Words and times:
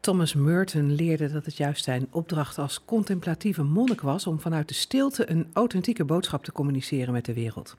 Thomas 0.00 0.34
Merton 0.34 0.92
leerde 0.92 1.32
dat 1.32 1.44
het 1.44 1.56
juist 1.56 1.84
zijn 1.84 2.06
opdracht 2.10 2.58
als 2.58 2.84
contemplatieve 2.84 3.62
monnik 3.62 4.00
was 4.00 4.26
om 4.26 4.40
vanuit 4.40 4.68
de 4.68 4.74
stilte 4.74 5.30
een 5.30 5.50
authentieke 5.52 6.04
boodschap 6.04 6.44
te 6.44 6.52
communiceren 6.52 7.12
met 7.12 7.24
de 7.24 7.34
wereld. 7.34 7.76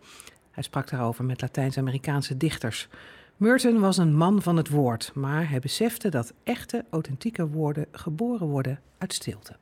Hij 0.52 0.64
sprak 0.64 0.90
daarover 0.90 1.24
met 1.24 1.42
Latijns-Amerikaanse 1.42 2.38
dichters. 2.38 2.88
Merton 3.38 3.80
was 3.80 3.98
een 3.98 4.16
man 4.16 4.42
van 4.42 4.58
het 4.58 4.70
woord, 4.70 5.12
maar 5.14 5.50
hij 5.50 5.60
besefte 5.60 6.10
dat 6.10 6.34
echte, 6.44 6.86
authentieke 6.90 7.48
woorden 7.48 7.86
geboren 7.92 8.48
worden 8.48 8.80
uit 8.98 9.14
stilte. 9.14 9.56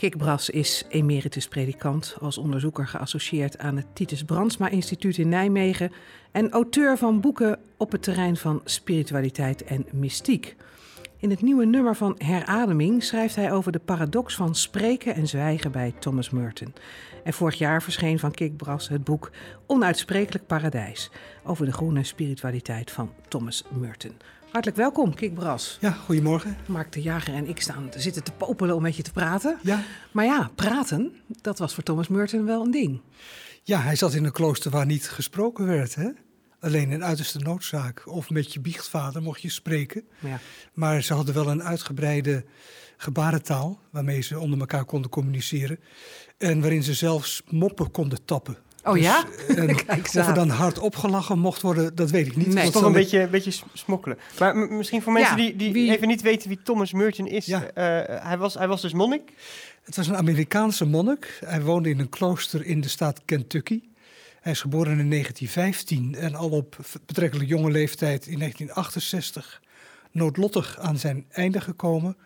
Kik 0.00 0.16
Bras 0.16 0.50
is 0.50 0.84
emeritus 0.88 1.48
predikant, 1.48 2.16
als 2.20 2.38
onderzoeker 2.38 2.86
geassocieerd 2.86 3.58
aan 3.58 3.76
het 3.76 3.86
Titus 3.92 4.24
Brandsma 4.24 4.68
Instituut 4.68 5.18
in 5.18 5.28
Nijmegen 5.28 5.92
en 6.32 6.50
auteur 6.50 6.98
van 6.98 7.20
boeken 7.20 7.58
op 7.76 7.92
het 7.92 8.02
terrein 8.02 8.36
van 8.36 8.60
spiritualiteit 8.64 9.64
en 9.64 9.86
mystiek. 9.92 10.56
In 11.16 11.30
het 11.30 11.42
nieuwe 11.42 11.64
nummer 11.64 11.96
van 11.96 12.14
Herademing 12.18 13.02
schrijft 13.04 13.36
hij 13.36 13.52
over 13.52 13.72
de 13.72 13.78
paradox 13.78 14.34
van 14.34 14.54
spreken 14.54 15.14
en 15.14 15.26
zwijgen 15.26 15.72
bij 15.72 15.94
Thomas 15.98 16.30
Merton. 16.30 16.74
En 17.24 17.32
vorig 17.32 17.58
jaar 17.58 17.82
verscheen 17.82 18.18
van 18.18 18.30
Kik 18.30 18.56
Bras 18.56 18.88
het 18.88 19.04
boek 19.04 19.30
Onuitsprekelijk 19.66 20.46
Paradijs 20.46 21.10
over 21.44 21.66
de 21.66 21.72
groene 21.72 22.04
spiritualiteit 22.04 22.90
van 22.90 23.12
Thomas 23.28 23.64
Merton. 23.68 24.16
Hartelijk 24.50 24.76
welkom, 24.76 25.14
Kik 25.14 25.34
Bras. 25.34 25.78
Ja, 25.80 25.90
goedemorgen. 25.90 26.56
Mark 26.66 26.92
de 26.92 27.02
Jager 27.02 27.34
en 27.34 27.48
ik 27.48 27.60
staan 27.60 27.88
te 27.88 28.00
zitten 28.00 28.24
te 28.24 28.32
popelen 28.32 28.76
om 28.76 28.82
met 28.82 28.96
je 28.96 29.02
te 29.02 29.12
praten. 29.12 29.58
Ja. 29.62 29.82
Maar 30.12 30.24
ja, 30.24 30.50
praten, 30.54 31.12
dat 31.26 31.58
was 31.58 31.74
voor 31.74 31.82
Thomas 31.82 32.08
Merton 32.08 32.44
wel 32.44 32.64
een 32.64 32.70
ding. 32.70 33.00
Ja, 33.62 33.80
hij 33.80 33.96
zat 33.96 34.14
in 34.14 34.24
een 34.24 34.32
klooster 34.32 34.70
waar 34.70 34.86
niet 34.86 35.08
gesproken 35.08 35.66
werd, 35.66 35.94
hè? 35.94 36.08
Alleen 36.60 36.90
in 36.90 37.04
uiterste 37.04 37.38
noodzaak. 37.38 38.02
Of 38.06 38.30
met 38.30 38.52
je 38.52 38.60
biechtvader 38.60 39.22
mocht 39.22 39.42
je 39.42 39.50
spreken. 39.50 40.04
Ja. 40.18 40.38
Maar 40.72 41.02
ze 41.02 41.14
hadden 41.14 41.34
wel 41.34 41.48
een 41.48 41.62
uitgebreide 41.62 42.44
gebarentaal 42.96 43.80
waarmee 43.90 44.20
ze 44.20 44.38
onder 44.38 44.60
elkaar 44.60 44.84
konden 44.84 45.10
communiceren. 45.10 45.78
En 46.38 46.60
waarin 46.60 46.82
ze 46.82 46.94
zelfs 46.94 47.42
moppen 47.48 47.90
konden 47.90 48.24
tappen. 48.24 48.56
Oh 48.84 48.98
ja? 48.98 49.24
en 49.48 49.76
Kijk 49.84 49.90
eens 50.06 50.16
of 50.16 50.26
er 50.28 50.34
dan 50.34 50.48
hard 50.48 50.78
opgelachen 50.78 51.38
mocht 51.38 51.62
worden, 51.62 51.94
dat 51.94 52.10
weet 52.10 52.26
ik 52.26 52.36
niet. 52.36 52.54
Nee. 52.54 52.64
Is 52.66 52.70
toch 52.70 52.82
een 52.82 52.92
beetje, 52.92 53.28
beetje 53.28 53.52
smokkelen. 53.72 54.18
Maar 54.38 54.56
m- 54.56 54.76
misschien 54.76 55.02
voor 55.02 55.12
mensen 55.12 55.36
Ja, 55.36 55.42
die, 55.42 55.56
die 55.56 55.72
wie- 55.72 55.90
even 55.90 56.08
niet 56.08 56.22
weten 56.22 56.48
wie 56.48 56.60
Thomas 56.62 56.92
Merton 56.92 57.26
is. 57.26 57.46
Ja. 57.46 57.62
eh, 57.74 58.22
hij, 58.24 58.38
was, 58.38 58.54
hij 58.54 58.68
was 58.68 58.80
dus 58.82 58.92
monnik. 58.92 59.32
Het 59.82 59.96
was 59.96 60.06
een 60.08 60.16
Amerikaanse 60.16 60.84
monnik. 60.86 61.38
Hij 61.44 61.62
woonde 61.62 61.90
in 61.90 61.98
een 61.98 62.08
klooster 62.08 62.64
in 62.66 62.80
de 62.80 62.88
staat 62.88 63.20
Kentucky. 63.24 63.80
Hij 64.40 64.52
is 64.52 64.60
geboren 64.60 64.98
in 64.98 65.10
1915 65.10 66.14
en 66.14 66.34
al 66.34 66.50
op 66.50 66.76
betrekkelijk 67.06 67.48
jonge 67.48 67.70
leeftijd 67.70 68.26
in 68.26 68.38
1968 68.38 69.60
noodlottig 70.12 70.78
aan 70.78 70.98
zijn 70.98 71.24
einde 71.30 71.60
gekomen. 71.60 72.16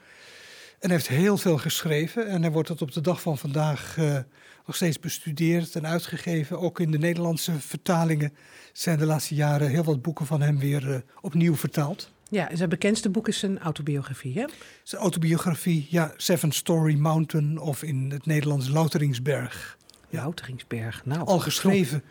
En 0.85 0.91
heeft 0.91 1.09
heel 1.09 1.37
veel 1.37 1.59
geschreven 1.59 2.27
en 2.29 2.43
hij 2.43 2.51
wordt 2.51 2.69
tot 2.69 2.83
op 2.83 2.93
de 2.93 3.01
dag 3.01 3.21
van 3.21 3.39
vandaag 3.39 3.97
eh, 3.99 4.19
nog 4.67 4.77
steeds 4.77 4.99
bestudeerd 4.99 5.75
en 5.75 5.87
uitgegeven. 5.87 6.61
Ook 6.61 6.81
in 6.81 6.91
de 6.91 6.99
Nederlandse 6.99 7.61
vertalingen 7.61 8.33
zijn 8.73 8.99
de 8.99 9.05
laatste 9.05 9.35
jaren 9.35 9.69
heel 9.69 9.85
wat 9.85 10.03
boeken 10.03 10.27
van 10.27 10.41
hem 10.41 10.59
weer 10.59 10.93
eh, 10.93 11.01
opnieuw 11.21 11.57
vertaald. 11.57 12.13
Ja, 12.29 12.49
zijn 12.53 12.69
bekendste 12.69 13.11
boek 13.11 13.29
is 13.29 13.39
zijn 13.39 13.59
autobiografie, 13.59 14.39
hè? 14.39 14.45
Zijn 14.83 15.03
autobiografie, 15.03 15.87
ja, 15.91 16.13
Seven 16.17 16.53
Story 16.53 16.97
Mountain 16.97 17.59
of 17.59 17.83
in 17.83 18.11
het 18.11 18.27
Nederlands 18.27 18.69
Louteringsberg. 18.69 19.79
Ja. 20.09 20.23
Louteringsberg. 20.23 21.05
Nou, 21.05 21.27
Al 21.27 21.39
geschreven 21.39 22.03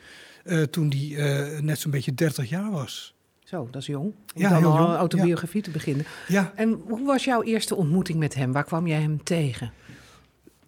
eh, 0.44 0.62
toen 0.62 0.94
hij 0.96 1.62
net 1.62 1.80
zo'n 1.80 1.92
beetje 1.92 2.14
30 2.14 2.50
jaar 2.50 2.72
was. 2.72 3.13
Zo, 3.54 3.68
dat 3.72 3.82
is 3.82 3.88
jong. 3.88 4.06
Om 4.06 4.14
Ja, 4.42 4.50
dan 4.50 4.64
al 4.64 4.78
jong, 4.78 4.90
een 4.90 4.96
autobiografie 4.96 5.62
te 5.62 5.72
beginnen. 5.72 6.06
Ja, 6.28 6.52
En 6.56 6.82
hoe 6.88 7.06
was 7.06 7.24
jouw 7.24 7.44
eerste 7.44 7.76
ontmoeting 7.76 8.20
met 8.20 8.34
hem? 8.36 8.52
Waar 8.52 8.64
kwam 8.64 8.88
jij 8.88 9.02
hem 9.02 9.24
tegen? 9.24 9.72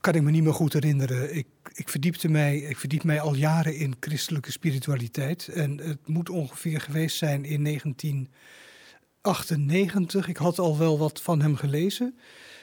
kan 0.02 0.14
ik 0.14 0.22
me 0.22 0.32
niet 0.32 0.44
meer 0.44 0.54
goed 0.54 0.74
herinneren. 0.74 1.36
Ik, 1.36 1.48
ik, 1.74 1.90
verdiepte 1.90 2.30
mij, 2.30 2.58
ik 2.58 2.78
verdiep 2.78 3.04
mij 3.04 3.22
al 3.22 3.36
jaren 3.36 3.76
in 3.76 3.96
christelijke 4.00 4.52
spiritualiteit. 4.52 5.48
En 5.48 5.78
het 5.78 6.08
moet 6.08 6.30
ongeveer 6.30 6.82
geweest 6.82 7.18
zijn 7.18 7.46
in 7.46 7.64
1998. 7.64 10.28
Ik 10.28 10.38
had 10.38 10.60
al 10.60 10.78
wel 10.78 10.98
wat 10.98 11.22
van 11.22 11.42
hem 11.42 11.56
gelezen. 11.56 12.16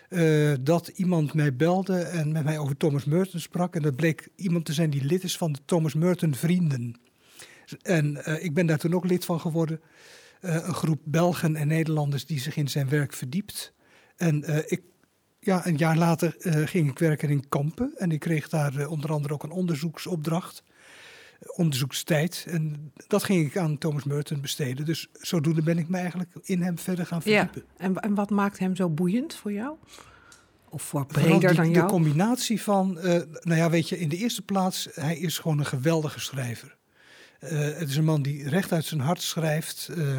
eh, 0.09 0.53
dat 0.61 0.89
iemand 0.89 1.35
mij 1.35 1.57
belde 1.57 1.97
en 1.99 2.33
met 2.33 2.45
mij 2.45 2.59
over 2.59 2.77
Thomas 2.77 3.05
Merton 3.05 3.41
sprak. 3.41 3.75
En 3.75 3.83
dat 3.83 3.97
bleek 3.97 4.29
iemand 4.37 4.65
te 4.65 4.73
zijn 4.73 4.91
die 4.91 5.05
lid 5.05 5.23
is 5.25 5.37
van 5.37 5.53
de 5.53 5.59
Thomas 5.65 5.95
Merton 5.95 6.35
Vrienden. 6.35 6.97
En 7.83 8.25
eh, 8.25 8.45
ik 8.45 8.55
ben 8.55 8.67
daar 8.67 8.79
toen 8.79 8.95
ook 8.95 9.05
lid 9.07 9.25
van 9.25 9.41
geworden. 9.41 9.81
Eh, 10.41 10.55
een 10.55 10.75
groep 10.75 11.01
Belgen 11.05 11.57
en 11.57 11.69
Nederlanders 11.69 12.27
die 12.27 12.41
zich 12.41 12.57
in 12.57 12.69
zijn 12.69 12.89
werk 12.89 13.13
verdiept. 13.13 13.73
En 14.17 14.45
eh, 14.45 14.59
ik, 14.67 14.83
ja, 15.41 15.67
een 15.67 15.77
jaar 15.77 15.97
later 15.97 16.35
ging 16.65 16.91
ik 16.91 16.99
werken 16.99 17.29
in 17.29 17.49
Kampen. 17.49 17.93
En 17.97 18.11
ik 18.13 18.21
kreeg 18.21 18.49
daar 18.49 18.87
onder 18.87 19.13
andere 19.13 19.35
ook 19.35 19.43
een 19.43 19.51
onderzoeksopdracht. 19.51 20.63
onderzoekstijd. 21.57 22.47
En 22.49 22.93
dat 23.07 23.23
ging 23.25 23.47
ik 23.47 23.57
aan 23.57 23.79
Thomas 23.79 24.05
Merton 24.05 24.41
besteden. 24.41 24.85
Dus 24.87 25.09
zodoende 25.13 25.63
ben 25.63 25.79
ik 25.79 25.89
me 25.89 25.97
eigenlijk 25.99 26.31
in 26.43 26.63
hem 26.63 26.79
verder 26.79 27.07
gaan 27.07 27.21
Ja. 27.25 27.43
verdiepen. 27.45 27.71
En, 27.77 27.97
en 27.97 28.15
wat 28.15 28.31
maakt 28.31 28.59
hem 28.59 28.77
zo 28.77 28.91
boeiend 28.91 29.35
voor 29.35 29.53
jou? 29.53 29.77
Of 30.69 30.83
voor 30.83 31.07
breder 31.07 31.39
die- 31.49 31.57
dan 31.57 31.67
De 31.67 31.71
jou? 31.73 31.89
combinatie 31.89 32.63
van, 32.63 32.93
nou 33.43 33.55
ja, 33.55 33.71
weet 33.71 33.89
je, 33.89 33.99
in 33.99 34.09
de 34.09 34.17
eerste 34.17 34.43
plaats, 34.43 34.89
hij 34.93 35.19
is 35.19 35.39
gewoon 35.39 35.59
een 35.59 35.67
geweldige 35.67 36.21
schrijver. 36.21 36.77
Eh, 37.43 37.59
het 37.59 37.89
is 37.89 37.97
een 37.97 38.05
man 38.05 38.23
die 38.23 38.49
recht 38.49 38.73
uit 38.73 38.85
zijn 38.85 39.01
hart 39.01 39.23
schrijft, 39.23 39.89
eh, 39.89 40.19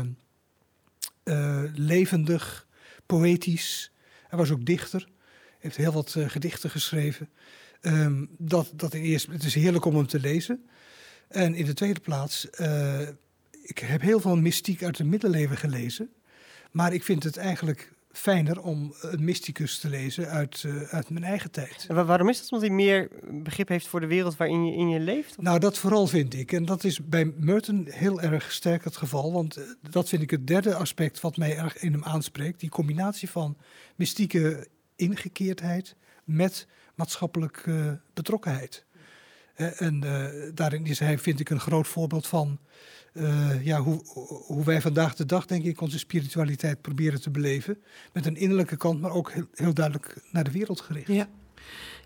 eh, 1.23 1.63
levendig, 1.73 2.67
poëtisch. 3.05 3.91
Hij 4.27 4.37
was 4.39 4.51
ook 4.51 4.65
dichter, 4.65 5.09
heeft 5.59 5.75
heel 5.75 5.91
wat 5.91 6.15
gedichten 6.27 6.69
geschreven. 6.69 7.29
Ehm, 7.81 8.25
dat, 8.37 8.71
dat 8.75 8.93
het 8.93 9.43
is 9.43 9.53
heerlijk 9.53 9.85
om 9.85 9.95
hem 9.95 10.07
te 10.07 10.19
lezen. 10.19 10.65
En 11.27 11.55
in 11.55 11.65
de 11.65 11.73
tweede 11.73 11.99
plaats, 11.99 12.45
ik 13.63 13.79
heb 13.79 14.01
heel 14.01 14.19
veel 14.19 14.37
mystiek 14.37 14.83
uit 14.83 14.97
de 14.97 15.03
middeleeuwen 15.03 15.57
gelezen. 15.57 16.09
Maar 16.71 16.93
ik 16.93 17.03
vind 17.03 17.23
het 17.23 17.37
eigenlijk 17.37 17.91
fijner 18.13 18.61
om 18.61 18.95
een 19.01 19.23
mysticus 19.23 19.79
te 19.79 19.89
lezen 19.89 20.27
uit, 20.29 20.63
eh, 20.65 20.81
uit 20.81 21.09
mijn 21.09 21.23
eigen 21.25 21.51
tijd. 21.51 21.85
En 21.87 22.05
waarom 22.05 22.29
is 22.29 22.39
dat? 22.41 22.51
Omdat 22.51 22.67
hij 22.67 22.75
meer 22.75 23.09
begrip 23.43 23.67
heeft 23.67 23.87
voor 23.87 23.99
de 23.99 24.07
wereld 24.07 24.37
waarin 24.37 24.65
je, 24.65 24.73
in 24.77 24.89
je 24.89 24.99
leeft? 24.99 25.37
Of- 25.37 25.43
Nou, 25.43 25.59
dat 25.59 25.77
vooral 25.77 26.07
vind 26.07 26.33
ik. 26.33 26.51
En 26.51 26.65
dat 26.65 26.83
is 26.83 27.05
bij 27.05 27.25
Merton 27.37 27.87
heel 27.89 28.21
erg 28.21 28.51
sterk 28.51 28.83
het 28.83 28.97
geval. 28.97 29.31
Want 29.33 29.57
eh, 29.57 29.63
dat 29.89 30.09
vind 30.09 30.21
ik 30.21 30.29
het 30.31 30.47
derde 30.47 30.75
aspect 30.75 31.19
wat 31.19 31.37
mij 31.37 31.57
erg 31.57 31.77
in 31.77 31.91
hem 31.91 32.03
aanspreekt. 32.03 32.59
Die 32.59 32.69
combinatie 32.69 33.29
van 33.29 33.57
mystieke 33.95 34.67
ingekeerdheid 34.95 35.95
met 36.23 36.67
maatschappelijk 36.95 37.63
eh, 37.65 37.91
betrokkenheid. 38.13 38.85
En 39.55 40.03
eh, 40.03 40.25
daarin 40.53 40.85
is 40.85 40.99
hij, 40.99 41.17
vind 41.17 41.39
ik, 41.39 41.49
een 41.49 41.59
groot 41.59 41.87
voorbeeld 41.87 42.27
van 42.27 42.59
eh, 43.13 43.65
ja, 43.65 43.79
hoe, 43.81 44.01
hoe 44.45 44.63
wij 44.63 44.81
vandaag 44.81 45.15
de 45.15 45.25
dag, 45.25 45.45
denk 45.45 45.63
ik, 45.63 45.81
onze 45.81 45.99
spiritualiteit 45.99 46.81
proberen 46.81 47.21
te 47.21 47.29
beleven. 47.29 47.77
Met 48.13 48.25
een 48.25 48.35
innerlijke 48.35 48.77
kant, 48.77 49.01
maar 49.01 49.11
ook 49.11 49.31
heel, 49.31 49.45
heel 49.53 49.73
duidelijk 49.73 50.15
naar 50.31 50.43
de 50.43 50.51
wereld 50.51 50.81
gericht. 50.81 51.07
Ja. 51.07 51.27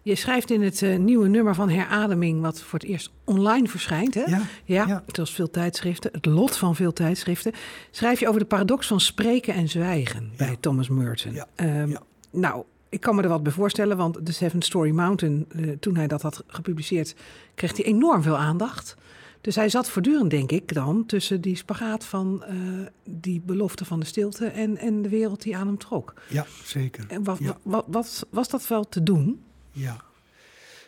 Je 0.02 0.16
schrijft 0.16 0.52
in 0.52 0.62
het 0.62 0.82
eh, 0.82 0.98
nieuwe 0.98 1.28
nummer 1.28 1.56
van 1.56 1.70
Herademing, 1.70 2.42
wat 2.42 2.62
voor 2.62 2.80
het 2.80 2.88
eerst 2.88 3.12
online 3.24 3.68
verschijnt, 3.68 4.14
hè? 4.14 4.22
Ja, 4.22 4.42
Ja, 4.66 4.88
Ja. 4.88 5.04
zoals 5.08 5.34
veel 5.34 5.50
tijdschriften, 5.50 6.12
het 6.12 6.26
lot 6.26 6.58
van 6.58 6.76
veel 6.76 6.94
tijdschriften. 6.94 7.52
Schrijf 7.92 8.20
je 8.20 8.28
over 8.28 8.40
de 8.40 8.46
paradox 8.46 8.88
van 8.88 9.00
spreken 9.00 9.54
en 9.54 9.70
zwijgen 9.70 10.32
bij. 10.38 10.58
Thomas 10.60 10.90
Merton. 10.90 11.34
Ja. 11.34 11.48
Ehm, 11.56 11.90
Ja. 11.90 12.02
Nou, 12.32 12.64
ik 12.90 13.02
kan 13.02 13.16
me 13.16 13.22
er 13.22 13.30
wat 13.30 13.44
bij 13.44 13.52
voorstellen, 13.52 13.98
want 13.98 14.26
The 14.26 14.34
Seven 14.34 14.62
Story 14.62 14.92
Mountain, 14.92 15.46
eh, 15.50 15.70
toen 15.80 15.96
hij 15.96 16.08
dat 16.08 16.22
had 16.22 16.44
gepubliceerd, 16.48 17.16
kreeg 17.56 17.76
hij 17.76 17.86
enorm 17.86 18.22
veel 18.22 18.38
aandacht. 18.38 18.96
Dus 19.42 19.56
hij 19.56 19.70
zat 19.70 19.90
voortdurend, 19.90 20.30
denk 20.30 20.52
ik, 20.52 20.74
dan 20.74 21.06
tussen 21.06 21.42
die 21.42 21.56
spagaat 21.56 22.06
van 22.06 22.44
eh, 22.44 22.56
die 23.04 23.42
belofte 23.42 23.86
van 23.86 24.00
de 24.00 24.06
stilte 24.06 24.46
en, 24.46 24.78
en 24.78 25.02
de 25.02 25.10
wereld 25.10 25.42
die 25.42 25.58
aan 25.58 25.68
hem 25.68 25.78
trok. 25.78 26.14
ja 26.28 26.46
zeker. 26.64 27.06
En 27.08 27.24
wat, 27.24 27.38
Ja. 27.40 27.58
wat, 27.62 27.86
wat, 27.88 28.26
was 28.30 28.50
dat 28.50 28.68
wel 28.68 28.90
te 28.90 29.04
doen? 29.04 29.44
Ja. 29.72 30.06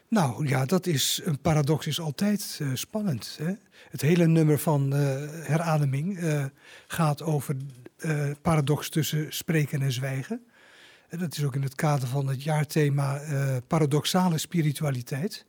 Nou 0.07 0.47
ja, 0.47 0.65
dat 0.65 0.85
is 0.85 1.21
een 1.23 1.39
paradox 1.39 1.87
is 1.87 1.99
altijd 1.99 2.57
eh, 2.61 2.67
spannend. 2.73 3.35
Hè? 3.41 3.53
Het 3.89 4.01
hele 4.01 4.27
nummer 4.27 4.59
van 4.59 4.91
herademing 4.91 6.19
gaat 6.87 7.21
over 7.21 7.55
paradox 8.41 8.89
tussen 8.89 9.25
spreken 9.29 9.81
en 9.81 9.91
zwijgen. 9.91 10.41
Dat 11.09 11.37
is 11.37 11.43
ook 11.43 11.55
in 11.55 11.61
het 11.61 11.75
kader 11.75 12.07
van 12.07 12.27
het 12.27 12.43
jaarthema 12.43 13.19
eh, 13.19 13.57
paradoxale 13.67 14.37
spiritualiteit. 14.37 15.45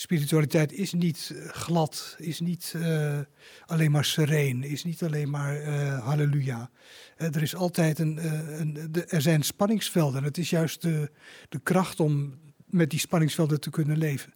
Spiritualiteit 0.00 0.72
is 0.72 0.92
niet 0.92 1.32
eh, 1.34 1.48
glad, 1.48 2.16
is 2.18 2.40
niet 2.40 2.74
eh, 2.76 3.18
alleen 3.66 3.90
maar 3.90 4.04
sereen, 4.04 4.64
is 4.64 4.84
niet 4.84 5.02
alleen 5.02 5.30
maar 5.30 5.60
eh, 5.60 6.04
halleluja. 6.04 6.70
Er 7.16 7.42
is 7.42 7.54
altijd 7.54 7.98
een, 7.98 8.18
een 8.60 8.88
de, 8.90 9.04
er 9.04 9.22
zijn 9.22 9.42
spanningsvelden. 9.42 10.24
Het 10.24 10.38
is 10.38 10.50
juist 10.50 10.82
de, 10.82 11.10
de 11.48 11.58
kracht 11.58 12.00
om 12.00 12.38
met 12.66 12.90
die 12.90 12.98
spanningsvelden 12.98 13.60
te 13.60 13.70
kunnen 13.70 13.98
leven. 13.98 14.32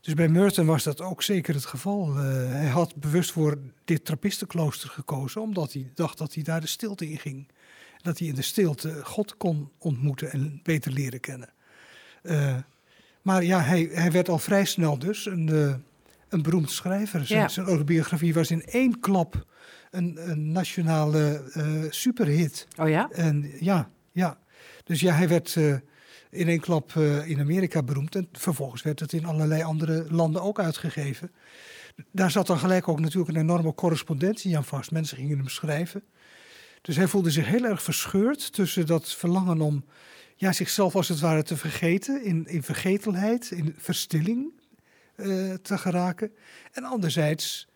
Dus 0.00 0.14
bij 0.14 0.28
Merton 0.28 0.66
was 0.66 0.82
dat 0.82 1.00
ook 1.00 1.22
zeker 1.22 1.54
het 1.54 1.64
geval. 1.64 2.08
Uh, 2.08 2.22
hij 2.50 2.68
had 2.68 2.94
bewust 2.94 3.32
voor 3.32 3.58
dit 3.84 4.04
trappistenklooster 4.04 4.88
gekozen, 4.88 5.40
omdat 5.40 5.72
hij 5.72 5.90
dacht 5.94 6.18
dat 6.18 6.34
hij 6.34 6.42
daar 6.42 6.60
de 6.60 6.66
stilte 6.66 7.10
in 7.10 7.18
ging. 7.18 7.48
Dat 8.06 8.18
hij 8.18 8.28
in 8.28 8.34
de 8.34 8.42
stilte 8.42 9.00
God 9.04 9.36
kon 9.36 9.70
ontmoeten 9.78 10.30
en 10.30 10.60
beter 10.62 10.92
leren 10.92 11.20
kennen. 11.20 11.48
Uh, 12.22 12.56
maar 13.22 13.44
ja, 13.44 13.60
hij, 13.60 13.88
hij 13.92 14.12
werd 14.12 14.28
al 14.28 14.38
vrij 14.38 14.64
snel 14.64 14.98
dus 14.98 15.26
een, 15.26 15.48
uh, 15.48 15.74
een 16.28 16.42
beroemd 16.42 16.70
schrijver. 16.70 17.26
Zijn, 17.26 17.50
zijn, 17.50 17.66
autobiografie 17.66 18.34
was 18.34 18.50
in 18.50 18.64
één 18.64 19.00
klap 19.00 19.46
een, 19.90 20.30
een 20.30 20.52
nationale 20.52 21.42
superhit. 21.90 22.68
Oh 22.76 22.88
ja? 22.88 23.08
En 23.10 23.52
ja, 23.60 23.90
ja. 24.12 24.38
Dus 24.84 25.00
ja, 25.00 25.14
hij 25.14 25.28
werd 25.28 25.56
in 26.30 26.48
één 26.48 26.60
klap 26.60 26.92
in 27.24 27.40
Amerika 27.40 27.82
beroemd. 27.82 28.14
En 28.14 28.28
vervolgens 28.32 28.82
werd 28.82 29.00
het 29.00 29.12
in 29.12 29.24
allerlei 29.24 29.62
andere 29.62 30.06
landen 30.08 30.42
ook 30.42 30.60
uitgegeven. 30.60 31.30
Daar 32.10 32.30
zat 32.30 32.46
dan 32.46 32.58
gelijk 32.58 32.88
ook 32.88 33.00
natuurlijk 33.00 33.34
een 33.34 33.40
enorme 33.40 33.74
correspondentie 33.74 34.56
aan 34.56 34.64
vast. 34.64 34.90
Mensen 34.90 35.16
gingen 35.16 35.38
hem 35.38 35.48
schrijven. 35.48 36.02
Dus 36.86 36.96
hij 36.96 37.06
voelde 37.06 37.30
zich 37.30 37.46
heel 37.46 37.64
erg 37.64 37.82
verscheurd 37.82 38.52
tussen 38.52 38.86
dat 38.86 39.14
verlangen 39.14 39.60
om 39.60 39.84
ja, 40.36 40.52
zichzelf 40.52 40.94
als 40.96 41.08
het 41.08 41.20
ware 41.20 41.42
te 41.42 41.56
vergeten, 41.56 42.24
in, 42.24 42.46
in 42.46 42.62
vergetelheid, 42.62 43.50
in 43.50 43.74
verstilling 43.78 44.52
uh, 45.16 45.54
te 45.54 45.78
geraken. 45.78 46.30
En 46.72 46.84
anderzijds, 46.84 47.68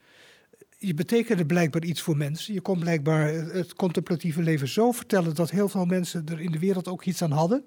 je 0.79 0.95
betekende 0.95 1.47
blijkbaar 1.47 1.85
iets 1.85 2.01
voor 2.01 2.17
mensen. 2.17 2.55
Je 2.55 2.61
kon 2.61 2.79
blijkbaar 2.79 3.29
het 3.33 3.75
contemplatieve 3.75 4.43
leven 4.43 4.69
zo 4.69 4.93
vertellen 4.93 5.35
dat 5.35 5.51
heel 5.51 5.69
veel 5.69 5.85
mensen 5.85 6.27
er 6.27 6.41
in 6.41 6.53
de 6.53 6.59
wereld 6.59 6.89
ook 6.89 7.05
iets 7.05 7.23
aan 7.23 7.33
hadden 7.33 7.65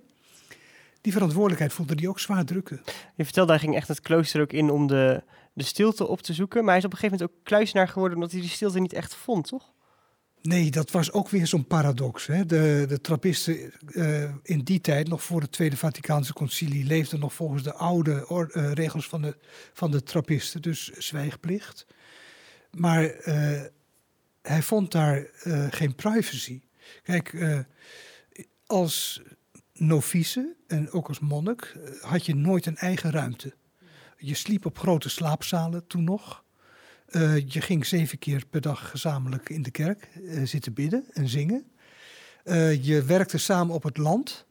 die 1.04 1.14
verantwoordelijkheid 1.14 1.74
voelde 1.74 1.96
die 1.96 2.10
ook 2.10 2.20
zwaar 2.20 2.46
drukken. 2.46 2.82
Je 3.16 3.24
vertelde, 3.24 3.52
hij 3.52 3.62
ging 3.62 3.76
echt 3.76 3.88
het 3.88 4.02
klooster 4.02 4.42
ook 4.42 4.54
in 4.54 4.70
om 4.70 4.88
de, 4.88 5.24
de 5.54 5.64
stilte 5.64 6.08
op 6.08 6.22
te 6.22 6.34
zoeken. 6.34 6.60
Maar 6.60 6.70
hij 6.70 6.78
is 6.78 6.86
op 6.86 6.92
een 6.92 6.98
gegeven 6.98 7.20
moment 7.20 7.38
ook 7.38 7.46
kluisenaar 7.46 7.88
geworden 7.88 8.18
omdat 8.18 8.32
hij 8.32 8.42
die 8.42 8.50
stilte 8.50 8.80
niet 8.80 8.94
echt 8.94 9.16
vond, 9.16 9.48
toch? 9.48 9.73
Nee, 10.44 10.72
dat 10.72 10.92
was 10.92 11.12
ook 11.12 11.30
weer 11.30 11.48
zo'n 11.48 11.68
paradox. 11.68 12.26
Hè? 12.26 12.46
De, 12.46 12.86
de 12.88 13.02
trappisten 13.02 13.74
uh, 13.88 14.32
in 14.44 14.60
die 14.60 14.82
tijd, 14.82 15.08
nog 15.08 15.24
voor 15.24 15.42
het 15.42 15.52
Tweede 15.52 15.78
Vaticaanse 15.78 16.34
Concilie, 16.34 16.86
leefden 16.86 17.20
nog 17.20 17.34
volgens 17.34 17.64
de 17.64 17.74
oude 17.74 18.26
uh, 18.30 18.72
regels 18.72 19.08
van 19.08 19.22
de, 19.22 19.38
van 19.74 19.92
de 19.92 20.04
trappisten, 20.04 20.62
dus 20.62 20.92
zwijgplicht. 20.92 21.88
Maar 22.72 23.04
uh, 23.04 23.62
hij 24.42 24.62
vond 24.62 24.92
daar 24.92 25.28
geen 25.70 25.96
privacy. 25.96 26.62
Kijk, 27.04 27.34
als 28.66 29.22
novice 29.74 30.56
en 30.68 30.92
ook 30.92 31.08
als 31.08 31.20
monnik 31.20 31.62
eh, 31.62 32.02
had 32.02 32.26
je 32.26 32.36
nooit 32.36 32.66
een 32.66 32.78
eigen 32.78 33.12
ruimte. 33.12 33.54
Je 34.18 34.36
sliep 34.36 34.66
op 34.66 34.80
grote 34.80 35.10
slaapzalen 35.10 35.88
toen 35.88 36.04
nog. 36.04 36.43
Uh, 37.16 37.38
je 37.48 37.62
ging 37.62 37.86
zeven 37.86 38.18
keer 38.18 38.44
per 38.50 38.62
dag 38.62 38.90
gezamenlijk 38.90 39.50
in 39.50 39.62
de 39.62 39.72
kerk 39.72 40.08
uh, 40.22 40.46
zitten 40.46 40.74
bidden 40.74 41.06
en 41.12 41.28
zingen. 41.28 41.66
Uh, 42.46 42.84
je 42.84 43.04
werkte 43.04 43.38
samen 43.38 43.76
op 43.76 43.84
het 43.84 43.98
land. 43.98 44.46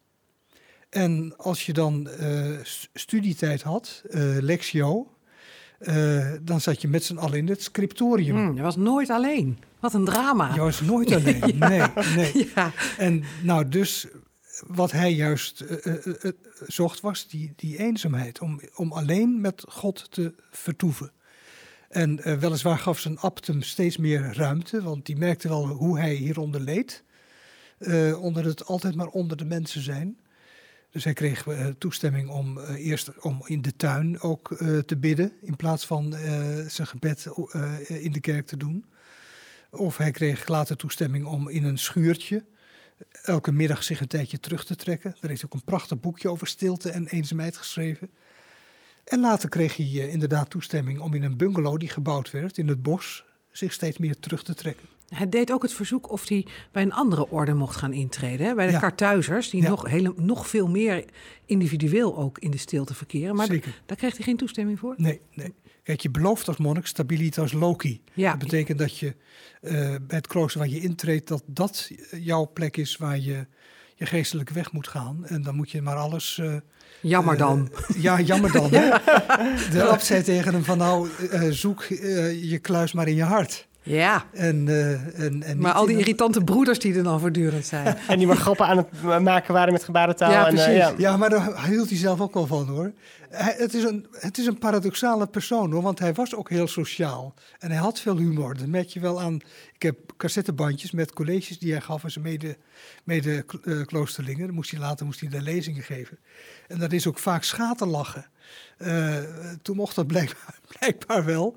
En 0.90 1.34
als 1.36 1.66
je 1.66 1.72
dan 1.72 2.08
studietijd 2.92 3.62
had, 3.62 4.02
lectio, 4.40 5.14
dan 6.42 6.60
zat 6.60 6.82
je 6.82 6.88
met 6.88 7.04
z'n 7.04 7.16
allen 7.16 7.38
in 7.38 7.48
het 7.48 7.62
scriptorium. 7.62 8.36
Mm, 8.36 8.56
je 8.56 8.62
was 8.62 8.76
nooit 8.76 9.10
alleen. 9.10 9.58
Wat 9.80 9.94
een 9.94 10.04
drama. 10.04 10.54
Je 10.54 10.60
was 10.60 10.80
nooit 10.80 11.12
alleen, 11.12 11.56
ja. 11.58 11.68
nee. 11.68 12.14
nee. 12.16 12.50
Ja. 12.54 12.72
En 12.98 13.22
nou, 13.42 13.68
dus 13.68 14.06
wat 14.66 14.92
hij 14.92 15.12
juist 15.12 15.64
zocht 16.66 17.00
was 17.00 17.28
die, 17.28 17.52
die 17.56 17.78
eenzaamheid. 17.78 18.40
Om, 18.40 18.60
om 18.74 18.92
alleen 18.92 19.40
met 19.40 19.64
God 19.68 20.10
te 20.10 20.34
vertoeven. 20.50 21.12
En 21.92 22.38
weliswaar 22.38 22.78
gaf 22.78 22.98
zijn 22.98 23.18
abt 23.18 23.46
hem 23.46 23.62
steeds 23.62 23.96
meer 23.96 24.34
ruimte. 24.36 24.82
Want 24.82 25.06
die 25.06 25.16
merkte 25.16 25.48
wel 25.48 25.66
hoe 25.66 25.98
hij 25.98 26.14
hieronder 26.14 26.60
leed. 26.60 27.04
onder 28.20 28.44
het 28.44 28.64
altijd 28.66 28.94
maar 28.94 29.06
onder 29.06 29.36
de 29.36 29.44
mensen 29.44 29.82
zijn. 29.82 30.18
Dus 30.90 31.04
hij 31.04 31.12
kreeg 31.12 31.46
toestemming 31.78 32.28
om 32.28 32.58
eerst 32.58 33.20
om 33.20 33.42
in 33.44 33.62
de 33.62 33.76
tuin 33.76 34.20
ook 34.20 34.56
te 34.86 34.96
bidden. 34.96 35.32
In 35.40 35.56
plaats 35.56 35.86
van 35.86 36.12
zijn 36.68 36.86
gebed 36.86 37.26
in 37.88 38.12
de 38.12 38.20
kerk 38.20 38.46
te 38.46 38.56
doen. 38.56 38.84
Of 39.70 39.96
hij 39.96 40.10
kreeg 40.10 40.48
later 40.48 40.76
toestemming 40.76 41.26
om 41.26 41.48
in 41.48 41.64
een 41.64 41.78
schuurtje 41.78 42.44
elke 43.22 43.52
middag 43.52 43.82
zich 43.82 44.00
een 44.00 44.06
tijdje 44.06 44.40
terug 44.40 44.64
te 44.64 44.76
trekken. 44.76 45.16
Daar 45.20 45.30
heeft 45.30 45.44
ook 45.44 45.54
een 45.54 45.64
prachtig 45.64 46.00
boekje 46.00 46.30
over 46.30 46.46
stilte 46.46 46.90
en 46.90 47.06
eenzaamheid 47.06 47.56
geschreven. 47.56 48.10
En 49.04 49.20
later 49.20 49.48
kreeg 49.48 49.76
hij 49.76 49.86
uh, 49.86 50.12
inderdaad 50.12 50.50
toestemming 50.50 51.00
om 51.00 51.14
in 51.14 51.22
een 51.22 51.36
bungalow 51.36 51.78
die 51.78 51.88
gebouwd 51.88 52.30
werd 52.30 52.58
in 52.58 52.68
het 52.68 52.82
bos 52.82 53.24
zich 53.50 53.72
steeds 53.72 53.98
meer 53.98 54.18
terug 54.18 54.42
te 54.42 54.54
trekken. 54.54 54.88
Hij 55.08 55.28
deed 55.28 55.52
ook 55.52 55.62
het 55.62 55.72
verzoek 55.72 56.10
of 56.10 56.28
hij 56.28 56.46
bij 56.70 56.82
een 56.82 56.92
andere 56.92 57.30
orde 57.30 57.54
mocht 57.54 57.76
gaan 57.76 57.92
intreden. 57.92 58.46
Hè? 58.46 58.54
Bij 58.54 58.66
de 58.66 58.72
ja. 58.72 58.78
Kartuizers, 58.78 59.50
die 59.50 59.62
nog, 59.62 59.88
hele, 59.88 60.12
nog 60.16 60.48
veel 60.48 60.68
meer 60.68 61.04
individueel 61.46 62.18
ook 62.18 62.38
in 62.38 62.50
de 62.50 62.56
stilte 62.56 62.94
verkeren. 62.94 63.34
Maar 63.34 63.48
daar 63.86 63.96
kreeg 63.96 64.16
hij 64.16 64.24
geen 64.24 64.36
toestemming 64.36 64.78
voor? 64.78 64.94
Nee, 64.96 65.20
nee. 65.34 65.54
Kijk, 65.82 66.00
je 66.00 66.10
belooft 66.10 66.48
als 66.48 66.56
monnik 66.56 66.86
stabilitas 66.86 67.52
loci. 67.52 68.02
Ja. 68.12 68.30
Dat 68.30 68.38
betekent 68.38 68.78
dat 68.78 68.98
je 68.98 69.06
uh, 69.06 69.70
bij 69.80 70.16
het 70.16 70.26
klooster 70.26 70.60
waar 70.60 70.68
je 70.68 70.80
intreedt, 70.80 71.28
dat 71.28 71.42
dat 71.46 71.90
jouw 72.10 72.50
plek 72.52 72.76
is 72.76 72.96
waar 72.96 73.18
je 73.18 73.46
je 74.02 74.08
geestelijk 74.08 74.50
weg 74.50 74.72
moet 74.72 74.88
gaan. 74.88 75.26
En 75.26 75.42
dan 75.42 75.54
moet 75.54 75.70
je 75.70 75.82
maar 75.82 75.96
alles... 75.96 76.38
Uh, 76.42 76.54
jammer 77.00 77.36
dan. 77.36 77.70
Uh, 77.72 78.02
ja, 78.02 78.20
jammer 78.20 78.52
dan. 78.52 78.70
ja. 78.80 79.00
De 79.70 79.84
abt 79.90 80.04
zei 80.04 80.22
tegen 80.22 80.52
hem 80.52 80.64
van 80.64 80.78
nou, 80.78 81.08
zoek 81.50 81.84
je 82.42 82.58
kluis 82.62 82.92
maar 82.92 83.08
in 83.08 83.14
je 83.14 83.22
hart. 83.22 83.68
Ja. 83.82 84.24
En, 84.32 84.66
uh, 84.66 85.20
en, 85.20 85.42
en 85.42 85.58
maar 85.58 85.72
al 85.72 85.86
die 85.86 85.98
irritante 85.98 86.44
broeders 86.44 86.78
die 86.78 86.94
er 86.94 87.02
dan 87.02 87.20
voortdurend 87.20 87.66
zijn. 87.66 87.96
en 88.08 88.18
die 88.18 88.26
maar 88.26 88.36
grappen 88.36 88.66
aan 88.66 88.76
het 88.76 89.20
maken 89.22 89.54
waren 89.54 89.72
met 89.72 89.84
gebarentaal. 89.84 90.30
Ja, 90.30 90.46
en, 90.46 90.54
precies. 90.54 90.72
Uh, 90.72 90.76
ja. 90.76 90.94
ja. 90.96 91.16
maar 91.16 91.30
daar 91.30 91.66
hield 91.66 91.88
hij 91.88 91.98
zelf 91.98 92.20
ook 92.20 92.34
wel 92.34 92.46
van 92.46 92.68
hoor. 92.68 92.92
Hij, 93.30 93.54
het, 93.58 93.74
is 93.74 93.82
een, 93.82 94.06
het 94.12 94.38
is 94.38 94.46
een 94.46 94.58
paradoxale 94.58 95.26
persoon 95.26 95.72
hoor, 95.72 95.82
want 95.82 95.98
hij 95.98 96.12
was 96.12 96.34
ook 96.34 96.48
heel 96.48 96.68
sociaal. 96.68 97.34
En 97.58 97.70
hij 97.70 97.78
had 97.78 98.00
veel 98.00 98.16
humor. 98.16 98.54
Dat 98.56 98.66
merk 98.66 98.88
je 98.88 99.00
wel 99.00 99.20
aan. 99.20 99.34
Ik 99.74 99.82
heb 99.82 99.98
cassettebandjes 100.16 100.90
met 100.90 101.12
colleges 101.12 101.58
die 101.58 101.72
hij 101.72 101.80
gaf 101.80 102.04
aan 102.04 102.10
zijn 102.10 102.24
mede, 102.24 102.56
mede 103.04 103.44
uh, 103.62 103.84
kloosterlingen. 103.84 104.46
Dan 104.46 104.54
moest 104.54 104.70
hij 104.70 104.80
later 104.80 105.06
moest 105.06 105.20
hij 105.20 105.28
de 105.28 105.42
lezingen 105.42 105.82
geven. 105.82 106.18
En 106.68 106.78
dat 106.78 106.92
is 106.92 107.06
ook 107.06 107.18
vaak 107.18 107.42
schaterlachen. 107.42 108.26
Uh, 108.78 109.16
toen 109.62 109.76
mocht 109.76 109.94
dat 109.94 110.06
blijkbaar, 110.06 110.58
blijkbaar 110.78 111.24
wel. 111.24 111.56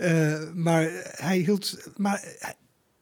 Uh, 0.00 0.52
maar 0.54 0.90
hij 1.02 1.38
hield. 1.38 1.90
Maar 1.96 2.20
hij, 2.38 2.54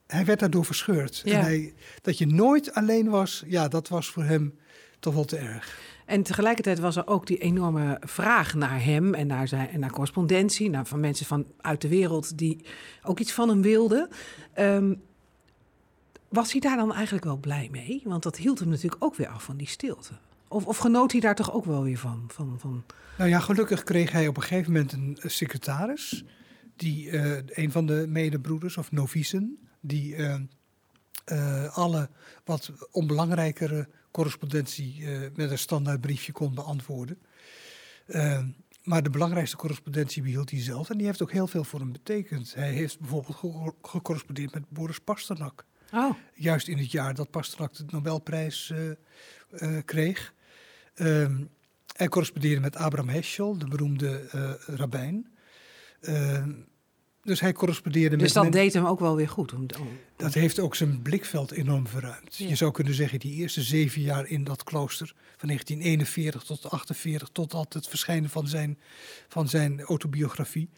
hij 0.07 0.25
werd 0.25 0.41
daardoor 0.41 0.65
verscheurd. 0.65 1.23
Ja. 1.25 1.39
En 1.39 1.41
hij, 1.41 1.75
dat 2.03 2.19
je 2.19 2.27
nooit 2.27 2.75
alleen 2.75 3.09
was, 3.09 3.43
ja, 3.47 3.69
dat 3.69 3.89
was 3.89 4.11
voor 4.11 4.25
hem 4.25 4.59
toch 5.01 5.15
wel 5.15 5.25
te 5.25 5.37
erg. 5.37 5.79
En 6.07 6.23
tegelijkertijd 6.23 6.79
was 6.79 6.97
er 6.97 7.07
ook 7.07 7.27
die 7.27 7.39
enorme 7.39 7.97
vraag 8.01 8.55
naar 8.55 8.85
hem 8.85 9.15
en 9.15 9.27
naar, 9.27 9.49
zijn, 9.49 9.69
en 9.69 9.81
naar 9.81 9.91
correspondentie, 9.91 10.71
naar, 10.71 10.87
van 10.87 11.01
mensen 11.01 11.27
van 11.27 11.47
uit 11.61 11.81
de 11.81 11.89
wereld 11.89 12.39
die 12.39 12.65
ook 13.03 13.19
iets 13.19 13.33
van 13.33 13.49
hem 13.49 13.63
wilden. 13.63 14.09
Um, 14.59 15.01
was 16.29 16.53
hij 16.53 16.61
daar 16.61 16.77
dan 16.77 16.95
eigenlijk 16.95 17.25
wel 17.25 17.37
blij 17.37 17.69
mee? 17.73 18.03
Want 18.05 18.23
dat 18.23 18.37
hield 18.37 18.59
hem 18.59 18.69
natuurlijk 18.69 19.05
ook 19.05 19.17
weer 19.17 19.29
af 19.29 19.43
van 19.43 19.57
die 19.57 19.69
stilte. 19.69 20.13
Of, 20.49 20.67
of 20.67 20.77
genoot 20.77 21.13
hij 21.13 21.21
daar 21.21 21.35
toch 21.35 21.53
ook 21.53 21.65
wel 21.65 21.83
weer 21.83 21.99
van, 21.99 22.25
van, 22.27 22.57
van? 22.59 22.85
Nou 23.19 23.31
ja, 23.31 23.41
gelukkig 23.41 23.83
kreeg 23.83 24.13
hij 24.13 24.29
op 24.29 24.37
een 24.37 24.43
gegeven 24.43 24.73
moment 24.73 24.93
een 24.93 25.19
secretaris. 25.25 26.25
Die, 26.79 27.11
uh, 27.11 27.37
een 27.47 27.73
van 27.73 27.87
de 27.87 28.05
medebroeders 28.09 28.77
of 28.77 28.91
novicen, 28.93 29.69
die 29.81 30.17
uh, 30.17 30.37
uh, 31.33 31.77
alle 31.77 32.11
wat 32.45 32.73
onbelangrijkere 32.91 33.89
correspondentie 34.11 35.07
met 35.35 35.51
een 35.51 35.59
standaard 35.59 36.01
briefje 36.01 36.33
kon 36.33 36.55
beantwoorden. 36.55 37.19
maar 38.83 39.03
de 39.03 39.11
belangrijkste 39.11 39.57
correspondentie 39.57 40.23
behield 40.23 40.51
hij 40.51 40.61
zelf 40.61 40.91
en 40.91 40.97
die 40.97 41.07
heeft 41.07 41.23
ook 41.23 41.33
heel 41.33 41.47
veel 41.47 41.65
voor 41.65 41.81
hem 41.81 41.93
betekend. 41.93 42.55
Hij 42.55 42.73
heeft 42.73 42.99
bijvoorbeeld 43.01 43.37
ge 43.37 43.73
gecorrespondeerd 43.83 44.55
met 44.55 44.69
Boris 44.69 44.99
Pasternak. 44.99 45.65
Oh. 45.93 46.15
Juist 46.35 46.69
in 46.69 46.79
het 46.79 46.91
jaar 46.91 47.15
dat 47.15 47.31
Pasternak 47.31 47.75
de 47.75 47.85
Nobelprijs 47.87 48.73
kreeg. 49.85 50.35
Um, 50.95 51.51
hij 51.99 52.09
correspondeerde 52.09 52.61
met 52.61 52.77
Abraham 52.77 53.09
Heschel, 53.09 53.59
de 53.59 53.69
beroemde 53.69 54.29
uh, 54.35 54.77
rabbijn. 54.77 55.27
Uh, 56.01 56.43
dus 57.29 57.41
hij 57.41 57.53
correspondeerde 57.53 58.17
dus 58.17 58.35
met... 58.35 58.43
dat 58.43 58.53
deed 58.53 58.73
hem 58.73 58.87
ook 58.87 59.01
wel 59.01 59.17
weer 59.17 59.29
goed? 59.29 59.53
Om, 59.53 59.67
om... 59.81 59.89
Dat 60.17 60.35
heeft 60.35 60.59
ook 60.59 60.75
zijn 60.75 61.03
blikveld 61.03 61.51
enorm 61.51 61.87
verruimd. 61.87 62.37
Ja. 62.37 62.49
Je 62.49 62.55
zou 62.55 62.71
kunnen 62.71 62.95
zeggen, 62.95 63.19
die 63.19 63.35
eerste 63.35 63.63
zeven 63.63 64.03
jaar 64.03 64.27
in 64.27 64.45
dat 64.45 64.65
klooster... 64.65 65.15
van 65.37 65.49
1941 65.49 66.43
tot 66.43 66.71
48, 66.71 67.29
tot 67.33 67.75
het 67.75 67.89
verschijnen 67.89 68.31
van 68.31 68.49
zijn, 68.49 68.79
van 69.29 69.49
zijn 69.49 69.81
autobiografie... 69.81 70.71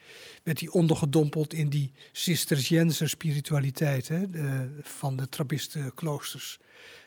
werd 0.42 0.60
hij 0.60 0.68
ondergedompeld 0.68 1.52
in 1.52 1.68
die 1.68 1.92
Cisterciënse 2.12 3.06
spiritualiteit 3.06 4.08
hè, 4.08 4.30
de, 4.30 4.70
van 4.82 5.16
de 5.16 5.28
Trappistenkloosters... 5.28 6.60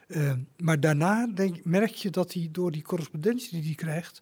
Uh, 0.07 0.33
maar 0.57 0.79
daarna 0.79 1.27
denk, 1.27 1.65
merk 1.65 1.91
je 1.91 2.09
dat 2.09 2.33
hij 2.33 2.49
door 2.51 2.71
die 2.71 2.81
correspondentie 2.81 3.51
die 3.51 3.63
hij 3.63 3.75
krijgt, 3.75 4.21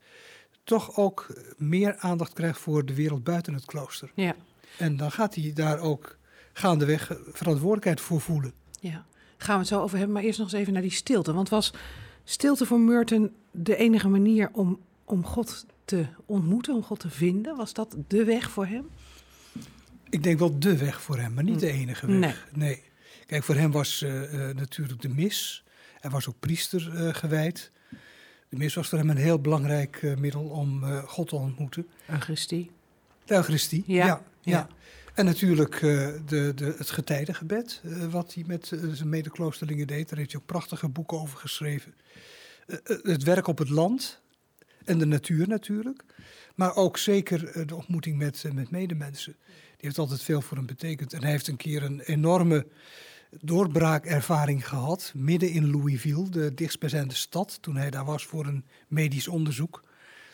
toch 0.63 0.97
ook 0.97 1.27
meer 1.57 1.95
aandacht 1.97 2.33
krijgt 2.33 2.59
voor 2.59 2.85
de 2.85 2.95
wereld 2.95 3.23
buiten 3.23 3.53
het 3.53 3.65
klooster. 3.65 4.11
Ja. 4.15 4.35
En 4.77 4.97
dan 4.97 5.11
gaat 5.11 5.35
hij 5.35 5.51
daar 5.53 5.79
ook 5.79 6.17
gaandeweg 6.53 7.11
verantwoordelijkheid 7.31 8.01
voor 8.01 8.21
voelen. 8.21 8.53
Ja, 8.79 9.05
gaan 9.37 9.53
we 9.53 9.59
het 9.59 9.67
zo 9.67 9.81
over 9.81 9.97
hebben. 9.97 10.15
Maar 10.15 10.23
eerst 10.23 10.39
nog 10.39 10.51
eens 10.51 10.59
even 10.61 10.73
naar 10.73 10.81
die 10.81 10.91
stilte. 10.91 11.33
Want 11.33 11.49
was 11.49 11.73
stilte 12.23 12.65
voor 12.65 12.79
Merton 12.79 13.31
de 13.51 13.75
enige 13.75 14.07
manier 14.07 14.49
om, 14.53 14.79
om 15.05 15.25
God 15.25 15.65
te 15.85 16.05
ontmoeten, 16.25 16.75
om 16.75 16.83
God 16.83 16.99
te 16.99 17.09
vinden? 17.09 17.55
Was 17.55 17.73
dat 17.73 17.95
de 18.07 18.23
weg 18.23 18.49
voor 18.49 18.65
hem? 18.65 18.89
Ik 20.09 20.23
denk 20.23 20.39
wel 20.39 20.59
de 20.59 20.77
weg 20.77 21.01
voor 21.01 21.17
hem, 21.17 21.33
maar 21.33 21.43
niet 21.43 21.59
de 21.59 21.71
enige 21.71 22.07
weg. 22.07 22.19
Nee. 22.19 22.69
nee. 22.69 22.83
Kijk, 23.25 23.43
voor 23.43 23.55
hem 23.55 23.71
was 23.71 24.01
uh, 24.01 24.33
uh, 24.33 24.55
natuurlijk 24.55 25.01
de 25.01 25.09
mis. 25.09 25.63
Hij 25.99 26.11
was 26.11 26.27
ook 26.27 26.39
priester 26.39 26.91
uh, 26.93 27.13
gewijd. 27.13 27.71
De 28.51 28.57
mis 28.57 28.73
was 28.73 28.89
voor 28.89 28.97
hem 28.97 29.09
een 29.09 29.17
heel 29.17 29.39
belangrijk 29.39 30.15
middel 30.17 30.43
om 30.43 30.83
God 31.05 31.27
te 31.27 31.35
ontmoeten. 31.35 31.87
Eucharistie. 32.09 32.71
De 33.25 33.33
Eucharistie, 33.33 33.83
ja. 33.87 34.05
ja, 34.05 34.23
ja. 34.41 34.67
En 35.13 35.25
natuurlijk 35.25 35.79
de, 35.79 36.51
de, 36.55 36.75
het 36.77 36.89
getijdengebed, 36.89 37.81
wat 38.09 38.33
hij 38.33 38.43
met 38.47 38.71
zijn 38.91 39.09
medekloosterlingen 39.09 39.87
deed. 39.87 40.09
Daar 40.09 40.17
heeft 40.17 40.31
hij 40.31 40.41
ook 40.41 40.47
prachtige 40.47 40.89
boeken 40.89 41.19
over 41.19 41.37
geschreven. 41.37 41.93
het 43.03 43.23
werk 43.23 43.47
op 43.47 43.57
het 43.57 43.69
land 43.69 44.21
en 44.85 44.97
de 44.97 45.05
natuur 45.05 45.47
natuurlijk. 45.47 46.03
Maar 46.55 46.75
ook 46.75 46.97
zeker 46.97 47.67
de 47.67 47.75
ontmoeting 47.75 48.17
met, 48.17 48.43
met 48.53 48.71
medemensen. 48.71 49.35
Die 49.45 49.75
heeft 49.77 49.97
altijd 49.97 50.21
veel 50.21 50.41
voor 50.41 50.57
hem 50.57 50.65
betekend. 50.65 51.13
En 51.13 51.21
hij 51.21 51.31
heeft 51.31 51.47
een 51.47 51.57
keer 51.57 51.83
een 51.83 51.99
enorme 51.99 52.67
doorbraakervaring 53.39 54.67
gehad. 54.67 55.11
Midden 55.15 55.51
in 55.51 55.71
Louisville, 55.71 56.29
de 56.29 56.53
dichtstbijzijnde 56.53 57.15
stad. 57.15 57.57
Toen 57.61 57.75
hij 57.75 57.89
daar 57.89 58.05
was 58.05 58.25
voor 58.25 58.45
een 58.45 58.65
medisch 58.87 59.27
onderzoek. 59.27 59.83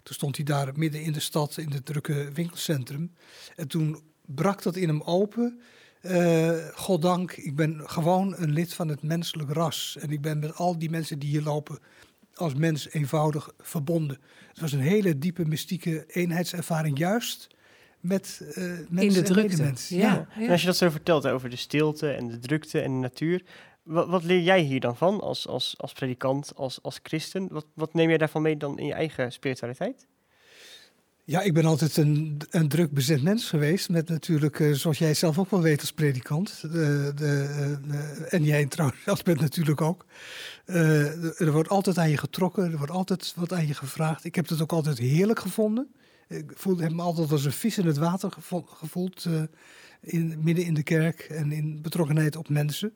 Toen 0.03 0.15
stond 0.15 0.35
hij 0.35 0.45
daar 0.45 0.71
midden 0.75 1.01
in 1.01 1.11
de 1.11 1.19
stad, 1.19 1.57
in 1.57 1.71
het 1.71 1.85
drukke 1.85 2.31
winkelcentrum. 2.33 3.13
En 3.55 3.67
toen 3.67 4.01
brak 4.25 4.63
dat 4.63 4.75
in 4.75 4.87
hem 4.87 5.01
open. 5.01 5.59
Uh, 6.01 6.51
goddank, 6.73 7.31
ik 7.31 7.55
ben 7.55 7.81
gewoon 7.85 8.35
een 8.37 8.51
lid 8.51 8.73
van 8.73 8.87
het 8.87 9.03
menselijk 9.03 9.49
ras. 9.49 9.97
En 9.99 10.09
ik 10.09 10.21
ben 10.21 10.39
met 10.39 10.55
al 10.55 10.79
die 10.79 10.89
mensen 10.89 11.19
die 11.19 11.29
hier 11.29 11.41
lopen 11.41 11.79
als 12.33 12.53
mens 12.53 12.89
eenvoudig 12.91 13.51
verbonden. 13.59 14.19
Het 14.47 14.59
was 14.59 14.71
een 14.71 14.79
hele 14.79 15.17
diepe 15.17 15.45
mystieke 15.45 16.03
eenheidservaring, 16.07 16.97
juist 16.97 17.47
met 18.07 18.41
uh, 18.41 18.55
mensen 18.89 18.97
in 18.99 19.13
de 19.13 19.21
drukte. 19.21 19.73
Ja. 19.95 19.97
Ja. 19.97 20.27
En 20.35 20.49
als 20.49 20.61
je 20.61 20.67
dat 20.67 20.77
zo 20.77 20.89
vertelt 20.89 21.23
hè, 21.23 21.33
over 21.33 21.49
de 21.49 21.55
stilte 21.55 22.11
en 22.11 22.27
de 22.27 22.39
drukte 22.39 22.81
en 22.81 22.91
de 22.91 22.97
natuur, 22.97 23.43
wat, 23.83 24.07
wat, 24.07 24.23
leer 24.23 24.41
jij 24.41 24.61
hier 24.61 24.79
dan 24.79 24.97
van 24.97 25.19
als, 25.19 25.47
als, 25.47 25.75
als 25.77 25.93
predikant, 25.93 26.51
als, 26.55 26.79
als 26.81 26.99
christen? 27.03 27.47
Wat, 27.51 27.65
wat 27.73 27.93
neem 27.93 28.09
jij 28.09 28.17
daarvan 28.17 28.41
mee 28.41 28.57
dan 28.57 28.79
in 28.79 28.85
je 28.85 28.93
eigen 28.93 29.31
spiritualiteit? 29.31 30.07
Ja, 31.23 31.41
ik 31.41 31.53
ben 31.53 31.65
altijd 31.65 31.97
een, 31.97 32.41
een 32.49 32.67
druk 32.67 32.91
bezet 32.91 33.23
mens 33.23 33.49
geweest. 33.49 33.89
Met 33.89 34.09
natuurlijk, 34.09 34.59
uh, 34.59 34.73
zoals 34.73 34.97
jij 34.97 35.13
zelf 35.13 35.39
ook 35.39 35.49
wel 35.49 35.61
weet 35.61 35.81
als 35.81 35.91
predikant. 35.91 36.61
De, 36.61 37.11
de, 37.15 37.47
uh, 37.87 38.33
en 38.33 38.43
jij 38.43 38.65
trouwens 38.65 39.03
zelf 39.03 39.23
bent 39.23 39.39
natuurlijk 39.39 39.81
ook. 39.81 40.05
Uh, 40.65 41.41
er 41.41 41.51
wordt 41.51 41.69
altijd 41.69 41.97
aan 41.97 42.09
je 42.09 42.17
getrokken. 42.17 42.71
Er 42.71 42.77
wordt 42.77 42.91
altijd 42.91 43.33
wat 43.35 43.53
aan 43.53 43.67
je 43.67 43.73
gevraagd. 43.73 44.23
Ik 44.23 44.35
heb 44.35 44.47
het 44.47 44.61
ook 44.61 44.71
altijd 44.71 44.97
heerlijk 44.97 45.39
gevonden. 45.39 45.87
Ik 46.27 46.51
voelde 46.55 46.89
me 46.89 47.01
altijd 47.01 47.31
als 47.31 47.45
een 47.45 47.51
vis 47.51 47.77
in 47.77 47.85
het 47.85 47.97
water 47.97 48.31
gevoeld. 48.65 49.25
Uh, 49.25 49.43
in, 50.01 50.43
midden 50.43 50.65
in 50.65 50.73
de 50.73 50.83
kerk 50.83 51.19
en 51.19 51.51
in 51.51 51.81
betrokkenheid 51.81 52.35
op 52.35 52.49
mensen. 52.49 52.93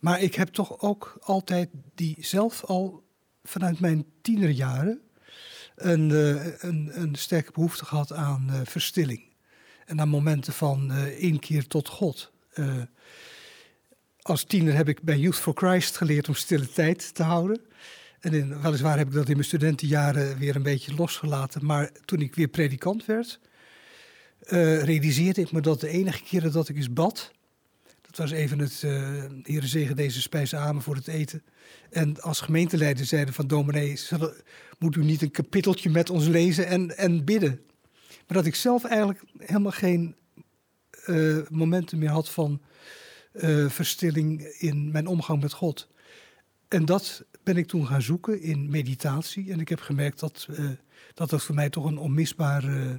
Maar 0.00 0.20
ik 0.20 0.34
heb 0.34 0.48
toch 0.48 0.80
ook 0.80 1.16
altijd 1.20 1.68
die 1.94 2.16
zelf 2.20 2.64
al 2.64 3.04
vanuit 3.42 3.80
mijn 3.80 4.04
tienerjaren 4.22 5.00
een, 5.74 6.08
uh, 6.10 6.46
een, 6.58 6.90
een 6.92 7.14
sterke 7.14 7.52
behoefte 7.52 7.84
gehad 7.84 8.12
aan 8.12 8.46
uh, 8.50 8.60
verstilling. 8.64 9.22
En 9.86 10.00
aan 10.00 10.08
momenten 10.08 10.52
van 10.52 10.96
inkeer 10.96 11.66
tot 11.66 11.88
God. 11.88 12.32
als 14.20 14.44
tiener 14.44 14.74
heb 14.74 14.88
ik 14.88 15.02
bij 15.02 15.18
Youth 15.18 15.36
for 15.36 15.52
Christ 15.54 15.96
geleerd 15.96 16.28
om 16.28 16.34
stille 16.34 16.68
tijd 16.68 17.14
te 17.14 17.22
houden. 17.22 17.60
En 18.24 18.32
in, 18.32 18.60
weliswaar 18.60 18.98
heb 18.98 19.06
ik 19.06 19.12
dat 19.12 19.28
in 19.28 19.32
mijn 19.32 19.44
studentenjaren 19.44 20.38
weer 20.38 20.56
een 20.56 20.62
beetje 20.62 20.94
losgelaten. 20.94 21.66
Maar 21.66 21.90
toen 22.04 22.20
ik 22.20 22.34
weer 22.34 22.48
predikant 22.48 23.06
werd, 23.06 23.40
uh, 24.48 24.82
realiseerde 24.82 25.40
ik 25.40 25.52
me 25.52 25.60
dat 25.60 25.80
de 25.80 25.88
enige 25.88 26.22
keren 26.22 26.52
dat 26.52 26.68
ik 26.68 26.76
eens 26.76 26.92
bad. 26.92 27.32
Dat 28.00 28.16
was 28.16 28.30
even 28.30 28.58
het 28.58 28.82
uh, 28.84 29.24
Heere 29.42 29.66
zegen 29.66 29.96
deze 29.96 30.20
spijs 30.20 30.54
amen 30.54 30.82
voor 30.82 30.94
het 30.94 31.08
eten. 31.08 31.42
En 31.90 32.20
als 32.20 32.40
gemeenteleider 32.40 33.06
zeiden 33.06 33.34
van 33.34 33.46
dominee, 33.46 34.00
moet 34.78 34.96
u 34.96 35.04
niet 35.04 35.22
een 35.22 35.30
kapitteltje 35.30 35.90
met 35.90 36.10
ons 36.10 36.26
lezen 36.26 36.66
en, 36.66 36.96
en 36.96 37.24
bidden. 37.24 37.60
Maar 38.08 38.36
dat 38.36 38.46
ik 38.46 38.54
zelf 38.54 38.84
eigenlijk 38.84 39.22
helemaal 39.38 39.72
geen 39.72 40.16
uh, 41.06 41.38
momenten 41.48 41.98
meer 41.98 42.10
had 42.10 42.30
van 42.30 42.60
verstilling 43.68 44.42
in 44.42 44.90
mijn 44.90 45.06
omgang 45.06 45.42
met 45.42 45.52
God. 45.52 45.88
En 46.68 46.84
dat 46.84 47.24
ben 47.44 47.56
ik 47.56 47.66
toen 47.66 47.86
gaan 47.86 48.02
zoeken 48.02 48.42
in 48.42 48.70
meditatie. 48.70 49.52
En 49.52 49.60
ik 49.60 49.68
heb 49.68 49.80
gemerkt 49.80 50.20
dat 50.20 50.46
uh, 50.50 50.70
dat, 51.14 51.30
dat 51.30 51.42
voor 51.42 51.54
mij 51.54 51.70
toch 51.70 51.84
een 51.84 51.98
onmisbaar 51.98 52.64
uh, 52.64 52.90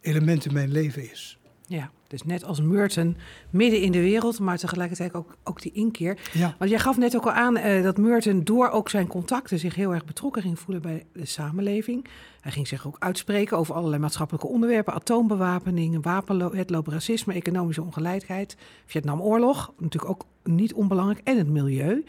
element 0.00 0.44
in 0.44 0.52
mijn 0.52 0.72
leven 0.72 1.10
is. 1.10 1.38
Ja, 1.66 1.90
dus 2.06 2.22
net 2.22 2.44
als 2.44 2.60
Merton 2.60 3.16
midden 3.50 3.80
in 3.80 3.92
de 3.92 4.00
wereld, 4.00 4.38
maar 4.38 4.58
tegelijkertijd 4.58 5.14
ook, 5.14 5.36
ook 5.44 5.62
die 5.62 5.72
inkeer. 5.72 6.18
Ja. 6.32 6.54
Want 6.58 6.70
jij 6.70 6.78
gaf 6.78 6.96
net 6.96 7.16
ook 7.16 7.24
al 7.24 7.32
aan 7.32 7.56
uh, 7.56 7.82
dat 7.82 7.98
Merton 7.98 8.44
door 8.44 8.70
ook 8.70 8.88
zijn 8.88 9.06
contacten 9.06 9.58
zich 9.58 9.74
heel 9.74 9.94
erg 9.94 10.04
betrokken 10.04 10.42
ging 10.42 10.58
voelen 10.58 10.82
bij 10.82 11.06
de 11.12 11.24
samenleving. 11.24 12.06
Hij 12.40 12.52
ging 12.52 12.68
zich 12.68 12.86
ook 12.86 12.96
uitspreken 12.98 13.56
over 13.56 13.74
allerlei 13.74 14.00
maatschappelijke 14.00 14.48
onderwerpen, 14.48 14.94
atoombewapening, 14.94 16.02
wapenwetloop, 16.02 16.86
racisme, 16.86 17.34
economische 17.34 17.82
ongelijkheid, 17.82 18.56
Vietnamoorlog, 18.86 19.72
natuurlijk 19.78 20.12
ook 20.12 20.26
niet 20.44 20.74
onbelangrijk, 20.74 21.20
en 21.24 21.38
het 21.38 21.48
milieu. 21.48 22.04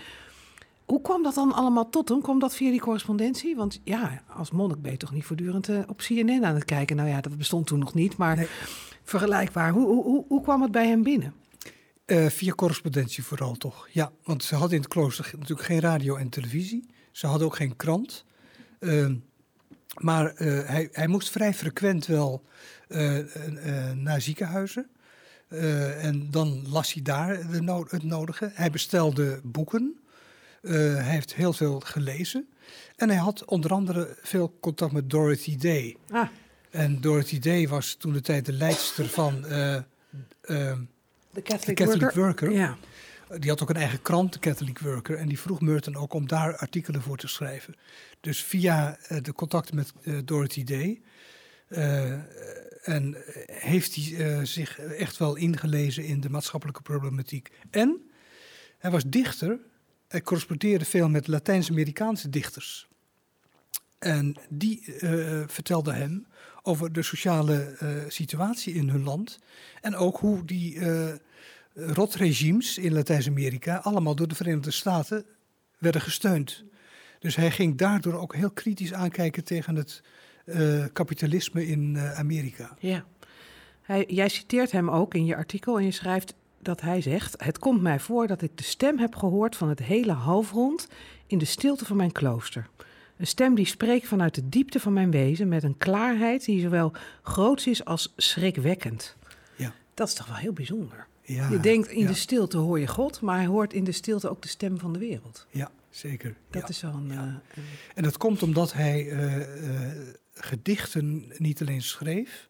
Hoe 0.89 1.01
kwam 1.01 1.23
dat 1.23 1.35
dan 1.35 1.53
allemaal 1.53 1.89
tot 1.89 2.09
hem? 2.09 2.21
Kwam 2.21 2.39
dat 2.39 2.55
via 2.55 2.71
die 2.71 2.79
correspondentie? 2.79 3.55
Want 3.55 3.79
ja, 3.83 4.23
als 4.27 4.51
monnik 4.51 4.81
ben 4.81 4.91
je 4.91 4.97
toch 4.97 5.11
niet 5.11 5.23
voortdurend 5.23 5.67
uh, 5.67 5.79
op 5.87 5.97
CNN 5.97 6.45
aan 6.45 6.55
het 6.55 6.65
kijken. 6.65 6.95
Nou 6.95 7.09
ja, 7.09 7.21
dat 7.21 7.37
bestond 7.37 7.67
toen 7.67 7.79
nog 7.79 7.93
niet, 7.93 8.17
maar 8.17 8.35
nee. 8.35 8.47
vergelijkbaar. 9.03 9.71
Hoe, 9.71 9.85
hoe, 9.85 10.03
hoe, 10.03 10.25
hoe, 10.27 10.41
kwam 10.41 10.61
het 10.61 10.71
bij 10.71 10.87
hem 10.87 11.03
binnen? 11.03 11.33
Uh, 12.05 12.25
via 12.25 12.51
correspondentie 12.51 13.23
vooral 13.23 13.55
toch, 13.55 13.87
ja. 13.91 14.11
Want 14.23 14.43
ze 14.43 14.55
hadden 14.55 14.75
in 14.75 14.81
het 14.81 14.93
klooster 14.93 15.31
natuurlijk 15.37 15.67
geen 15.67 15.79
radio 15.79 16.15
en 16.15 16.29
televisie. 16.29 16.89
Ze 17.11 17.27
hadden 17.27 17.47
ook 17.47 17.55
geen 17.55 17.75
krant. 17.75 18.25
Uh, 18.79 19.09
maar 19.97 20.33
hij, 20.35 20.89
hij, 20.91 21.07
moest 21.07 21.29
vrij 21.29 21.53
frequent 21.53 22.05
wel 22.05 22.43
naar 23.95 24.21
ziekenhuizen. 24.21 24.87
en 25.99 26.27
dan 26.31 26.69
las 26.69 26.93
hij 26.93 27.01
daar 27.01 27.51
de 27.51 27.61
no 27.61 27.85
het 27.89 28.03
nodige. 28.03 28.51
Hij 28.53 28.69
bestelde 28.69 29.39
boeken. 29.43 29.99
Uh, 30.61 30.71
hij 30.95 31.03
heeft 31.13 31.35
heel 31.35 31.53
veel 31.53 31.79
gelezen. 31.79 32.49
En 32.95 33.09
hij 33.09 33.17
had 33.17 33.45
onder 33.45 33.71
andere 33.71 34.17
veel 34.21 34.57
contact 34.59 34.91
met 34.91 35.09
Dorothy 35.09 35.57
Day. 35.57 35.97
Ah. 36.09 36.27
En 36.69 37.01
Dorothy 37.01 37.39
Day 37.39 37.67
was 37.67 37.93
toen 37.93 38.13
de 38.13 38.21
tijd 38.21 38.45
de 38.45 38.53
leidster 38.53 39.05
van 39.05 39.45
uh, 39.45 39.75
uh, 39.75 39.81
de 40.43 41.41
Catholic, 41.41 41.75
Catholic 41.75 42.01
Worker. 42.01 42.21
Worker. 42.21 42.51
Ja. 42.51 42.77
Die 43.39 43.49
had 43.49 43.61
ook 43.61 43.69
een 43.69 43.75
eigen 43.75 44.01
krant, 44.01 44.33
de 44.33 44.39
Catholic 44.39 44.79
Worker. 44.79 45.17
En 45.17 45.27
die 45.27 45.39
vroeg 45.39 45.61
Merton 45.61 45.95
ook 45.95 46.13
om 46.13 46.27
daar 46.27 46.57
artikelen 46.57 47.01
voor 47.01 47.17
te 47.17 47.27
schrijven. 47.27 47.75
Dus 48.19 48.43
via 48.43 48.97
de 49.21 49.33
contacten 49.33 49.75
met 49.75 49.93
Dorothy 50.27 50.63
Day. 50.63 51.01
en 52.83 53.17
heeft 53.45 53.95
hij 53.95 54.45
zich 54.45 54.79
echt 54.79 55.17
wel 55.17 55.35
ingelezen 55.35 56.05
in 56.05 56.21
de 56.21 56.29
maatschappelijke 56.29 56.81
problematiek. 56.81 57.49
En 57.71 58.09
hij 58.77 58.91
was 58.91 59.03
dichter 59.05 59.59
hij 60.09 60.21
correspondeerde 60.21 60.85
veel 60.85 61.09
met 61.09 61.27
Latijns-Amerikaanse 61.27 62.29
dichters. 62.29 62.87
En 63.99 64.35
die 64.49 64.83
uh, 64.85 65.43
vertelden 65.47 65.95
hem 65.95 66.27
over 66.61 66.93
de 66.93 67.03
sociale 67.03 67.77
uh, 67.83 67.89
situatie 68.07 68.73
in 68.73 68.89
hun 68.89 69.03
land. 69.03 69.39
En 69.81 69.95
ook 69.95 70.17
hoe 70.17 70.45
die 70.45 70.75
uh, 70.75 71.09
rotregimes 71.73 72.77
in 72.77 72.93
Latijns-Amerika 72.93 73.77
allemaal 73.77 74.15
door 74.15 74.27
de 74.27 74.35
Verenigde 74.35 74.71
Staten 74.71 75.25
werden 75.77 76.01
gesteund. 76.01 76.63
Dus 77.19 77.35
hij 77.35 77.51
ging 77.51 77.77
daardoor 77.77 78.13
ook 78.13 78.35
heel 78.35 78.51
kritisch 78.51 78.93
aankijken 78.93 79.43
tegen 79.43 79.75
het 79.75 80.01
kapitalisme 80.93 81.67
in 81.67 81.99
Amerika. 81.99 82.75
Ja. 82.79 83.05
Hij, 83.81 84.05
jij 84.07 84.29
citeert 84.29 84.71
hem 84.71 84.89
ook 84.89 85.13
in 85.13 85.25
je 85.25 85.35
artikel 85.35 85.77
en 85.77 85.85
je 85.85 85.91
schrijft 85.91 86.33
dat 86.61 86.81
hij 86.81 87.01
zegt: 87.01 87.35
Het 87.43 87.59
komt 87.59 87.81
mij 87.81 87.99
voor 87.99 88.27
dat 88.27 88.41
ik 88.41 88.57
de 88.57 88.63
stem 88.63 88.97
heb 88.97 89.15
gehoord 89.15 89.55
van 89.55 89.69
het 89.69 89.79
hele 89.79 90.11
halfrond 90.11 90.87
in 91.27 91.37
de 91.37 91.45
stilte 91.45 91.85
van 91.85 91.97
mijn 91.97 92.11
klooster. 92.11 92.69
Een 93.17 93.27
stem 93.27 93.55
die 93.55 93.65
spreekt 93.65 94.07
vanuit 94.07 94.35
de 94.35 94.49
diepte 94.49 94.79
van 94.79 94.93
mijn 94.93 95.11
wezen 95.11 95.47
met 95.47 95.63
een 95.63 95.77
klaarheid 95.77 96.45
die 96.45 96.61
zowel 96.61 96.93
groots 97.21 97.67
is 97.67 97.85
als 97.85 98.13
schrikwekkend. 98.15 99.15
Ja. 99.55 99.73
Dat 99.93 100.07
is 100.07 100.13
toch 100.13 100.27
wel 100.27 100.35
heel 100.35 100.53
bijzonder. 100.53 101.07
Ja, 101.21 101.49
je 101.49 101.59
denkt 101.59 101.87
in 101.87 102.01
ja. 102.01 102.07
de 102.07 102.13
stilte 102.13 102.57
hoor 102.57 102.79
je 102.79 102.87
God, 102.87 103.21
maar 103.21 103.35
hij 103.35 103.45
hoort 103.45 103.73
in 103.73 103.83
de 103.83 103.91
stilte 103.91 104.29
ook 104.29 104.41
de 104.41 104.47
stem 104.47 104.79
van 104.79 104.93
de 104.93 104.99
wereld. 104.99 105.47
Ja, 105.49 105.71
zeker. 105.89 106.35
Dat 106.49 106.61
ja. 106.61 106.67
is 106.67 106.77
zo'n. 106.77 107.11
Uh, 107.11 107.19
en 107.95 108.03
dat 108.03 108.17
komt 108.17 108.43
omdat 108.43 108.73
hij 108.73 109.05
uh, 109.05 109.37
uh, 109.37 109.91
gedichten 110.33 111.31
niet 111.37 111.61
alleen 111.61 111.81
schreef, 111.81 112.49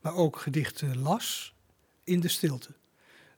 maar 0.00 0.14
ook 0.14 0.38
gedichten 0.38 0.98
las 0.98 1.54
in 2.04 2.20
de 2.20 2.28
stilte. 2.28 2.70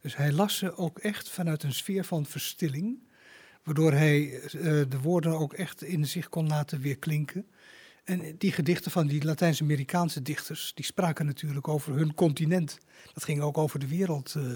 Dus 0.02 0.16
hij 0.16 0.32
las 0.32 0.56
ze 0.56 0.76
ook 0.76 0.98
echt 0.98 1.30
vanuit 1.30 1.62
een 1.62 1.72
sfeer 1.72 2.04
van 2.04 2.26
verstilling, 2.26 2.98
waardoor 3.62 3.92
hij 3.92 4.40
eh, 4.40 4.50
de 4.88 5.00
woorden 5.02 5.38
ook 5.38 5.52
echt 5.52 5.82
in 5.82 6.06
zich 6.06 6.28
kon 6.28 6.46
laten 6.48 6.80
weerklinken. 6.80 7.46
En 8.04 8.34
die 8.38 8.52
gedichten 8.52 8.90
van 8.90 9.06
die 9.06 9.24
Latijns-Amerikaanse 9.24 10.22
dichters, 10.22 10.72
die 10.74 10.84
spraken 10.84 11.26
natuurlijk 11.26 11.68
over 11.68 11.94
hun 11.94 12.14
continent. 12.14 12.78
Dat 13.12 13.24
ging 13.24 13.40
ook 13.40 13.58
over 13.58 13.78
de 13.78 13.88
wereld. 13.88 14.34
eh. 14.34 14.52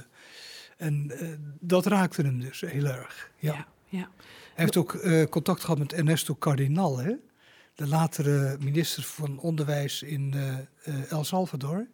en 0.76 1.10
eh, 1.10 1.28
dat 1.60 1.86
raakte 1.86 2.22
hem 2.22 2.40
dus 2.40 2.60
heel 2.60 2.86
erg. 2.86 3.30
Ja. 3.38 3.52
Ja, 3.52 3.66
ja. 3.88 4.10
Hij 4.54 4.64
heeft 4.64 4.76
ook 4.76 4.98
contact 5.30 5.60
gehad 5.60 5.78
met 5.78 5.92
Ernesto 5.92 6.36
Cardinal, 6.36 6.98
hè? 6.98 7.12
de 7.74 7.86
latere 7.86 8.56
minister 8.60 9.02
van 9.02 9.38
Onderwijs 9.38 10.02
in 10.02 10.34
El 11.08 11.24
Salvador. 11.24 11.86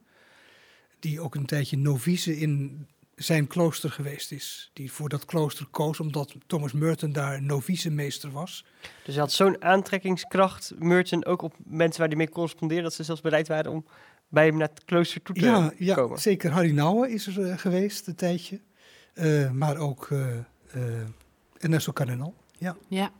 Die 0.98 1.20
ook 1.20 1.34
een 1.34 1.46
tijdje 1.46 1.78
novice 1.78 2.38
in 2.38 2.86
zijn 3.14 3.46
klooster 3.46 3.90
geweest 3.90 4.32
is. 4.32 4.70
Die 4.72 4.92
voor 4.92 5.08
dat 5.08 5.24
klooster 5.24 5.66
koos 5.70 6.00
omdat 6.00 6.34
Thomas 6.46 6.72
Merton 6.72 7.12
daar 7.12 7.42
novicemeester 7.42 8.30
was. 8.30 8.64
Dus 9.04 9.14
hij 9.14 9.22
had 9.22 9.32
zo'n 9.32 9.62
aantrekkingskracht, 9.62 10.72
Merton, 10.78 11.24
ook 11.24 11.42
op 11.42 11.54
mensen 11.64 11.98
waar 12.00 12.08
hij 12.08 12.16
mee 12.16 12.28
correspondeerde, 12.28 12.82
dat 12.82 12.94
ze 12.94 13.02
zelfs 13.02 13.20
bereid 13.20 13.48
waren 13.48 13.72
om 13.72 13.84
bij 14.28 14.46
hem 14.46 14.56
naar 14.56 14.68
het 14.68 14.84
klooster 14.84 15.22
toe 15.22 15.34
te 15.34 15.44
Ja, 15.44 15.72
ja 15.78 15.94
komen. 15.94 16.18
zeker. 16.18 16.50
Harry 16.50 16.70
Nouwen 16.72 17.10
is 17.10 17.26
er 17.26 17.50
eh, 17.50 17.58
geweest 17.58 18.06
een 18.06 18.14
tijdje. 18.14 18.60
Eh, 19.14 19.50
maar 19.50 19.76
ook 19.76 20.08
eh, 20.10 20.38
eh, 20.38 21.06
Ernesto 21.58 21.92
Cardinal. 21.92 22.34
Ja. 22.58 22.76
Ja. 22.88 23.10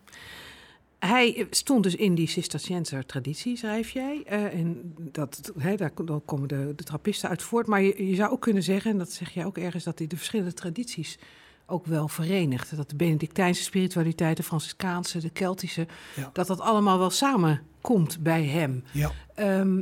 Hij 1.07 1.47
stond 1.51 1.83
dus 1.83 1.95
in 1.95 2.15
die 2.15 2.29
Cisterciënzer 2.29 3.07
traditie, 3.07 3.57
schrijf 3.57 3.91
jij. 3.91 4.23
Eh, 4.27 4.45
en 4.45 4.95
dat, 4.99 5.53
hè, 5.59 5.77
daar 5.77 5.91
dan 6.05 6.23
komen 6.25 6.49
de, 6.49 6.73
de 6.77 6.85
trappisten 6.85 7.29
uit 7.29 7.43
voort. 7.43 7.67
Maar 7.67 7.83
je, 7.83 8.07
je 8.09 8.15
zou 8.15 8.31
ook 8.33 8.41
kunnen 8.41 8.63
zeggen, 8.63 8.91
en 8.91 8.99
dat 8.99 9.13
zeg 9.13 9.31
jij 9.31 9.45
ook 9.45 9.59
ergens, 9.59 9.85
dat 9.85 9.99
hij 9.99 10.07
de 10.07 10.17
verschillende 10.17 10.53
tradities 10.55 11.19
ook 11.67 11.87
wel 11.87 12.09
verenigt. 12.09 12.77
Dat 12.77 12.91
de 12.91 12.97
Benedictijnse 12.97 13.63
spiritualiteit, 13.63 14.37
de 14.37 14.43
Franciscaanse, 14.43 15.19
de 15.21 15.31
Keltische, 15.31 15.87
Ja. 16.17 16.31
dat 16.33 16.47
dat 16.47 16.61
allemaal 16.61 16.99
wel 16.99 17.11
samenkomt 17.11 18.19
bij 18.23 18.45
hem. 18.45 18.85
ja. 18.93 19.11
Ehm, 19.35 19.81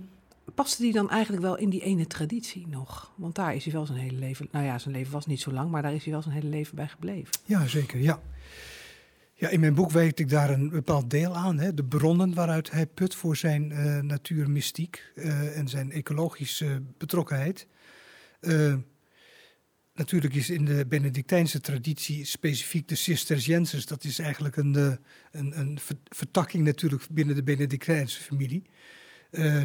paste 0.55 0.83
die 0.83 0.93
dan 0.93 1.11
eigenlijk 1.11 1.43
wel 1.43 1.57
in 1.59 1.71
die 1.71 1.83
ene 1.83 2.07
traditie 2.07 2.67
nog? 2.69 3.13
Want 3.15 3.35
daar 3.35 3.55
is 3.55 3.65
hij 3.65 3.73
wel 3.73 3.87
zijn 3.87 3.99
hele 3.99 4.19
leven... 4.19 4.49
Nou 4.53 4.65
ja, 4.65 4.79
zijn 4.79 4.95
leven 4.95 5.13
was 5.13 5.27
niet 5.27 5.41
zo 5.41 5.53
lang, 5.53 5.71
maar 5.71 5.83
daar 5.83 5.95
is 5.95 6.05
hij 6.05 6.13
wel 6.13 6.23
zijn 6.23 6.35
hele 6.35 6.49
leven 6.49 6.77
bij 6.77 6.89
gebleven. 6.89 7.35
Ja, 7.45 7.67
zeker. 7.67 8.01
Ja. 8.01 8.21
Ja, 9.41 9.49
in 9.49 9.61
mijn 9.61 9.75
boek 9.75 9.91
weet 9.91 10.19
ik 10.19 10.29
daar 10.29 10.51
een 10.51 10.69
bepaald 10.69 11.11
deel 11.11 11.37
aan. 11.37 11.59
Hè? 11.59 11.75
De 11.75 11.85
bronnen 11.85 12.35
waaruit 12.35 12.71
hij 12.71 12.87
put 12.87 13.15
voor 13.15 13.37
zijn 13.37 13.73
eh, 13.73 13.99
natuurmystiek 13.99 15.13
eh, 15.15 15.59
en 15.59 15.69
zijn 15.69 15.93
ecologische 15.93 16.83
betrokkenheid. 16.99 17.67
Eh, 18.41 18.75
natuurlijk 19.95 20.35
is 20.35 20.51
in 20.51 20.65
de 20.65 20.87
Benedictijnse 20.87 21.61
traditie 21.61 22.25
specifiek 22.25 22.89
de 22.89 22.95
Cisterciensers. 22.95 23.87
Dat 23.87 24.05
is 24.05 24.19
eigenlijk 24.19 24.57
een, 24.57 24.75
een, 25.31 25.59
een 25.59 25.79
ver- 25.81 25.97
vertakking 26.05 26.65
natuurlijk 26.65 27.07
binnen 27.11 27.35
de 27.35 27.43
Benedictijnse 27.43 28.21
familie. 28.21 28.63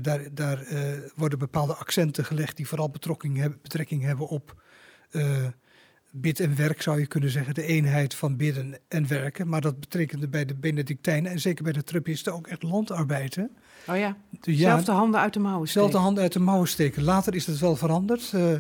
Daar 0.02 0.34
daar 0.34 0.68
worden 1.16 1.40
bepaalde 1.40 1.74
accenten 1.74 2.26
gelegd 2.26 2.58
die 2.58 2.68
vooral 2.68 2.90
betrekking 2.90 4.04
hebben, 4.04 4.28
op 4.28 4.64
bid 6.22 6.40
en 6.40 6.56
werk, 6.56 6.82
zou 6.82 7.00
je 7.00 7.08
kunnen 7.08 7.30
zeggen. 7.30 7.54
De 7.54 7.64
eenheid 7.64 8.16
van 8.16 8.38
bidden 8.38 8.78
en 8.88 9.08
werken. 9.08 9.48
Maar 9.48 9.62
dat 9.62 9.80
betekende 9.80 10.28
bij 10.28 10.46
de 10.46 10.56
Benedictijnen 10.56 11.32
en 11.32 11.40
zeker 11.40 11.64
bij 11.64 11.74
de 11.74 11.84
Trappisten 11.84 12.34
ook 12.34 12.48
echt 12.48 12.64
landarbeid. 12.64 13.36
Hè? 13.36 13.44
Oh 13.88 13.98
ja, 13.98 14.18
de 14.86 14.92
handen 14.92 15.20
uit 15.20 15.34
de 15.34 15.40
mouwen 15.40 15.68
steken. 15.68 15.90
handen 16.00 16.24
uit 16.24 16.34
de 16.34 16.40
mouwen 16.40 16.68
steken. 16.68 17.04
Later 17.04 17.36
is 17.36 17.46
het 17.46 17.60
wel 17.60 17.76
veranderd. 17.76 18.34
eh, 18.34 18.54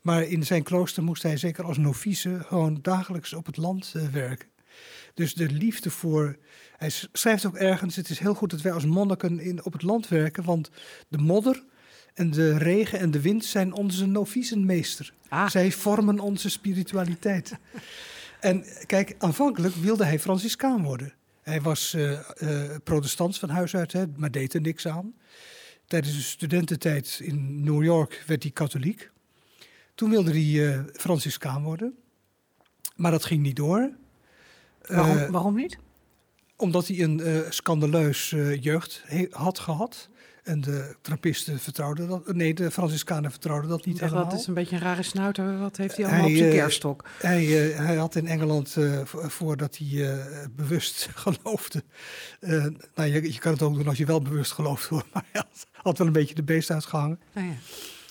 maar 0.00 0.22
in 0.22 0.44
zijn 0.44 0.62
klooster 0.62 1.02
moest 1.02 1.22
hij 1.22 1.36
zeker 1.36 1.64
als 1.64 1.78
novice 1.78 2.38
gewoon 2.46 2.78
dagelijks 2.82 3.32
op 3.32 3.46
het 3.46 3.56
land 3.56 3.92
eh, 3.96 4.02
werken. 4.02 4.48
Dus 5.14 5.34
de 5.34 5.50
liefde 5.50 5.90
voor. 5.90 6.36
Hij 6.76 6.90
schrijft 7.12 7.46
ook 7.46 7.56
ergens: 7.56 7.96
Het 7.96 8.10
is 8.10 8.18
heel 8.18 8.34
goed 8.34 8.50
dat 8.50 8.60
wij 8.60 8.72
als 8.72 8.84
monniken 8.84 9.40
in, 9.40 9.64
op 9.64 9.72
het 9.72 9.82
land 9.82 10.08
werken. 10.08 10.44
Want 10.44 10.70
de 11.08 11.18
modder 11.18 11.64
en 12.14 12.30
de 12.30 12.58
regen 12.58 12.98
en 12.98 13.10
de 13.10 13.20
wind 13.20 13.44
zijn 13.44 13.72
onze 13.72 14.06
novicenmeester. 14.06 15.12
Ah, 15.28 15.48
Zij 15.48 15.72
vormen 15.72 16.18
onze 16.18 16.50
spiritualiteit. 16.50 17.52
en 18.40 18.64
kijk, 18.86 19.14
aanvankelijk 19.18 19.74
wilde 19.74 20.04
hij 20.04 20.18
Franciscaan 20.18 20.82
worden. 20.82 21.12
Hij 21.42 21.60
was 21.60 21.94
eh 21.94 22.12
eh, 22.12 22.76
protestant 22.84 23.38
van 23.38 23.48
huis 23.48 23.76
uit, 23.76 23.92
hè, 23.92 24.04
maar 24.16 24.30
deed 24.30 24.54
er 24.54 24.60
niks 24.60 24.86
aan. 24.88 25.14
Tijdens 25.86 26.14
de 26.14 26.22
studententijd 26.22 27.20
in 27.22 27.64
New 27.64 27.84
York 27.84 28.24
werd 28.26 28.42
hij 28.42 28.52
katholiek. 28.52 29.10
Toen 29.94 30.10
wilde 30.10 30.30
hij 30.30 30.72
eh 30.72 30.80
Franciscaan 30.92 31.62
worden. 31.62 31.94
Maar 32.96 33.10
dat 33.10 33.24
ging 33.24 33.42
niet 33.42 33.56
door. 33.56 33.90
waarom, 34.86 35.30
waarom 35.30 35.54
niet? 35.54 35.78
omdat 36.56 36.86
hij 36.86 37.00
een 37.00 37.44
scandaleus 37.48 38.34
jeugd 38.60 39.04
had 39.30 39.58
gehad. 39.58 40.08
En 40.42 40.60
de 40.60 40.96
trappisten 41.00 41.58
vertrouwden 41.58 42.08
dat. 42.08 42.32
Nee, 42.34 42.54
de 42.54 42.70
Franciscanen 42.70 43.30
vertrouwden 43.30 43.70
dat 43.70 43.86
niet 43.86 43.98
dacht, 43.98 44.10
helemaal. 44.10 44.30
dat 44.30 44.40
is 44.40 44.46
een 44.46 44.54
beetje 44.54 44.76
een 44.76 44.82
rare 44.82 45.02
snuiter. 45.02 45.58
Wat 45.58 45.76
heeft 45.76 45.96
hij 45.96 46.04
allemaal 46.06 46.22
Hij, 46.24 46.30
op 46.32 46.38
zijn 46.38 46.50
eh, 46.50 46.56
kerststok? 46.56 47.08
Hij, 47.18 47.70
eh, 47.72 47.78
hij 47.78 47.96
had 47.96 48.14
in 48.14 48.26
Engeland, 48.26 48.76
eh, 48.76 49.00
vo- 49.04 49.28
voordat 49.28 49.78
hij 49.78 50.18
bewust 50.56 51.08
geloofde. 51.24 51.82
nou, 52.94 53.08
je, 53.10 53.32
je 53.32 53.38
kan 53.38 53.52
het 53.52 53.62
ook 53.62 53.74
doen 53.74 53.88
als 53.88 53.98
je 53.98 54.06
wel 54.06 54.22
bewust 54.22 54.52
gelooft 54.52 54.86
hoor. 54.88 55.06
Maar 55.12 55.24
hij 55.32 55.42
had, 55.50 55.66
had 55.72 55.98
wel 55.98 56.06
een 56.06 56.12
beetje 56.12 56.34
de 56.34 56.42
beest 56.42 56.70
uitgehangen. 56.70 57.20
Nou 57.32 57.46
ja. 57.46 57.54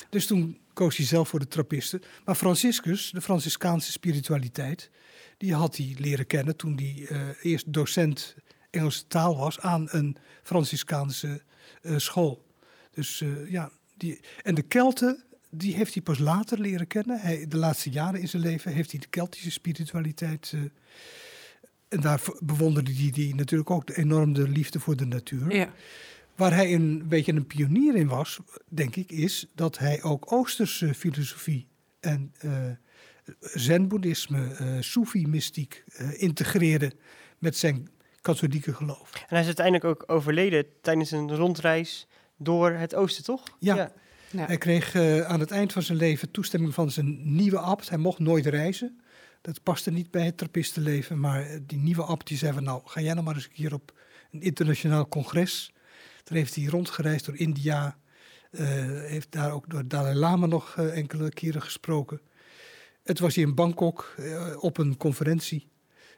Dus 0.09 0.25
toen 0.25 0.57
koos 0.73 0.97
hij 0.97 1.05
zelf 1.05 1.29
voor 1.29 1.39
de 1.39 1.47
Trappisten. 1.47 2.01
Maar 2.25 2.35
Franciscus, 2.35 3.11
de 3.11 3.21
Franciscaanse 3.21 3.91
spiritualiteit, 3.91 4.89
die 5.37 5.53
had 5.53 5.77
hij 5.77 5.95
leren 5.97 6.27
kennen 6.27 6.55
toen 6.55 6.75
hij 6.75 7.07
eerst 7.41 7.73
docent 7.73 8.35
Engelse 8.69 9.07
taal 9.07 9.37
was 9.37 9.59
aan 9.59 9.87
een 9.91 10.17
Franciscaanse 10.43 11.41
school. 11.97 12.47
Dus 12.91 13.21
eh, 13.21 13.51
ja, 13.51 13.71
die, 13.97 14.19
en 14.41 14.55
de 14.55 14.61
Kelten, 14.61 15.23
die 15.49 15.75
heeft 15.75 15.93
hij 15.93 16.03
pas 16.03 16.19
later 16.19 16.59
leren 16.59 16.87
kennen. 16.87 17.19
Hij, 17.19 17.47
de 17.47 17.57
laatste 17.57 17.89
jaren 17.89 18.19
in 18.19 18.27
zijn 18.27 18.41
leven 18.41 18.73
heeft 18.73 18.91
hij 18.91 18.99
de 18.99 19.07
Keltische 19.07 19.51
spiritualiteit. 19.51 20.51
eh, 20.55 20.61
en 21.87 22.01
daar 22.01 22.21
bewonderde 22.39 22.93
hij 22.93 23.09
die 23.11 23.35
natuurlijk 23.35 23.69
ook 23.69 23.87
de 23.87 23.97
enorme 23.97 24.49
liefde 24.49 24.79
voor 24.79 24.95
de 24.95 25.05
natuur. 25.05 25.55
ja. 25.55 25.73
Waar 26.35 26.53
hij 26.53 26.73
een 26.73 27.07
beetje 27.07 27.33
een 27.33 27.47
pionier 27.47 27.95
in 27.95 28.07
was, 28.07 28.39
denk 28.67 28.95
ik, 28.95 29.11
is 29.11 29.47
dat 29.55 29.77
hij 29.77 30.03
ook 30.03 30.31
Oosterse 30.31 30.93
filosofie 30.93 31.67
en 31.99 32.33
eh 32.39 32.71
zen-boeddhisme, 33.39 34.53
eh 34.53 34.67
Soefi-mystiek 34.79 35.83
eh, 35.87 36.21
integreerde 36.21 36.91
met 37.37 37.57
zijn 37.57 37.89
katholieke 38.21 38.73
geloof. 38.73 39.11
En 39.13 39.25
hij 39.27 39.39
is 39.39 39.45
uiteindelijk 39.45 39.85
ook 39.85 40.03
overleden 40.07 40.65
tijdens 40.81 41.11
een 41.11 41.35
rondreis 41.35 42.07
door 42.37 42.71
het 42.71 42.95
oosten, 42.95 43.23
toch? 43.23 43.43
Ja. 43.59 43.91
Ja. 44.31 44.45
Hij 44.45 44.57
kreeg 44.57 44.93
eh, 44.93 45.21
aan 45.21 45.39
het 45.39 45.51
eind 45.51 45.73
van 45.73 45.81
zijn 45.81 45.97
leven 45.97 46.31
toestemming 46.31 46.73
van 46.73 46.91
zijn 46.91 47.35
nieuwe 47.35 47.59
abt. 47.59 47.89
Hij 47.89 47.97
mocht 47.97 48.19
nooit 48.19 48.45
reizen. 48.45 49.01
Dat 49.41 49.63
paste 49.63 49.91
niet 49.91 50.11
bij 50.11 50.25
het 50.25 50.37
trappistenleven. 50.37 51.19
Maar 51.19 51.41
eh, 51.41 51.59
die 51.65 51.77
nieuwe 51.77 52.03
abt 52.03 52.27
die 52.27 52.37
zei 52.37 52.53
van 52.53 52.63
nou, 52.63 52.81
ga 52.85 53.01
jij 53.01 53.13
nou 53.13 53.25
maar 53.25 53.35
eens 53.35 53.43
een 53.43 53.51
keer 53.51 53.73
op 53.73 53.93
een 54.31 54.41
internationaal 54.41 55.07
congres. 55.07 55.73
Toen 56.23 56.37
heeft 56.37 56.55
hij 56.55 56.65
rondgereisd 56.65 57.25
door 57.25 57.37
India. 57.37 57.97
eh, 58.51 58.65
heeft 58.87 59.31
daar 59.31 59.51
ook 59.51 59.69
door 59.69 59.87
Dalai 59.87 60.15
Lama 60.15 60.45
nog 60.45 60.77
enkele 60.77 61.29
keren 61.29 61.61
gesproken. 61.61 62.21
Het 63.03 63.19
was 63.19 63.35
hier 63.35 63.47
in 63.47 63.55
Bangkok 63.55 64.15
op 64.59 64.77
een 64.77 64.97
conferentie. 64.97 65.68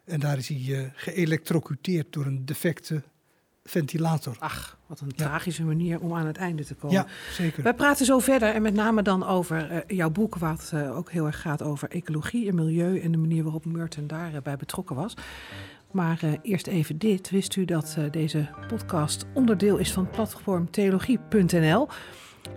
En 0.05 0.19
daar 0.19 0.37
is 0.37 0.47
hij 0.47 0.79
eh 0.83 0.89
geëlectrocuteerd 0.95 2.13
door 2.13 2.25
een 2.25 2.45
defecte 2.45 3.03
ventilator. 3.63 4.35
Ach, 4.39 4.77
wat 4.87 4.99
een 4.99 5.11
Ja. 5.15 5.25
tragische 5.25 5.63
manier 5.63 5.99
om 5.99 6.13
aan 6.15 6.25
het 6.25 6.37
einde 6.37 6.65
te 6.65 6.73
komen. 6.75 6.95
Ja, 6.95 7.05
zeker. 7.31 7.63
Wij 7.63 7.73
praten 7.73 8.05
zo 8.05 8.19
verder 8.19 8.53
en 8.53 8.61
met 8.61 8.73
name 8.73 9.01
dan 9.01 9.25
over 9.25 9.69
eh, 9.71 9.97
jouw 9.97 10.09
boek, 10.09 10.35
wat 10.35 10.71
eh, 10.73 10.97
ook 10.97 11.11
heel 11.11 11.25
erg 11.25 11.41
gaat 11.41 11.61
over 11.63 11.89
ecologie 11.89 12.47
en 12.49 12.55
milieu 12.55 12.99
en 12.99 13.11
de 13.11 13.17
manier 13.17 13.43
waarop 13.43 13.65
Merton 13.65 14.07
daarbij 14.07 14.57
betrokken 14.57 14.95
was. 14.95 15.13
Maar 15.91 16.19
eerst 16.41 16.67
even 16.67 16.97
dit. 16.97 17.29
Wist 17.29 17.55
u 17.55 17.65
dat 17.65 17.97
deze 18.11 18.49
podcast 18.67 19.25
onderdeel 19.33 19.77
is 19.77 19.91
van 19.91 20.03
het 20.03 20.11
platform 20.11 20.71
theologie.nl? 20.71 21.87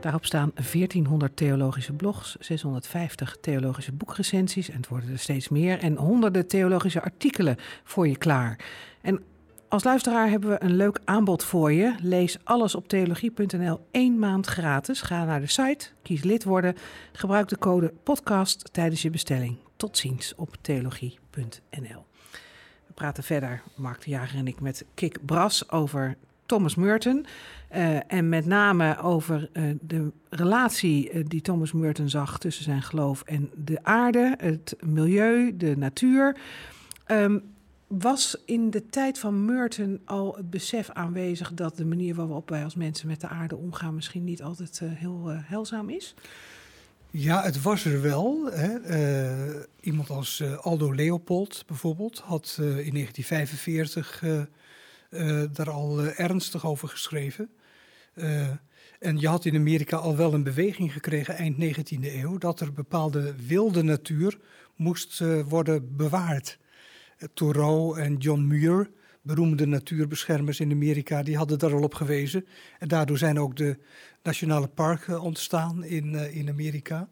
Daarop 0.00 0.24
staan 0.24 0.52
1400 0.54 1.36
theologische 1.36 1.92
blogs, 1.92 2.36
650 2.40 3.36
theologische 3.40 3.92
boekrecensies, 3.92 4.68
en 4.68 4.76
het 4.76 4.88
worden 4.88 5.10
er 5.10 5.18
steeds 5.18 5.48
meer, 5.48 5.78
en 5.78 5.96
honderden 5.96 6.46
theologische 6.46 7.02
artikelen 7.02 7.56
voor 7.84 8.08
je 8.08 8.16
klaar. 8.16 8.58
En 9.00 9.22
als 9.68 9.84
luisteraar 9.84 10.30
hebben 10.30 10.50
we 10.50 10.62
een 10.62 10.76
leuk 10.76 11.00
aanbod 11.04 11.44
voor 11.44 11.72
je. 11.72 11.94
Lees 12.02 12.38
alles 12.44 12.74
op 12.74 12.88
theologie.nl 12.88 13.86
één 13.90 14.18
maand 14.18 14.46
gratis. 14.46 15.00
Ga 15.00 15.24
naar 15.24 15.40
de 15.40 15.46
site, 15.46 15.88
kies 16.02 16.22
lid 16.22 16.44
worden, 16.44 16.76
gebruik 17.12 17.48
de 17.48 17.58
code 17.58 17.92
podcast 18.02 18.72
tijdens 18.72 19.02
je 19.02 19.10
bestelling. 19.10 19.58
Tot 19.76 19.98
ziens 19.98 20.34
op 20.34 20.56
theologie.nl. 20.60 22.04
We 22.86 22.92
praten 22.94 23.22
verder, 23.22 23.62
Mark 23.76 24.04
de 24.04 24.10
Jager 24.10 24.38
en 24.38 24.46
ik, 24.46 24.60
met 24.60 24.84
Kik 24.94 25.24
Bras 25.26 25.70
over 25.70 26.16
Thomas 26.46 26.74
Merton. 26.74 27.26
Uh, 27.76 28.12
en 28.12 28.28
met 28.28 28.46
name 28.46 28.98
over 28.98 29.48
uh, 29.52 29.74
de 29.80 30.10
relatie 30.30 31.12
uh, 31.12 31.24
die 31.28 31.40
Thomas 31.40 31.72
Merton 31.72 32.08
zag 32.08 32.38
tussen 32.38 32.64
zijn 32.64 32.82
geloof 32.82 33.22
en 33.22 33.50
de 33.54 33.78
aarde, 33.82 34.34
het 34.38 34.76
milieu, 34.80 35.56
de 35.56 35.76
natuur. 35.76 36.36
Um, 37.06 37.42
was 37.86 38.36
in 38.44 38.70
de 38.70 38.86
tijd 38.86 39.18
van 39.18 39.44
Merton 39.44 40.00
al 40.04 40.34
het 40.36 40.50
besef 40.50 40.90
aanwezig 40.90 41.54
dat 41.54 41.76
de 41.76 41.84
manier 41.84 42.14
waarop 42.14 42.48
wij 42.48 42.64
als 42.64 42.74
mensen 42.74 43.08
met 43.08 43.20
de 43.20 43.28
aarde 43.28 43.56
omgaan 43.56 43.94
misschien 43.94 44.24
niet 44.24 44.42
altijd 44.42 44.80
heel 44.84 45.26
heilzaam 45.28 45.90
is? 45.90 46.14
Ja, 47.10 47.42
het 47.42 47.62
was 47.62 47.84
er 47.84 48.02
wel. 48.02 48.50
Hè. 48.50 48.76
Iemand 49.80 50.10
als 50.10 50.42
Aldo 50.60 50.94
Leopold 50.94 51.64
bijvoorbeeld 51.66 52.18
had 52.18 52.54
in 52.58 52.92
1945 52.92 54.22
daar 55.52 55.70
al 55.70 56.04
ernstig 56.04 56.66
over 56.66 56.88
geschreven. 56.88 57.50
en 58.98 59.18
je 59.18 59.28
had 59.28 59.44
in 59.44 59.56
Amerika 59.56 59.96
al 59.96 60.16
wel 60.16 60.34
een 60.34 60.42
beweging 60.42 60.92
gekregen 60.92 61.34
eind 61.34 61.56
19e 61.56 62.04
eeuw 62.04 62.38
dat 62.38 62.60
er 62.60 62.72
bepaalde 62.72 63.34
wilde 63.46 63.82
natuur 63.82 64.38
moest 64.76 65.22
worden 65.48 65.96
bewaard. 65.96 66.58
Thoreau 67.34 67.98
en 67.98 68.16
John 68.16 68.46
Muir, 68.46 68.90
beroemde 69.22 69.66
natuurbeschermers 69.66 70.60
in 70.60 70.70
Amerika, 70.70 71.22
die 71.22 71.36
hadden 71.36 71.58
daar 71.58 71.74
al 71.74 71.82
op 71.82 71.94
gewezen. 71.94 72.46
En 72.78 72.88
daardoor 72.88 73.18
zijn 73.18 73.40
ook 73.40 73.56
de 73.56 73.78
nationale 74.22 74.68
parken 74.68 75.20
ontstaan 75.20 75.84
in, 75.84 76.14
in 76.14 76.48
Amerika. 76.48 77.08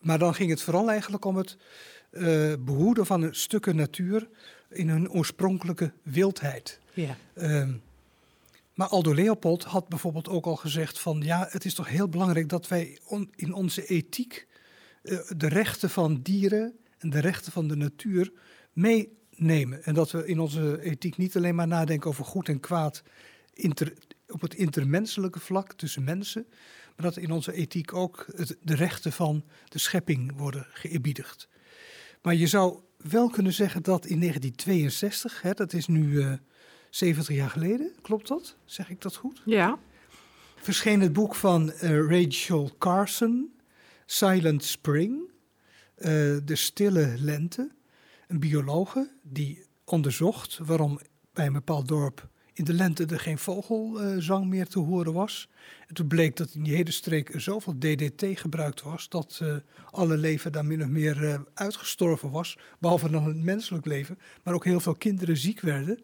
Maar 0.00 0.18
dan 0.18 0.34
ging 0.34 0.50
het 0.50 0.62
vooral 0.62 0.90
eigenlijk 0.90 1.24
om 1.24 1.36
het 1.36 1.56
behoeden 2.64 3.06
van 3.06 3.28
stukken 3.34 3.76
natuur 3.76 4.28
in 4.68 4.88
hun 4.88 5.10
oorspronkelijke 5.10 5.92
wildheid. 6.02 6.79
Ja. 6.94 7.16
maar 8.74 8.88
Aldo 8.88 9.14
Leopold 9.14 9.64
had 9.64 9.88
bijvoorbeeld 9.88 10.28
ook 10.28 10.46
al 10.46 10.56
gezegd 10.56 11.00
van 11.00 11.20
ja, 11.20 11.46
het 11.50 11.64
is 11.64 11.74
toch 11.74 11.88
heel 11.88 12.08
belangrijk 12.08 12.48
dat 12.48 12.68
wij 12.68 12.98
in 13.34 13.52
onze 13.52 13.86
ethiek 13.86 14.46
de 15.36 15.48
rechten 15.48 15.90
van 15.90 16.20
dieren 16.22 16.78
en 16.98 17.10
de 17.10 17.18
rechten 17.18 17.52
van 17.52 17.68
de 17.68 17.76
natuur 17.76 18.32
meenemen. 18.72 19.84
En 19.84 19.94
dat 19.94 20.10
we 20.10 20.26
in 20.26 20.40
onze 20.40 20.82
ethiek 20.82 21.16
niet 21.16 21.36
alleen 21.36 21.54
maar 21.54 21.66
nadenken 21.66 22.10
over 22.10 22.24
goed 22.24 22.48
en 22.48 22.60
kwaad 22.60 23.02
inter, 23.54 23.92
op 24.28 24.40
het 24.40 24.54
intermenselijke 24.54 25.40
vlak 25.40 25.72
tussen 25.72 26.04
mensen, 26.04 26.46
maar 26.96 27.06
dat 27.06 27.16
in 27.16 27.30
onze 27.30 27.52
ethiek 27.52 27.94
ook 27.94 28.26
de 28.62 28.74
rechten 28.74 29.12
van 29.12 29.44
de 29.68 29.78
schepping 29.78 30.36
worden 30.36 30.66
geëbiedigd. 30.70 31.48
Maar 32.22 32.34
je 32.34 32.46
zou 32.46 32.78
wel 32.96 33.30
kunnen 33.30 33.52
zeggen 33.52 33.82
dat 33.82 34.06
in 34.06 34.20
1962, 34.20 35.42
hè, 35.42 35.52
dat 35.52 35.72
is 35.72 35.86
nu 35.86 36.20
eh, 36.20 36.32
70 36.90 37.34
jaar 37.34 37.50
geleden, 37.50 37.92
klopt 38.02 38.28
dat? 38.28 38.56
Zeg 38.64 38.90
ik 38.90 39.00
dat 39.00 39.16
goed? 39.16 39.42
Ja. 39.44 39.78
Verscheen 40.56 41.00
het 41.00 41.12
boek 41.12 41.34
van 41.34 41.72
uh, 41.82 42.08
Rachel 42.08 42.70
Carson, 42.78 43.54
Silent 44.06 44.64
Spring, 44.64 45.20
uh, 45.96 46.04
De 46.44 46.56
Stille 46.56 47.14
Lente. 47.18 47.70
Een 48.28 48.40
biologe 48.40 49.10
die 49.22 49.66
onderzocht 49.84 50.58
waarom 50.58 51.00
bij 51.32 51.46
een 51.46 51.52
bepaald 51.52 51.88
dorp 51.88 52.28
in 52.60 52.66
de 52.66 52.74
lente 52.74 53.06
er 53.06 53.20
geen 53.20 53.38
vogelzang 53.38 54.46
meer 54.46 54.66
te 54.66 54.78
horen 54.78 55.12
was. 55.12 55.48
En 55.86 55.94
toen 55.94 56.06
bleek 56.06 56.36
dat 56.36 56.54
in 56.54 56.62
die 56.62 56.74
hele 56.74 56.90
streek 56.90 57.32
zoveel 57.36 57.78
DDT 57.78 58.24
gebruikt 58.40 58.82
was 58.82 59.08
dat 59.08 59.40
uh, 59.42 59.56
alle 59.90 60.16
leven 60.16 60.52
daar 60.52 60.64
min 60.64 60.82
of 60.82 60.88
meer 60.88 61.22
uh, 61.22 61.34
uitgestorven 61.54 62.30
was. 62.30 62.58
Behalve 62.78 63.10
dan 63.10 63.24
het 63.24 63.42
menselijk 63.42 63.86
leven, 63.86 64.18
maar 64.42 64.54
ook 64.54 64.64
heel 64.64 64.80
veel 64.80 64.94
kinderen 64.94 65.36
ziek 65.36 65.60
werden. 65.60 65.98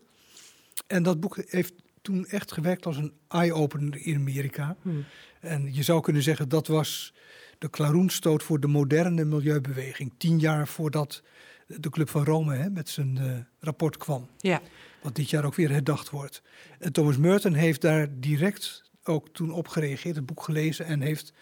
En 0.87 1.03
dat 1.03 1.21
boek 1.21 1.39
heeft 1.47 1.73
toen 2.03 2.27
echt 2.27 2.53
gewerkt 2.53 2.87
als 2.87 2.97
een 2.97 3.13
eye-opener 3.29 4.07
in 4.07 4.15
Amerika. 4.15 4.77
Hmm. 4.83 5.05
En 5.41 5.75
je 5.75 5.83
zou 5.83 6.01
kunnen 6.01 6.23
zeggen 6.23 6.49
dat 6.49 6.67
was 6.67 7.15
de 7.59 7.69
klaroenstoot 7.69 8.43
voor 8.43 8.61
de 8.61 8.67
moderne 8.67 9.25
milieubeweging. 9.25 10.13
Tien 10.17 10.39
jaar 10.39 10.69
voordat 10.69 11.23
de 11.67 11.91
Club 11.91 12.09
van 12.09 12.25
Rome 12.25 12.57
hè, 12.57 12.71
met 12.71 12.89
zijn 12.89 13.19
uh, 13.21 13.39
rapport 13.59 13.97
kwam. 13.97 14.29
Ja 14.37 14.63
wat 15.07 15.15
dit 15.15 15.31
jaar 15.31 15.45
ook 15.45 15.55
weer 15.55 15.71
herdacht 15.71 16.11
wordt. 16.11 16.43
En 16.79 16.93
Thomas 16.93 17.17
Merton 17.17 17.55
heeft 17.55 17.81
daar 17.81 18.09
direct 18.11 18.83
ook 19.03 19.29
toen 19.29 19.51
op 19.51 19.69
gereageerd, 19.69 20.17
het 20.17 20.27
boek 20.27 20.43
gelezen 20.43 20.87
en 20.87 21.01
heeft 21.01 21.33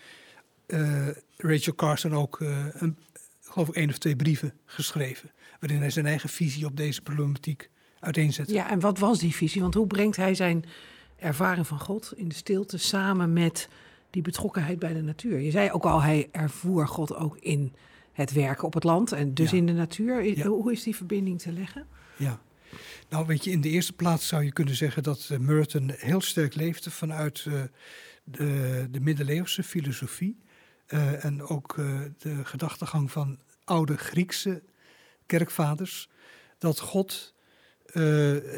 uh, 0.66 1.08
Rachel 1.36 1.74
Carson 1.74 2.14
ook 2.14 2.40
uh, 2.40 2.66
een, 2.72 2.98
geloof 3.42 3.68
ik 3.68 3.74
één 3.74 3.88
of 3.88 3.98
twee 3.98 4.16
brieven 4.16 4.52
geschreven, 4.64 5.30
waarin 5.60 5.80
hij 5.80 5.90
zijn 5.90 6.06
eigen 6.06 6.28
visie 6.28 6.66
op 6.66 6.76
deze 6.76 7.02
problematiek 7.02 7.70
uiteenzet. 8.04 8.50
Ja, 8.50 8.70
en 8.70 8.80
wat 8.80 8.98
was 8.98 9.18
die 9.18 9.34
visie? 9.34 9.60
Want 9.60 9.74
hoe 9.74 9.86
brengt 9.86 10.16
hij 10.16 10.34
zijn 10.34 10.64
ervaring 11.16 11.66
van 11.66 11.80
God 11.80 12.12
in 12.16 12.28
de 12.28 12.34
stilte 12.34 12.78
samen 12.78 13.32
met 13.32 13.68
die 14.10 14.22
betrokkenheid 14.22 14.78
bij 14.78 14.92
de 14.92 15.02
natuur? 15.02 15.40
Je 15.40 15.50
zei 15.50 15.70
ook 15.70 15.84
al, 15.84 16.02
hij 16.02 16.28
ervoer 16.32 16.88
God 16.88 17.14
ook 17.14 17.36
in 17.38 17.72
het 18.12 18.32
werken 18.32 18.64
op 18.64 18.74
het 18.74 18.84
land 18.84 19.12
en 19.12 19.34
dus 19.34 19.52
in 19.52 19.66
de 19.66 19.72
natuur. 19.72 20.46
Hoe 20.46 20.72
is 20.72 20.82
die 20.82 20.96
verbinding 20.96 21.40
te 21.40 21.52
leggen? 21.52 21.86
Ja, 22.16 22.40
nou, 23.08 23.26
weet 23.26 23.44
je, 23.44 23.50
in 23.50 23.60
de 23.60 23.68
eerste 23.68 23.92
plaats 23.92 24.28
zou 24.28 24.44
je 24.44 24.52
kunnen 24.52 24.74
zeggen 24.74 25.02
dat 25.02 25.28
uh, 25.32 25.38
Merton 25.38 25.90
heel 25.96 26.20
sterk 26.20 26.54
leefde 26.54 26.90
vanuit 26.90 27.44
uh, 27.48 27.62
de, 28.24 28.88
de 28.90 29.00
middeleeuwse 29.00 29.62
filosofie. 29.62 30.42
Uh, 30.88 31.24
en 31.24 31.42
ook 31.42 31.74
de 32.18 32.44
gedachtegang 32.44 33.10
van 33.10 33.38
oude 33.64 33.96
Griekse 33.96 34.62
kerkvaders. 35.26 36.08
Dat 36.58 36.80
God 36.80 37.33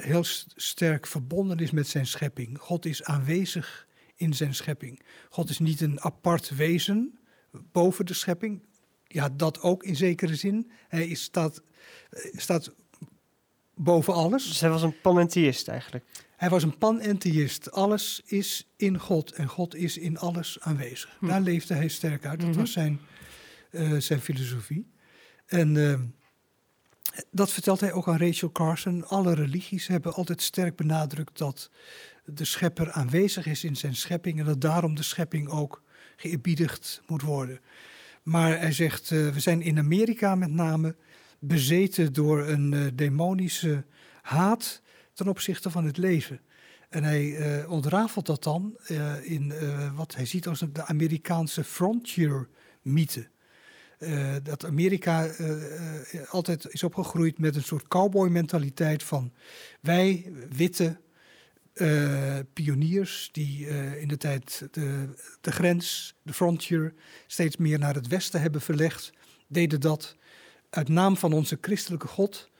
heel 0.01 0.25
sterk 0.55 1.07
verbonden 1.07 1.59
is 1.59 1.70
met 1.70 1.87
zijn 1.87 2.07
schepping. 2.07 2.59
God 2.59 2.87
is 2.87 3.05
aanwezig 3.05 3.87
in 4.14 4.35
zijn 4.35 4.55
schepping. 4.55 5.03
God 5.31 5.51
is 5.51 5.59
niet 5.59 5.81
een 5.81 6.01
apart 6.01 6.51
wezen 6.57 7.18
boven 7.72 8.07
de 8.07 8.14
schepping. 8.14 8.62
Ja, 9.05 9.29
dat 9.29 9.61
ook 9.61 9.83
in 9.83 9.96
zekere 9.96 10.35
zin. 10.35 10.70
Hij 10.88 11.07
is, 11.07 11.22
staat, 11.22 11.62
staat 12.33 12.75
boven 13.75 14.14
alles. 14.14 14.46
Dus 14.49 14.61
hij 14.61 14.70
was 14.70 14.83
een 14.83 15.01
panentheïst 15.01 15.68
eigenlijk? 15.68 16.05
Hij 16.37 16.49
was 16.49 16.62
een 16.62 16.79
panentheïst. 16.79 17.70
Alles 17.70 18.22
is 18.25 18.68
in 18.77 18.99
God 18.99 19.33
en 19.33 19.49
God 19.49 19.75
is 19.75 19.99
in 19.99 20.18
alles 20.18 20.61
aanwezig. 20.61 21.16
Hm. 21.18 21.27
Daar 21.27 21.40
leefde 21.40 21.75
hij 21.75 21.88
sterk 21.88 22.27
uit. 22.27 22.40
Dat 22.40 22.49
mhm. 22.49 22.59
was 22.59 22.72
zijn, 22.72 23.01
uh, 23.70 24.01
zijn 24.01 24.20
filosofie. 24.20 24.90
En 25.46 25.75
uh, 25.75 26.01
dat 27.31 27.52
vertelt 27.52 27.81
hij 27.81 27.92
ook 27.92 28.09
aan 28.09 28.18
Rachel 28.18 28.52
Carson. 28.52 29.07
Alle 29.07 29.35
religies 29.35 29.87
hebben 29.87 30.14
altijd 30.14 30.42
sterk 30.42 30.76
benadrukt 30.76 31.38
dat 31.38 31.70
de 32.24 32.44
schepper 32.44 32.90
aanwezig 32.90 33.46
is 33.46 33.64
in 33.64 33.76
zijn 33.76 33.94
schepping 33.94 34.38
en 34.38 34.44
dat 34.44 34.61
daarom 34.61 34.94
de 34.94 35.02
schepping 35.02 35.48
ook 35.48 35.83
geëbiedigd 36.16 37.02
moet 37.07 37.22
worden. 37.22 37.61
Maar 38.22 38.59
hij 38.59 38.72
zegt, 38.72 39.11
uh, 39.11 39.29
we 39.29 39.40
zijn 39.40 39.62
in 39.62 39.79
Amerika 39.79 40.35
met 40.35 40.50
name 40.50 40.96
bezeten 41.38 42.12
door 42.12 42.46
een 42.46 42.72
uh, 42.72 42.87
demonische 42.94 43.85
haat 44.22 44.83
ten 45.12 45.29
opzichte 45.29 45.70
van 45.70 45.85
het 45.85 45.96
leven. 45.96 46.40
En 46.88 47.05
hij 47.05 47.24
uh, 47.24 47.70
ontrafelt 47.70 48.26
dat 48.26 48.42
dan 48.42 48.79
in 49.22 49.52
wat 49.94 50.14
hij 50.14 50.26
ziet 50.26 50.46
als 50.46 50.64
de 50.72 50.85
Amerikaanse 50.85 51.64
frontier-mythe. 51.64 53.29
Dat 54.42 54.64
Amerika 54.64 55.30
altijd 56.28 56.66
is 56.68 56.82
opgegroeid 56.82 57.38
met 57.38 57.56
een 57.56 57.62
soort 57.62 57.88
cowboy-mentaliteit 57.88 59.02
van 59.02 59.32
wij, 59.80 60.32
witte 60.48 60.96
pioniers, 62.52 63.28
die 63.32 63.66
in 64.00 64.09
de 64.09 64.16
tijd 64.16 64.68
de, 64.70 65.09
de 65.40 65.52
grens, 65.52 66.14
de 66.22 66.32
frontier, 66.32 66.94
steeds 67.26 67.56
meer 67.56 67.78
naar 67.78 67.94
het 67.94 68.06
westen 68.06 68.40
hebben 68.40 68.61
verlegd, 68.61 69.12
deden 69.46 69.80
dat 69.80 70.16
uit 70.70 70.88
naam 70.88 71.16
van 71.16 71.32
onze 71.32 71.59
christelijke 71.61 72.06
God, 72.06 72.50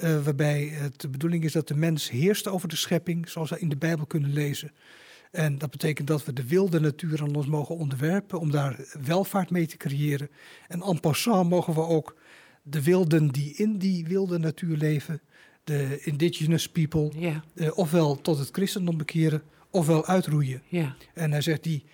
waarbij 0.00 0.64
het 0.64 1.00
de 1.00 1.08
bedoeling 1.08 1.44
is 1.44 1.52
dat 1.52 1.68
de 1.68 1.76
mens 1.76 2.10
heerst 2.10 2.48
over 2.48 2.68
de 2.68 2.76
schepping, 2.76 3.28
zoals 3.28 3.50
we 3.50 3.58
in 3.58 3.68
de 3.68 3.76
Bijbel 3.76 4.06
kunnen 4.06 4.32
lezen. 4.32 4.72
En 5.30 5.58
dat 5.58 5.70
betekent 5.70 6.08
dat 6.08 6.24
we 6.24 6.32
de 6.32 6.46
wilde 6.46 6.80
natuur 6.80 7.20
aan 7.22 7.34
ons 7.34 7.46
mogen 7.46 7.76
onderwerpen 7.76 8.40
om 8.40 8.50
daar 8.50 8.84
welvaart 9.04 9.50
mee 9.50 9.66
te 9.66 9.76
creëren. 9.76 10.30
En 10.68 10.82
en 10.82 11.00
passant 11.00 11.48
mogen 11.48 11.74
we 11.74 11.80
ook 11.80 12.16
de 12.62 12.82
wilden 12.82 13.28
die 13.28 13.54
in 13.54 13.78
die 13.78 14.06
wilde 14.06 14.38
natuur 14.38 14.76
leven, 14.76 15.20
de 15.64 16.00
indigenous 16.00 16.68
people, 16.68 17.10
ja. 17.16 17.44
uh, 17.54 17.78
ofwel 17.78 18.20
tot 18.20 18.38
het 18.38 18.48
christendom 18.52 18.96
bekeren, 18.96 19.42
ofwel 19.70 20.06
uitroeien. 20.06 20.62
Ja. 20.68 20.96
En 21.14 21.30
hij 21.30 21.40
zegt 21.40 21.62
die, 21.62 21.84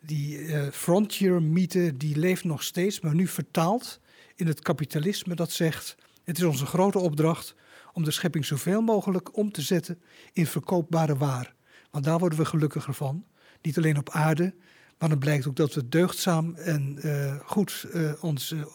die 0.00 0.38
uh, 0.38 0.68
frontier 0.70 1.42
mythe 1.42 1.96
die 1.96 2.16
leeft 2.16 2.44
nog 2.44 2.62
steeds, 2.62 3.00
maar 3.00 3.14
nu 3.14 3.26
vertaald 3.26 4.00
in 4.36 4.46
het 4.46 4.60
kapitalisme 4.60 5.34
dat 5.34 5.52
zegt: 5.52 5.96
het 6.24 6.38
is 6.38 6.44
onze 6.44 6.66
grote 6.66 6.98
opdracht 6.98 7.54
om 7.92 8.04
de 8.04 8.10
schepping 8.10 8.44
zoveel 8.44 8.80
mogelijk 8.80 9.36
om 9.36 9.52
te 9.52 9.62
zetten 9.62 10.02
in 10.32 10.46
verkoopbare 10.46 11.16
waar. 11.16 11.54
Want 11.92 12.04
daar 12.04 12.18
worden 12.18 12.38
we 12.38 12.44
gelukkiger 12.44 12.94
van. 12.94 13.24
Niet 13.62 13.76
alleen 13.76 13.98
op 13.98 14.10
aarde, 14.10 14.54
Maar 14.98 15.08
dan 15.08 15.18
blijkt 15.18 15.46
ook 15.46 15.56
dat 15.56 15.74
we 15.74 15.88
deugdzaam 15.88 16.54
en 16.54 16.98
uh, 17.04 17.34
goed 17.44 17.86
uh, 17.94 18.12
onze 18.20 18.68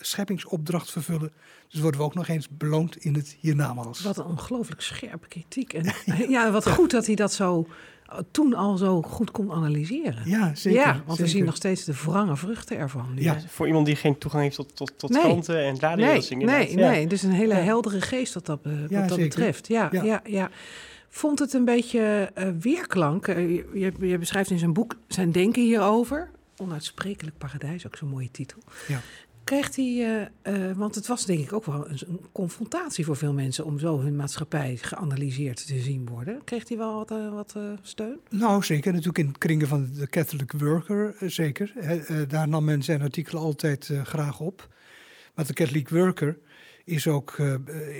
scheppingsopdracht 0.00 0.90
vervullen. 0.90 1.32
Dus 1.68 1.80
worden 1.80 2.00
we 2.00 2.06
ook 2.06 2.14
nog 2.14 2.28
eens 2.28 2.48
beloond 2.48 2.96
in 2.96 3.14
het 3.14 3.36
hiernamaals. 3.40 4.00
Wat 4.00 4.18
een 4.18 4.24
ongelooflijk 4.24 4.80
scherpe 4.80 5.28
kritiek. 5.28 5.72
En 5.72 5.94
ja, 6.28 6.50
wat 6.50 6.68
goed 6.68 6.90
dat 6.90 7.06
hij 7.06 7.14
dat 7.14 7.32
zo 7.32 7.66
toen 8.30 8.54
al 8.54 8.76
zo 8.76 9.02
goed 9.02 9.30
kon 9.30 9.52
analyseren. 9.52 10.22
Ja, 10.24 10.54
zeker. 10.54 10.80
Ja, 10.80 11.02
want 11.06 11.18
we 11.18 11.26
zien 11.26 11.44
nog 11.44 11.56
steeds 11.56 11.84
de 11.84 11.94
wrange 12.04 12.36
vruchten 12.36 12.76
ervan. 12.76 13.06
Ja. 13.14 13.40
Voor 13.48 13.66
iemand 13.66 13.86
die 13.86 13.96
geen 13.96 14.18
toegang 14.18 14.42
heeft 14.42 14.56
tot, 14.56 14.76
tot, 14.76 14.98
tot 14.98 15.10
nee. 15.10 15.22
kranten 15.22 15.64
en 15.64 15.80
radio's. 15.80 16.30
Nee, 16.30 16.44
nee, 16.44 16.78
ja. 16.78 16.90
nee, 16.90 17.06
dus 17.06 17.22
een 17.22 17.32
hele 17.32 17.54
heldere 17.54 18.00
geest 18.00 18.34
wat 18.34 18.46
dat, 18.46 18.60
wat 18.90 19.08
dat 19.08 19.18
betreft. 19.18 19.68
Ja, 19.68 19.88
ja, 19.90 20.20
ja. 20.24 20.50
Vond 21.14 21.38
het 21.38 21.52
een 21.52 21.64
beetje 21.64 22.30
uh, 22.38 22.48
weerklank. 22.60 23.26
Uh, 23.26 23.50
je, 23.74 23.92
je, 24.00 24.18
beschrijft 24.18 24.50
in 24.50 24.58
zijn 24.58 24.72
boek 24.72 24.96
zijn 25.06 25.32
denken 25.32 25.62
hierover. 25.62 26.30
Onuitsprekelijk 26.56 27.38
paradijs, 27.38 27.86
ook 27.86 27.96
zo'n 27.96 28.08
mooie 28.08 28.30
titel. 28.30 28.58
Ja. 28.88 29.00
Kreeg 29.44 29.76
hij, 29.76 30.30
uh, 30.42 30.72
want 30.76 30.94
het 30.94 31.06
was 31.06 31.26
denk 31.26 31.40
ik 31.40 31.52
ook 31.52 31.64
wel 31.64 31.88
een, 31.88 31.98
een, 32.08 32.20
confrontatie 32.32 33.04
voor 33.04 33.16
veel 33.16 33.32
mensen 33.32 33.64
om 33.64 33.78
zo 33.78 34.00
hun 34.00 34.16
maatschappij 34.16 34.76
geanalyseerd 34.76 35.66
te 35.66 35.78
zien 35.78 36.08
worden. 36.08 36.44
Kreeg 36.44 36.68
hij 36.68 36.76
wel 36.76 36.94
wat, 36.94 37.08
wat 37.30 37.56
steun? 37.82 38.18
Nou, 38.30 38.64
zeker. 38.64 38.92
Natuurlijk 38.92 39.18
in 39.18 39.38
kringen 39.38 39.68
van 39.68 39.90
de 39.94 40.06
Catholic 40.06 40.52
Worker, 40.52 41.14
zeker. 41.20 41.72
daar 42.28 42.48
nam 42.48 42.64
men 42.64 42.82
zijn 42.82 43.02
artikelen 43.02 43.42
altijd 43.42 43.90
graag 44.02 44.40
op. 44.40 44.68
Maar 45.34 45.46
de 45.46 45.52
Catholic 45.52 45.88
Worker 45.88 46.38
is 46.92 47.06
ook, 47.06 47.36
uh, 47.38 47.54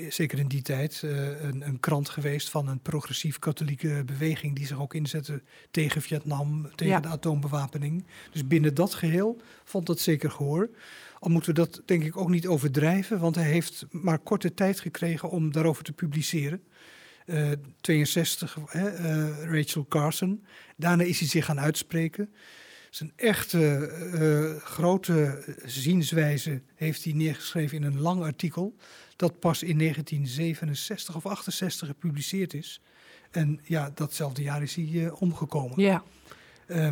zeker 0.08 0.38
in 0.38 0.48
die 0.48 0.62
tijd, 0.62 1.02
uh, 1.04 1.42
een, 1.42 1.66
een, 1.66 1.80
krant 1.80 2.08
geweest 2.08 2.50
van 2.50 2.68
een 2.68 2.80
progressief-katholieke 2.80 4.02
beweging 4.06 4.56
die 4.56 4.66
zich 4.66 4.80
ook 4.80 4.94
inzette 4.94 5.42
tegen 5.70 6.02
Vietnam, 6.02 6.70
tegen 6.74 7.02
de 7.02 7.08
atoombewapening. 7.08 8.04
Dus 8.30 8.46
binnen 8.46 8.74
dat 8.74 8.94
geheel 8.94 9.40
vond 9.64 9.86
dat 9.86 10.00
zeker 10.00 10.30
gehoor. 10.30 10.70
Al 11.18 11.30
moeten 11.30 11.54
we 11.54 11.60
dat 11.60 11.82
denk 11.84 12.04
ik 12.04 12.16
ook 12.16 12.28
niet 12.28 12.46
overdrijven, 12.46 13.20
want 13.20 13.34
hij 13.34 13.50
heeft 13.50 13.86
maar 13.90 14.18
korte 14.18 14.54
tijd 14.54 14.80
gekregen 14.80 15.30
om 15.30 15.52
daarover 15.52 15.84
te 15.84 15.92
publiceren. 15.92 16.62
Uh, 17.26 17.50
62, 17.80 18.58
Rachel 19.44 19.86
Carson. 19.88 20.44
Daarna 20.76 21.02
is 21.02 21.18
hij 21.18 21.28
zich 21.28 21.44
gaan 21.44 21.60
uitspreken. 21.60 22.34
Zijn 22.92 23.12
echte 23.16 23.90
uh, 24.14 24.62
grote 24.62 25.44
zienswijze 25.64 26.62
heeft 26.74 27.04
hij 27.04 27.12
neergeschreven 27.12 27.76
in 27.76 27.82
een 27.82 28.00
lang 28.00 28.22
artikel. 28.22 28.76
Dat 29.16 29.38
pas 29.38 29.62
in 29.62 29.78
1967 29.78 31.16
of 31.16 31.26
68 31.26 31.88
gepubliceerd 31.88 32.54
is. 32.54 32.80
En 33.30 33.60
ja, 33.64 33.90
datzelfde 33.94 34.42
jaar 34.42 34.62
is 34.62 34.74
hij 34.74 34.84
uh, 34.84 35.20
omgekomen. 35.22 35.80
Ja. 35.80 36.02
Uh, 36.66 36.90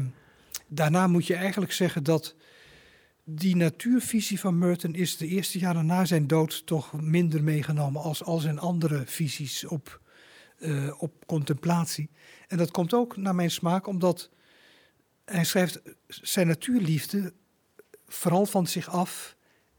daarna 0.68 1.06
moet 1.06 1.26
je 1.26 1.34
eigenlijk 1.34 1.72
zeggen 1.72 2.02
dat 2.02 2.34
die 3.24 3.56
natuurvisie 3.56 4.40
van 4.40 4.58
Merton 4.58 4.94
is 4.94 5.16
de 5.16 5.26
eerste 5.26 5.58
jaren 5.58 5.86
na 5.86 6.04
zijn 6.04 6.26
dood 6.26 6.66
toch 6.66 6.92
minder 7.00 7.42
meegenomen 7.42 8.02
als 8.02 8.24
al 8.24 8.38
zijn 8.38 8.58
andere 8.58 9.02
visies 9.06 9.64
op, 9.64 10.00
uh, 10.58 10.94
op 10.98 11.26
contemplatie. 11.26 12.10
En 12.48 12.56
dat 12.56 12.70
komt 12.70 12.94
ook 12.94 13.16
naar 13.16 13.34
mijn 13.34 13.50
smaak 13.50 13.86
omdat 13.86 14.30
hij 15.30 15.44
schrijft 15.44 15.80
zijn 16.06 16.46
natuurliefde 16.46 17.32
vooral 18.06 18.46
van 18.46 18.66
zich 18.66 18.88
af 18.88 19.36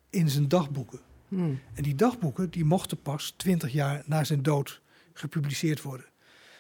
in 0.10 0.30
zijn 0.30 0.48
dagboeken. 0.48 1.00
Hmm. 1.28 1.60
En 1.74 1.84
die 1.84 1.96
dagboeken 1.96 2.50
die 2.50 2.66
mochten 2.66 3.02
pas 3.02 3.34
twintig 3.38 3.72
jaar 3.72 4.04
na 4.06 4.24
zijn 4.24 4.44
dood 4.44 4.82
gepubliceerd 5.14 5.82
worden. 5.82 6.06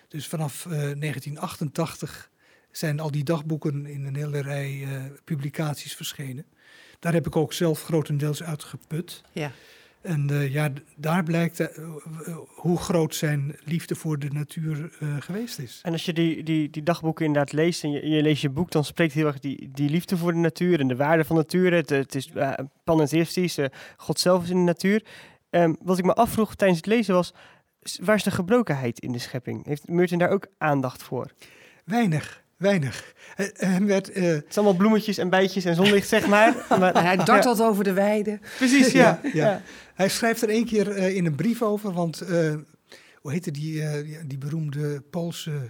Dus 0.07 0.27
vanaf 0.27 0.65
uh, 0.65 0.71
eh, 0.71 0.99
1988 0.99 2.29
zijn 2.71 2.99
al 2.99 3.11
die 3.11 3.23
dagboeken 3.23 3.85
in 3.85 4.05
een 4.05 4.15
hele 4.15 4.41
rij 4.41 4.71
uh, 4.71 5.03
publicaties 5.23 5.95
verschenen. 5.95 6.45
Daar 6.99 7.13
heb 7.13 7.27
ik 7.27 7.35
ook 7.35 7.53
zelf 7.53 7.83
grotendeels 7.83 8.43
uit 8.43 8.63
geput. 8.63 9.21
Ja. 9.31 9.51
En 10.01 10.27
uh, 10.31 10.53
ja, 10.53 10.69
daar 10.95 11.23
blijkt 11.23 11.59
uh, 11.59 11.67
hoe 12.47 12.77
groot 12.77 13.15
zijn 13.15 13.55
liefde 13.63 13.95
voor 13.95 14.19
de 14.19 14.29
natuur 14.29 14.97
uh, 14.99 15.15
geweest 15.19 15.59
is. 15.59 15.79
En 15.83 15.91
als 15.91 16.05
je 16.05 16.13
die, 16.13 16.43
die, 16.43 16.69
die 16.69 16.83
dagboeken 16.83 17.25
inderdaad 17.25 17.53
leest 17.53 17.83
en 17.83 17.91
je, 17.91 18.09
je, 18.09 18.21
leest 18.21 18.41
je 18.41 18.49
boek, 18.49 18.71
dan 18.71 18.83
spreekt 18.83 19.13
heel 19.13 19.27
erg 19.27 19.39
die, 19.39 19.69
die 19.73 19.89
liefde 19.89 20.17
voor 20.17 20.31
de 20.31 20.37
natuur 20.37 20.79
en 20.79 20.87
de 20.87 20.95
waarde 20.95 21.25
van 21.25 21.35
de 21.35 21.41
natuur. 21.41 21.73
Het, 21.73 21.89
het 21.89 22.15
is 22.15 22.31
panentheïstisch, 22.83 23.57
God 23.97 24.19
zelf 24.19 24.43
is 24.43 24.49
in 24.49 24.55
de 24.55 24.61
natuur. 24.61 25.03
Um, 25.49 25.77
wat 25.81 25.97
ik 25.97 26.05
me 26.05 26.13
afvroeg 26.13 26.55
tijdens 26.55 26.79
het 26.79 26.87
lezen 26.87 27.13
was, 27.13 27.33
waar 28.01 28.15
is 28.15 28.23
de 28.23 28.31
gebrokenheid 28.31 28.99
in 28.99 29.11
de 29.11 29.19
schepping? 29.19 29.65
Heeft 29.65 29.87
Merton 29.87 30.17
daar 30.17 30.29
ook 30.29 30.47
aandacht 30.57 31.03
voor? 31.03 31.31
Weinig 31.85 32.40
weinig. 32.61 33.13
Hem 33.53 33.85
werd, 33.85 34.17
uh... 34.17 34.23
Het 34.23 34.45
is 34.49 34.57
allemaal 34.57 34.75
bloemetjes 34.75 35.17
en 35.17 35.29
bijtjes 35.29 35.65
en 35.65 35.75
zonlicht, 35.75 36.07
zeg 36.07 36.27
maar. 36.27 36.65
maar 36.79 37.03
hij 37.03 37.17
dartelt 37.17 37.57
ja. 37.57 37.65
over 37.65 37.83
de 37.83 37.93
weide. 37.93 38.39
Precies, 38.57 38.91
ja. 38.91 39.19
ja, 39.23 39.29
ja. 39.33 39.61
Hij 39.93 40.09
schrijft 40.09 40.41
er 40.41 40.49
een 40.49 40.65
keer 40.65 40.97
uh, 40.97 41.15
in 41.15 41.25
een 41.25 41.35
brief 41.35 41.61
over, 41.61 41.93
want 41.93 42.21
uh, 42.21 42.55
hoe 43.15 43.31
heette 43.31 43.51
die, 43.51 43.83
die 44.27 44.37
beroemde 44.37 45.01
Poolse 45.01 45.69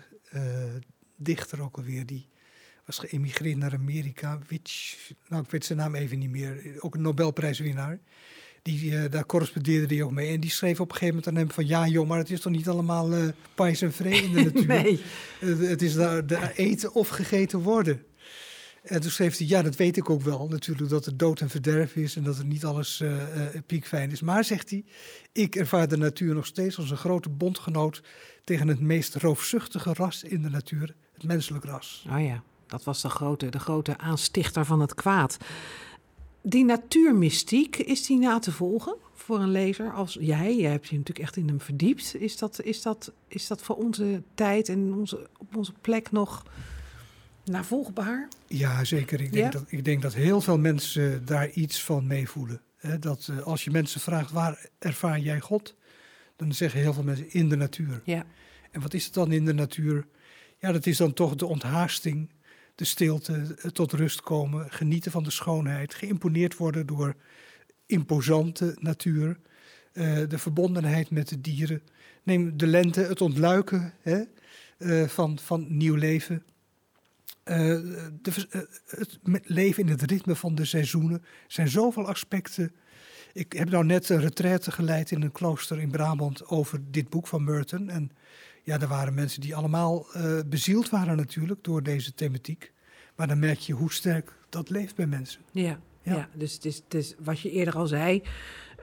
dichter 1.17 1.61
ook 1.61 1.77
alweer? 1.77 2.05
Die 2.05 2.29
was 2.85 2.97
geëmigreerd 2.97 3.57
naar 3.57 3.73
Amerika. 3.73 4.39
Witch, 4.47 4.97
nou, 5.27 5.43
ik 5.43 5.51
weet 5.51 5.65
zijn 5.65 5.77
naam 5.77 5.95
even 5.95 6.19
niet 6.19 6.29
meer. 6.29 6.75
Ook 6.79 6.95
een 6.95 7.01
Nobelprijswinnaar. 7.01 7.99
Die, 8.61 8.91
uh, 8.91 9.03
daar 9.09 9.25
correspondeerde 9.25 9.95
hij 9.95 10.03
ook 10.03 10.11
mee. 10.11 10.33
En 10.33 10.39
die 10.39 10.49
schreef 10.49 10.79
op 10.79 10.89
een 10.89 10.97
gegeven 10.97 11.15
moment 11.15 11.27
aan 11.27 11.35
hem 11.35 11.51
van... 11.51 11.67
ja 11.67 11.87
joh, 11.87 12.07
maar 12.07 12.17
het 12.17 12.29
is 12.29 12.41
toch 12.41 12.51
niet 12.51 12.69
allemaal 12.69 13.13
uh, 13.13 13.27
pais 13.55 13.81
en 13.81 13.93
vree 13.93 14.23
in 14.23 14.33
de 14.33 14.43
natuur? 14.53 14.67
nee. 14.67 15.01
Uh, 15.41 15.69
het 15.69 15.81
is 15.81 15.93
daar 15.93 16.27
de 16.27 16.51
eten 16.55 16.93
of 16.93 17.07
gegeten 17.07 17.59
worden. 17.59 18.03
En 18.83 19.01
toen 19.01 19.11
schreef 19.11 19.37
hij, 19.37 19.47
ja, 19.47 19.61
dat 19.61 19.75
weet 19.75 19.97
ik 19.97 20.09
ook 20.09 20.21
wel 20.21 20.47
natuurlijk... 20.47 20.89
dat 20.89 21.05
er 21.05 21.17
dood 21.17 21.39
en 21.39 21.49
verderf 21.49 21.95
is 21.95 22.15
en 22.15 22.23
dat 22.23 22.37
er 22.37 22.45
niet 22.45 22.65
alles 22.65 23.03
piekfijn 23.65 24.11
is. 24.11 24.21
Maar, 24.21 24.43
zegt 24.43 24.69
hij, 24.69 24.85
ik 25.31 25.55
ervaar 25.55 25.87
de 25.87 25.97
natuur 25.97 26.33
nog 26.33 26.45
steeds 26.45 26.77
als 26.77 26.91
een 26.91 26.97
grote 26.97 27.29
bondgenoot... 27.29 28.01
tegen 28.43 28.67
het 28.67 28.79
meest 28.79 29.15
roofzuchtige 29.15 29.93
ras 29.93 30.23
in 30.23 30.41
de 30.41 30.49
natuur, 30.49 30.95
het 31.13 31.23
menselijk 31.23 31.65
ras. 31.65 32.05
Oh 32.09 32.25
ja, 32.25 32.43
dat 32.67 32.83
was 32.83 33.01
de 33.01 33.09
grote, 33.09 33.49
de 33.49 33.59
grote 33.59 33.97
aanstichter 33.97 34.65
van 34.65 34.79
het 34.79 34.93
kwaad 34.93 35.37
die 36.41 36.65
natuurmystiek, 36.65 37.77
is 37.77 38.05
die 38.05 38.17
na 38.17 38.39
te 38.39 38.51
volgen 38.51 38.95
voor 39.13 39.39
een 39.39 39.51
lezer 39.51 39.93
als 39.93 40.17
jij? 40.19 40.55
Jij 40.55 40.71
hebt 40.71 40.87
je 40.87 40.97
natuurlijk 40.97 41.25
echt 41.25 41.37
in 41.37 41.47
hem 41.47 41.61
verdiept. 41.61 42.15
Is 42.15 42.37
dat, 42.37 42.61
is 42.63 42.81
dat, 42.81 43.13
is 43.27 43.47
dat 43.47 43.61
voor 43.61 43.75
onze 43.75 44.23
tijd 44.33 44.69
en 44.69 44.93
onze, 44.93 45.29
op 45.37 45.55
onze 45.55 45.73
plek 45.81 46.11
nog 46.11 46.45
navolgbaar? 47.45 48.27
Ja, 48.47 48.83
zeker. 48.83 49.21
Ik 49.21 49.31
denk, 49.31 49.53
ja? 49.53 49.59
Dat, 49.59 49.71
ik 49.71 49.85
denk 49.85 50.01
dat 50.01 50.13
heel 50.13 50.41
veel 50.41 50.57
mensen 50.57 51.25
daar 51.25 51.49
iets 51.49 51.83
van 51.83 52.07
meevoelen. 52.07 52.61
Dat 52.99 53.27
uh, 53.31 53.41
als 53.41 53.63
je 53.63 53.71
mensen 53.71 54.01
vraagt, 54.01 54.31
waar 54.31 54.69
ervaar 54.79 55.19
jij 55.19 55.39
God? 55.39 55.75
Dan 56.35 56.53
zeggen 56.53 56.79
heel 56.79 56.93
veel 56.93 57.03
mensen, 57.03 57.33
in 57.33 57.49
de 57.49 57.55
natuur. 57.55 58.01
Ja. 58.05 58.25
En 58.71 58.81
wat 58.81 58.93
is 58.93 59.05
het 59.05 59.13
dan 59.13 59.31
in 59.31 59.45
de 59.45 59.53
natuur? 59.53 60.07
Ja, 60.57 60.71
dat 60.71 60.85
is 60.85 60.97
dan 60.97 61.13
toch 61.13 61.35
de 61.35 61.45
onthaasting 61.45 62.29
de 62.75 62.85
stilte, 62.85 63.55
eh, 63.57 63.71
tot 63.71 63.91
rust 63.91 64.21
komen, 64.21 64.71
genieten 64.71 65.11
van 65.11 65.23
de 65.23 65.31
schoonheid, 65.31 65.93
geïmponeerd 65.93 66.57
worden 66.57 66.85
door 66.85 67.15
imposante 67.85 68.75
natuur, 68.79 69.39
uh, 69.93 70.19
de 70.27 70.37
verbondenheid 70.37 71.09
met 71.09 71.29
de 71.29 71.41
dieren. 71.41 71.81
Neem 72.23 72.57
de 72.57 72.67
lente, 72.67 73.01
het 73.01 73.21
ontluiken 73.21 73.93
hè, 74.01 74.21
uh, 74.77 75.07
van, 75.07 75.39
van 75.39 75.65
nieuw 75.69 75.95
leven. 75.95 76.43
De, 77.43 78.47
het 78.85 79.19
leven 79.43 79.83
in 79.83 79.89
het 79.89 80.01
ritme 80.01 80.35
van 80.35 80.55
de 80.55 80.65
seizoenen. 80.65 81.23
Zijn 81.47 81.67
zoveel 81.67 82.07
aspecten. 82.07 82.75
Ik 83.33 83.53
heb 83.53 83.69
nou 83.69 83.85
net 83.85 84.09
een 84.09 84.19
retraite 84.19 84.71
geleid 84.71 85.11
in 85.11 85.21
een 85.21 85.31
klooster 85.31 85.79
in 85.79 85.91
Brabant 85.91 86.47
over 86.47 86.79
dit 86.91 87.09
boek 87.09 87.27
van 87.27 87.43
Merton. 87.43 87.89
En 87.89 88.11
ja, 88.63 88.79
er 88.79 88.87
waren 88.87 89.13
mensen 89.13 89.41
die 89.41 89.55
allemaal 89.55 90.05
uh, 90.15 90.39
bezield 90.45 90.89
waren 90.89 91.17
natuurlijk 91.17 91.63
door 91.63 91.83
deze 91.83 92.13
thematiek. 92.13 92.71
Maar 93.15 93.27
dan 93.27 93.39
merk 93.39 93.59
je 93.59 93.73
hoe 93.73 93.91
sterk 93.91 94.33
dat 94.49 94.69
leeft 94.69 94.95
bij 94.95 95.07
mensen. 95.07 95.41
Ja, 95.51 95.79
ja. 96.01 96.29
dus, 96.33 96.59
dus, 96.59 96.81
dus 96.87 97.15
wat 97.19 97.39
je 97.39 97.51
eerder 97.51 97.75
al 97.75 97.87
zei, 97.87 98.23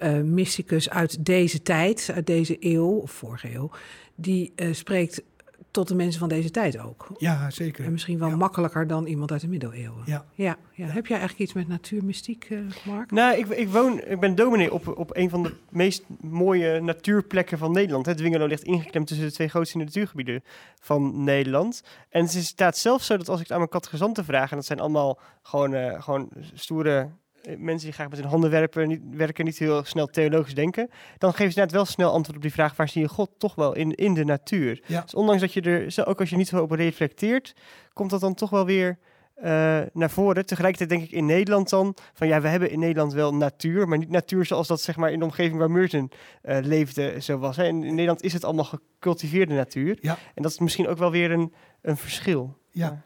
uh, 0.02 0.20
mysticus 0.20 0.90
uit 0.90 1.24
deze 1.24 1.62
tijd, 1.62 2.10
uit 2.14 2.26
deze 2.26 2.56
eeuw, 2.60 2.90
of 2.90 3.10
vorige 3.10 3.54
eeuw, 3.54 3.70
die 4.14 4.52
uh, 4.56 4.74
spreekt 4.74 5.22
tot 5.70 5.88
de 5.88 5.94
mensen 5.94 6.20
van 6.20 6.28
deze 6.28 6.50
tijd 6.50 6.78
ook. 6.78 7.08
Ja, 7.18 7.50
zeker. 7.50 7.84
En 7.84 7.92
misschien 7.92 8.18
wel 8.18 8.36
makkelijker 8.36 8.86
dan 8.86 9.06
iemand 9.06 9.32
uit 9.32 9.40
de 9.40 9.48
middeleeuwen. 9.48 10.02
Ja. 10.06 10.24
Ja, 10.34 10.56
ja. 10.72 10.86
Heb 10.86 11.06
jij 11.06 11.18
eigenlijk 11.18 11.38
iets 11.38 11.52
met 11.52 11.68
natuurmystiek, 11.68 12.50
uh, 12.50 12.60
Mark? 12.86 13.10
Nou, 13.10 13.38
ik, 13.38 13.48
ik, 13.48 13.68
woon, 13.68 14.00
ik 14.04 14.20
ben 14.20 14.34
dominee 14.34 14.72
op, 14.72 14.98
op 14.98 15.16
een 15.16 15.30
van 15.30 15.42
de 15.42 15.54
meest 15.70 16.04
mooie 16.20 16.80
natuurplekken 16.80 17.58
van 17.58 17.72
Nederland. 17.72 18.06
Het 18.06 18.16
Dwingelo 18.16 18.46
ligt 18.46 18.62
ingeklemd 18.62 19.06
tussen 19.06 19.26
de 19.26 19.32
twee 19.32 19.48
grootste 19.48 19.78
natuurgebieden 19.78 20.44
van 20.80 21.24
Nederland. 21.24 21.82
En 22.08 22.22
het 22.22 22.32
staat 22.32 22.76
zelfs 22.76 23.06
zo 23.06 23.16
dat 23.16 23.28
als 23.28 23.36
ik 23.36 23.42
het 23.42 23.52
aan 23.52 23.58
mijn 23.58 23.70
katgezanten 23.70 24.24
vraag... 24.24 24.50
en 24.50 24.56
dat 24.56 24.66
zijn 24.66 24.80
allemaal 24.80 25.18
gewoon, 25.42 25.72
uh, 25.74 26.02
gewoon 26.02 26.28
stoere 26.54 26.98
eh, 26.98 27.04
mensen 27.42 27.86
die 27.86 27.92
graag 27.92 28.08
met 28.08 28.18
hun 28.18 28.28
handen 28.28 28.50
werken, 28.50 28.88
niet, 28.88 29.00
werken, 29.10 29.44
niet 29.44 29.58
heel 29.58 29.84
snel 29.84 30.06
theologisch 30.06 30.54
denken, 30.54 30.90
dan 31.18 31.34
geven 31.34 31.52
ze 31.52 31.58
net 31.58 31.72
wel 31.72 31.84
snel 31.84 32.12
antwoord 32.12 32.36
op 32.36 32.42
die 32.42 32.52
vraag: 32.52 32.76
waar 32.76 32.88
zie 32.88 33.02
je 33.02 33.08
God 33.08 33.30
toch 33.38 33.54
wel 33.54 33.74
in, 33.74 33.94
in 33.94 34.14
de 34.14 34.24
natuur? 34.24 34.82
Ja. 34.86 35.00
Dus 35.00 35.14
ondanks 35.14 35.40
dat 35.40 35.52
je 35.52 35.60
er, 35.60 36.06
ook 36.06 36.20
als 36.20 36.30
je 36.30 36.36
niet 36.36 36.48
zo 36.48 36.62
op 36.62 36.70
reflecteert, 36.70 37.54
komt 37.92 38.10
dat 38.10 38.20
dan 38.20 38.34
toch 38.34 38.50
wel 38.50 38.66
weer 38.66 38.98
eh, 39.34 39.80
naar 39.92 40.10
voren. 40.10 40.46
Tegelijkertijd 40.46 40.90
denk 40.90 41.02
ik 41.02 41.10
in 41.10 41.26
Nederland 41.26 41.68
dan 41.68 41.96
van 42.12 42.28
ja, 42.28 42.40
we 42.40 42.48
hebben 42.48 42.70
in 42.70 42.78
Nederland 42.78 43.12
wel 43.12 43.34
natuur, 43.34 43.88
maar 43.88 43.98
niet 43.98 44.10
natuur 44.10 44.44
zoals 44.44 44.68
dat 44.68 44.80
zeg 44.80 44.96
maar 44.96 45.12
in 45.12 45.18
de 45.18 45.24
omgeving 45.24 45.58
waar 45.58 45.70
Merton 45.70 46.10
eh, 46.42 46.58
leefde 46.62 47.20
zo 47.20 47.38
was. 47.38 47.56
Hè. 47.56 47.64
In 47.64 47.78
Nederland 47.78 48.22
is 48.22 48.32
het 48.32 48.44
allemaal 48.44 48.64
gecultiveerde 48.64 49.54
natuur. 49.54 49.98
Ja. 50.00 50.18
En 50.34 50.42
dat 50.42 50.52
is 50.52 50.58
misschien 50.58 50.88
ook 50.88 50.98
wel 50.98 51.10
weer 51.10 51.30
een, 51.30 51.52
een 51.82 51.96
verschil. 51.96 52.56
Ja. 52.70 53.02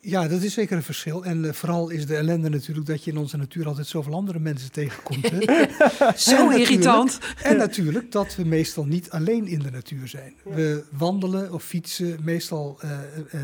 Ja, 0.00 0.28
dat 0.28 0.42
is 0.42 0.54
zeker 0.54 0.76
een 0.76 0.82
verschil. 0.82 1.24
En 1.24 1.44
eh, 1.44 1.52
vooral 1.52 1.90
is 1.90 2.06
de 2.06 2.16
ellende 2.16 2.48
natuurlijk 2.48 2.86
dat 2.86 3.04
je 3.04 3.10
in 3.10 3.16
onze 3.16 3.36
natuur 3.36 3.66
altijd 3.66 3.86
zoveel 3.86 4.14
andere 4.14 4.38
mensen 4.38 4.72
tegenkomt. 4.72 5.30
hè. 5.30 5.64
Zo 6.34 6.50
irritant. 6.50 7.18
En 7.42 7.56
natuurlijk 7.56 8.12
dat 8.12 8.36
we 8.36 8.44
meestal 8.44 8.84
niet 8.84 9.10
alleen 9.10 9.46
in 9.46 9.58
de 9.58 9.70
natuur 9.70 10.08
zijn. 10.08 10.34
We 10.44 10.84
wandelen 10.90 11.52
of 11.52 11.64
fietsen 11.64 12.18
meestal 12.22 12.78
eh, 12.80 12.90
eh, 13.30 13.40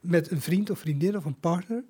met 0.00 0.30
een 0.30 0.40
vriend 0.40 0.70
of 0.70 0.78
vriendin 0.78 1.16
of 1.16 1.24
een 1.24 1.40
partner. 1.40 1.82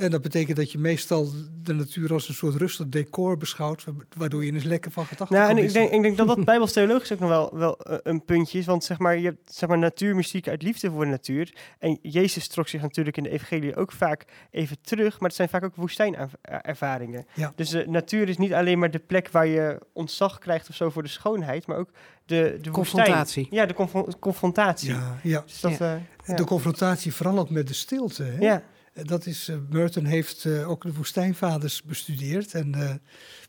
En 0.00 0.10
dat 0.10 0.22
betekent 0.22 0.56
dat 0.56 0.72
je 0.72 0.78
meestal 0.78 1.28
de 1.62 1.72
natuur 1.72 2.12
als 2.12 2.28
een 2.28 2.34
soort 2.34 2.54
rustig 2.54 2.86
decor 2.88 3.36
beschouwt, 3.36 3.84
wa- 3.84 3.92
waardoor 4.16 4.44
je 4.44 4.52
eens 4.52 4.64
lekker 4.64 4.90
van 4.90 5.06
gedachten 5.06 5.36
Nou, 5.36 5.48
kan 5.48 5.58
en 5.58 5.64
ik 5.64 5.72
denk, 5.72 5.90
ik 5.90 6.02
denk 6.02 6.16
dat 6.16 6.26
dat 6.26 6.44
bijbelstheologisch 6.54 7.12
ook 7.12 7.18
nog 7.18 7.28
wel, 7.28 7.50
wel 7.58 7.78
eh, 7.80 7.96
een 8.02 8.24
puntje 8.24 8.58
is. 8.58 8.66
Want 8.66 8.84
zeg 8.84 8.98
maar, 8.98 9.18
je 9.18 9.24
hebt 9.24 9.54
zeg 9.54 9.68
maar, 9.68 9.78
natuurmuziek 9.78 10.48
uit 10.48 10.62
liefde 10.62 10.90
voor 10.90 11.04
de 11.04 11.10
natuur. 11.10 11.54
En 11.78 11.98
Jezus 12.02 12.48
trok 12.48 12.68
zich 12.68 12.80
natuurlijk 12.82 13.16
in 13.16 13.22
de 13.22 13.30
evangelie 13.30 13.76
ook 13.76 13.92
vaak 13.92 14.24
even 14.50 14.76
terug. 14.82 15.20
Maar 15.20 15.28
het 15.28 15.36
zijn 15.36 15.48
vaak 15.48 15.64
ook 15.64 15.76
woestijnervaringen. 15.76 17.26
Ja. 17.34 17.52
Dus 17.56 17.68
de 17.70 17.84
natuur 17.88 18.28
is 18.28 18.36
niet 18.38 18.52
alleen 18.52 18.78
maar 18.78 18.90
de 18.90 18.98
plek 18.98 19.30
waar 19.30 19.46
je 19.46 19.78
ontzag 19.92 20.38
krijgt 20.38 20.68
of 20.68 20.74
zo 20.74 20.90
voor 20.90 21.02
de 21.02 21.08
schoonheid. 21.08 21.66
Maar 21.66 21.76
ook 21.76 21.90
de, 22.26 22.58
de 22.62 22.70
Confrontatie. 22.70 23.16
woestijn. 23.42 23.46
Ja, 23.50 23.66
de 23.66 23.74
confron- 23.74 24.18
confrontatie. 24.18 24.90
Ja, 24.90 25.18
ja. 25.22 25.42
Dus 25.46 25.60
dat, 25.60 25.78
Ja. 25.78 25.94
eh, 25.94 26.00
ja. 26.26 26.34
De 26.34 26.44
confrontatie 26.44 27.14
vooral 27.14 27.38
ook 27.38 27.50
met 27.50 27.66
de 27.68 27.74
stilte. 27.74 28.22
Hè? 28.22 28.38
ja. 28.44 28.62
Eh, 28.92 29.04
Dat 29.04 29.26
is, 29.26 29.48
eh, 29.48 29.56
Merton 29.68 30.04
heeft 30.04 30.44
eh, 30.44 30.68
ook 30.70 30.82
de 30.82 30.92
woestijnvaders 30.92 31.82
bestudeerd 31.82 32.54
en 32.54 33.00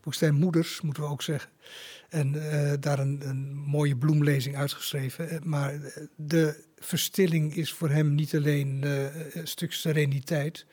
woestijnmoeders, 0.04 0.82
moeten 0.82 1.04
we 1.04 1.10
ook 1.10 1.22
zeggen. 1.22 1.52
En 2.10 2.32
daar 2.80 3.00
een, 3.00 3.22
een 3.24 3.56
mooie 3.56 3.98
bloemlezing 3.98 4.58
uitgeschreven. 4.58 5.42
Maar 5.44 5.80
de 6.16 6.64
verstilling 6.78 7.56
is 7.56 7.74
voor 7.74 7.90
hem 7.90 8.16
niet 8.16 8.36
alleen 8.36 8.84
een 8.84 9.48
stuk 9.48 9.74
sereniteit, 9.74 10.66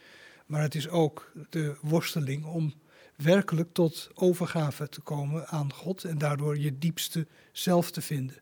maar 0.46 0.62
het 0.62 0.74
is 0.74 0.88
ook 0.88 1.33
de 1.50 1.76
worsteling 1.81 2.44
om 2.44 2.74
werkelijk 3.16 3.68
tot 3.72 4.11
overgave 4.14 4.88
te 4.88 5.00
komen 5.00 5.46
aan 5.46 5.72
God 5.72 6.04
en 6.04 6.18
daardoor 6.18 6.59
je 6.59 6.78
diepste 6.78 7.26
zelf 7.52 7.90
te 7.90 8.00
vinden. 8.00 8.37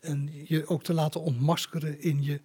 En 0.00 0.30
je 0.44 0.66
ook 0.66 0.82
te 0.82 0.94
laten 0.94 1.20
ontmaskeren 1.20 2.00
in 2.00 2.22
je 2.22 2.40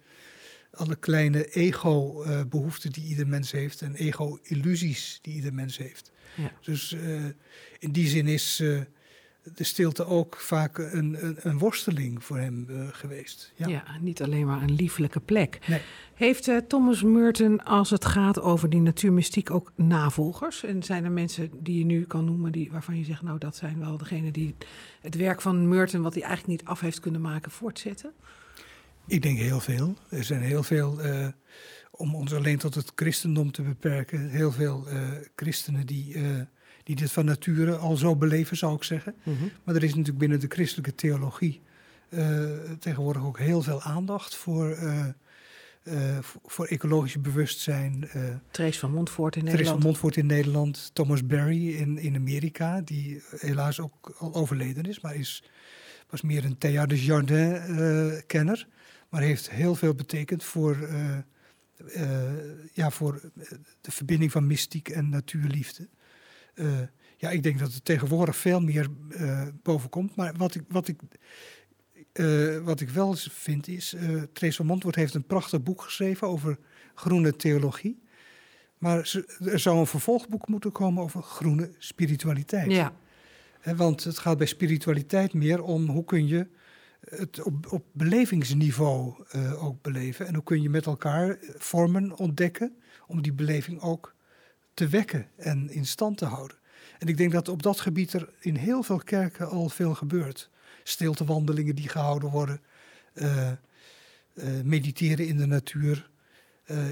alle 0.70 0.96
kleine 0.96 1.50
ego-behoeften 1.50 2.92
die 2.92 3.04
ieder 3.04 3.26
mens 3.26 3.52
heeft 3.52 3.82
en 3.82 3.94
ego-illusies 3.94 5.18
die 5.22 5.34
ieder 5.34 5.54
mens 5.54 5.78
heeft. 5.78 6.12
Ja. 6.34 6.52
Dus 6.60 6.92
eh, 6.92 7.24
in 7.78 7.92
die 7.92 8.06
zin 8.06 8.26
is 8.26 8.60
eh, 8.60 8.80
de 9.54 9.64
stilte 9.64 10.06
ook 10.06 10.36
vaak 10.36 10.78
een, 10.78 11.24
een, 11.24 11.36
een 11.38 11.58
worsteling 11.58 12.24
voor 12.24 12.38
hem 12.38 12.66
eh, 12.68 12.86
geweest. 12.90 13.52
Ja. 13.56 13.66
Ja. 13.68 13.84
niet 14.00 14.22
alleen 14.22 14.46
maar 14.46 14.62
een 14.62 14.74
lieflijke 14.74 15.20
plek. 15.20 15.58
Nee. 15.66 15.80
Heeft 16.14 16.50
Thomas 16.68 17.02
Merton, 17.02 17.64
als 17.64 17.90
het 17.90 18.04
gaat 18.04 18.40
over 18.40 18.70
die 18.70 18.80
natuurmystiek, 18.80 19.50
ook 19.50 19.72
navolgers? 19.74 20.64
En 20.64 20.82
zijn 20.82 21.04
er 21.04 21.10
mensen 21.10 21.50
die 21.62 21.78
je 21.78 21.84
nu 21.84 22.04
kan 22.04 22.24
noemen, 22.24 22.52
die, 22.52 22.70
waarvan 22.70 22.98
je 22.98 23.04
zegt, 23.04 23.22
nou 23.22 23.38
dat 23.38 23.56
zijn 23.56 23.78
wel 23.78 23.98
degenen 23.98 24.32
die 24.32 24.54
het 25.00 25.14
werk 25.14 25.40
van 25.40 25.68
Merton, 25.68 26.02
wat 26.02 26.14
hij 26.14 26.22
eigenlijk 26.22 26.60
niet 26.60 26.68
af 26.68 26.80
heeft 26.80 27.00
kunnen 27.00 27.20
maken, 27.20 27.50
voortzetten? 27.50 28.12
Ik 29.08 29.22
denk 29.22 29.38
heel 29.38 29.60
veel. 29.60 29.94
Er 30.08 30.24
zijn 30.24 30.42
heel 30.42 30.62
veel, 30.62 31.00
eh, 31.00 31.26
om 31.90 32.14
ons 32.14 32.34
alleen 32.34 32.58
tot 32.58 32.74
het 32.74 32.92
christendom 32.94 33.52
te 33.52 33.62
beperken, 33.62 34.28
heel 34.28 34.52
veel 34.52 34.86
eh, 34.88 35.00
christenen 35.36 35.86
die, 35.86 36.14
eh, 36.14 36.22
die 36.82 36.96
dit 36.96 37.12
van 37.12 37.24
nature 37.24 37.76
al 37.76 37.96
zo 37.96 38.16
beleven, 38.16 38.56
zou 38.56 38.74
ik 38.74 38.82
zeggen. 38.82 39.14
Maar 39.64 39.74
er 39.74 39.82
is 39.82 39.90
natuurlijk 39.90 40.18
binnen 40.18 40.40
de 40.40 40.46
christelijke 40.48 40.94
theologie 40.94 41.60
tegenwoordig 42.78 43.24
ook 43.24 43.38
heel 43.38 43.62
veel 43.62 43.82
aandacht 43.82 44.34
voor, 44.36 44.78
voor- 46.46 46.66
ecologisch 46.66 47.20
bewustzijn. 47.20 48.08
Trace 48.50 48.78
van 48.78 48.92
Montfort 48.92 49.36
in 49.36 49.44
Therese 49.44 49.56
van 49.56 49.64
Nederland. 49.64 49.84
Montfort 49.84 50.16
in 50.16 50.26
Nederland, 50.26 50.90
Thomas 50.92 51.26
Berry 51.26 51.74
in, 51.74 51.98
in 51.98 52.14
Amerika, 52.16 52.80
die 52.80 53.22
helaas 53.38 53.80
ook 53.80 54.14
al 54.18 54.34
overleden 54.34 54.84
is, 54.84 55.00
maar 55.00 55.14
is, 55.14 55.42
was 56.10 56.22
meer 56.22 56.44
een 56.44 56.58
Teilhard 56.58 56.90
de 56.90 57.04
Jardin-kenner. 57.04 58.66
Maar 59.08 59.22
heeft 59.22 59.50
heel 59.50 59.74
veel 59.74 59.94
betekend 59.94 60.44
voor, 60.44 60.82
eh, 60.82 61.18
eh, 61.94 62.32
ja, 62.72 62.90
voor 62.90 63.14
eh, 63.14 63.50
de 63.80 63.90
verbinding 63.90 64.32
van 64.32 64.46
mystiek 64.46 64.88
en 64.88 65.08
natuurliefde. 65.08 65.88
Ja, 67.16 67.30
ik 67.30 67.42
denk 67.42 67.58
dat 67.58 67.72
het 67.72 67.84
tegenwoordig 67.84 68.36
veel 68.36 68.60
meer 68.60 68.88
eh 69.10 69.46
boven 69.62 69.90
komt. 69.90 70.16
Maar 70.16 70.34
wat 70.36 70.54
ik, 70.54 70.62
wat 70.68 70.88
ik, 70.88 71.00
wat 72.62 72.80
ik 72.80 72.88
wel 72.88 73.14
vind 73.16 73.68
is... 73.68 73.94
eh 73.94 74.22
Therese 74.32 74.64
Montfort 74.64 74.94
heeft 74.94 75.14
een 75.14 75.26
prachtig 75.26 75.62
boek 75.62 75.82
geschreven 75.82 76.28
over 76.28 76.58
groene 76.94 77.36
theologie. 77.36 78.02
Maar 78.78 78.98
er 79.44 79.58
zou 79.58 79.78
een 79.78 79.86
vervolgboek 79.86 80.48
moeten 80.48 80.72
komen 80.72 81.02
over 81.02 81.22
groene 81.22 81.70
spiritualiteit. 81.78 82.70
Ja, 82.70 82.92
want 83.76 84.04
het 84.04 84.18
gaat 84.18 84.38
bij 84.38 84.46
spiritualiteit 84.46 85.34
meer 85.34 85.62
om 85.62 85.88
hoe 85.88 86.04
kun 86.04 86.26
je 86.26 86.46
het 87.10 87.42
op, 87.42 87.84
belevingsniveau 87.92 89.24
eh, 89.30 89.64
ook 89.64 89.82
beleven. 89.82 90.26
En 90.26 90.34
hoe 90.34 90.44
kun 90.44 90.62
je 90.62 90.70
met 90.70 90.86
elkaar 90.86 91.38
vormen 91.56 92.16
ontdekken 92.16 92.76
om 93.06 93.22
die 93.22 93.32
beleving 93.32 93.80
ook 93.80 94.14
te 94.74 94.88
wekken 94.88 95.26
en 95.36 95.70
in 95.70 95.86
stand 95.86 96.18
te 96.18 96.24
houden. 96.24 96.56
En 96.98 97.08
ik 97.08 97.16
denk 97.16 97.32
dat 97.32 97.48
op 97.48 97.62
dat 97.62 97.80
gebied 97.80 98.12
er 98.12 98.28
in 98.40 98.54
heel 98.54 98.82
veel 98.82 98.98
kerken 98.98 99.48
al 99.48 99.68
veel 99.68 99.94
gebeurt. 99.94 100.50
Stiltewandelingen 100.82 101.74
die 101.74 101.88
gehouden 101.88 102.30
worden, 102.30 102.60
eh, 103.12 103.50
eh, 103.50 103.56
mediteren 104.64 105.26
in 105.26 105.36
de 105.36 105.46
natuur. 105.46 106.10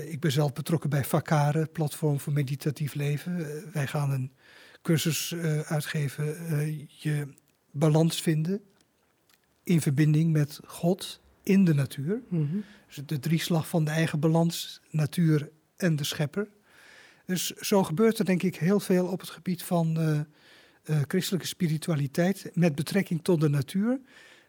Ik 0.06 0.20
ben 0.20 0.32
zelf 0.32 0.52
betrokken 0.52 0.90
bij 0.90 1.04
Vakare, 1.04 1.66
platform 1.66 2.20
voor 2.20 2.32
meditatief 2.32 2.94
leven. 2.94 3.62
Wij 3.72 3.86
gaan 3.86 4.10
een 4.10 4.32
cursus 4.82 5.34
uitgeven, 5.64 6.24
je 6.88 7.28
balans 7.70 8.22
vinden 8.22 8.62
in 9.66 9.80
verbinding 9.80 10.32
met 10.32 10.60
God 10.66 11.20
in 11.42 11.64
de 11.64 11.74
natuur. 11.74 12.22
mhm. 12.28 12.56
Dus 12.86 13.02
de 13.06 13.18
drieslag 13.18 13.68
van 13.68 13.84
de 13.84 13.90
eigen 13.90 14.20
balans, 14.20 14.80
natuur 14.90 15.50
en 15.76 15.96
de 15.96 16.04
schepper. 16.04 16.48
Dus 17.24 17.46
zo 17.46 17.84
gebeurt 17.84 18.18
er 18.18 18.24
denk 18.24 18.42
ik 18.42 18.56
heel 18.56 18.80
veel 18.80 19.06
op 19.06 19.20
het 19.20 19.30
gebied 19.30 19.62
van 19.62 19.98
eh, 19.98 20.18
eh, 20.82 21.02
christelijke 21.08 21.46
spiritualiteit 21.46 22.50
met 22.54 22.74
betrekking 22.74 23.20
tot 23.22 23.40
de 23.40 23.48
natuur. 23.48 24.00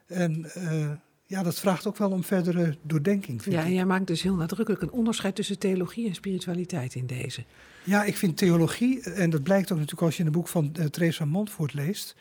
En 0.05 0.53
eh, 0.53 0.91
ja, 1.25 1.43
dat 1.43 1.59
vraagt 1.59 1.87
ook 1.87 1.97
wel 1.97 2.11
om 2.11 2.23
verdere 2.23 2.77
doordenking. 2.81 3.41
Vind 3.43 3.55
ja, 3.55 3.61
ik. 3.61 3.67
en 3.67 3.73
jij 3.73 3.85
maakt 3.85 4.07
dus 4.07 4.21
heel 4.21 4.35
nadrukkelijk 4.35 4.83
een 4.83 4.91
onderscheid 4.91 5.35
tussen 5.35 5.59
theologie 5.59 6.07
en 6.07 6.15
spiritualiteit 6.15 6.95
in 6.95 7.05
deze. 7.05 7.43
Ja, 7.83 8.03
ik 8.03 8.17
vind 8.17 8.37
theologie, 8.37 9.01
en 9.01 9.29
dat 9.29 9.43
blijkt 9.43 9.71
ook 9.71 9.77
natuurlijk 9.77 10.05
als 10.05 10.13
je 10.13 10.19
in 10.19 10.25
het 10.25 10.35
boek 10.35 10.47
van 10.47 10.71
Therese 10.71 11.17
van 11.17 11.29
Montfort 11.29 11.73
leest, 11.73 12.15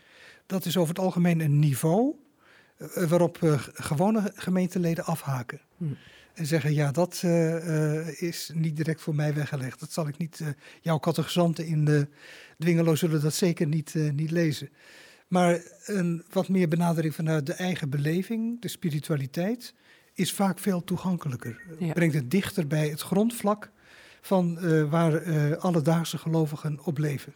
dat 0.46 0.64
is 0.64 0.76
over 0.76 0.94
het 0.94 1.04
algemeen 1.04 1.40
een 1.40 1.58
niveau 1.58 2.14
waarop 2.94 3.38
uh, 3.42 3.62
gewone 3.74 4.32
gemeenteleden 4.34 5.04
afhaken. 5.04 5.60
Hmm. 5.76 5.96
En 6.34 6.46
zeggen, 6.46 6.74
ja, 6.74 6.90
dat 6.90 7.22
uh, 7.24 8.22
is 8.22 8.50
niet 8.54 8.76
direct 8.76 9.00
voor 9.00 9.14
mij 9.14 9.34
weggelegd. 9.34 9.80
Dat 9.80 9.92
zal 9.92 10.08
ik 10.08 10.18
niet, 10.18 10.40
uh, 10.42 10.48
jouw 10.80 10.98
catechisanten 10.98 11.66
in 11.66 11.84
de 11.84 12.08
Dwingelo 12.58 12.94
zullen 12.94 13.22
dat 13.22 13.34
zeker 13.34 13.66
niet, 13.66 13.94
uh, 13.94 14.12
niet 14.12 14.30
lezen. 14.30 14.68
Maar 15.28 15.60
een 15.84 16.24
wat 16.30 16.48
meer 16.48 16.68
benadering 16.68 17.14
vanuit 17.14 17.46
de 17.46 17.52
eigen 17.52 17.90
beleving, 17.90 18.60
de 18.60 18.68
spiritualiteit, 18.68 19.74
is 20.14 20.32
vaak 20.32 20.58
veel 20.58 20.84
toegankelijker. 20.84 21.60
Ja. 21.78 21.92
Brengt 21.92 22.14
het 22.14 22.30
dichter 22.30 22.66
bij 22.66 22.88
het 22.88 23.00
grondvlak 23.00 23.70
van 24.20 24.58
waar 24.90 25.56
alledaagse 25.56 26.18
gelovigen 26.18 26.78
op 26.84 26.98
leven. 26.98 27.32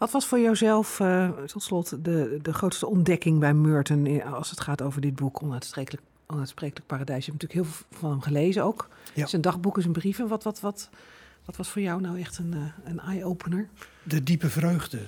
Wat 0.00 0.10
was 0.10 0.26
voor 0.26 0.40
jouzelf, 0.40 1.00
uh, 1.00 1.30
tot 1.30 1.62
slot, 1.62 2.04
de, 2.04 2.38
de 2.42 2.52
grootste 2.52 2.86
ontdekking 2.86 3.38
bij 3.38 3.54
Merton 3.54 4.22
als 4.22 4.50
het 4.50 4.60
gaat 4.60 4.82
over 4.82 5.00
dit 5.00 5.14
boek, 5.14 5.42
Onuitsprekelijk, 5.42 6.02
Onuitsprekelijk 6.26 6.86
Paradijs? 6.86 7.24
Je 7.24 7.30
hebt 7.30 7.42
natuurlijk 7.42 7.68
heel 7.68 7.76
veel 7.78 7.98
van 7.98 8.10
hem 8.10 8.20
gelezen 8.20 8.64
ook. 8.64 8.88
Ja. 9.14 9.26
Zijn 9.26 9.42
dagboeken, 9.42 9.82
zijn 9.82 9.94
brieven. 9.94 10.28
Wat, 10.28 10.42
wat, 10.42 10.60
wat, 10.60 10.90
wat 11.44 11.56
was 11.56 11.68
voor 11.68 11.82
jou 11.82 12.00
nou 12.00 12.20
echt 12.20 12.38
een, 12.38 12.52
uh, 12.54 12.62
een 12.84 13.00
eye-opener? 13.00 13.68
De 14.02 14.22
diepe 14.22 14.48
vreugde. 14.48 14.98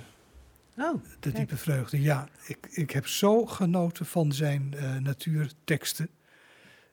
Oh, 0.78 0.94
de 0.94 1.00
kijk. 1.20 1.36
diepe 1.36 1.56
vreugde, 1.56 2.00
ja. 2.00 2.28
Ik, 2.46 2.68
ik 2.70 2.90
heb 2.90 3.06
zo 3.06 3.46
genoten 3.46 4.06
van 4.06 4.32
zijn 4.32 4.74
uh, 4.74 4.96
natuurteksten. 4.96 6.08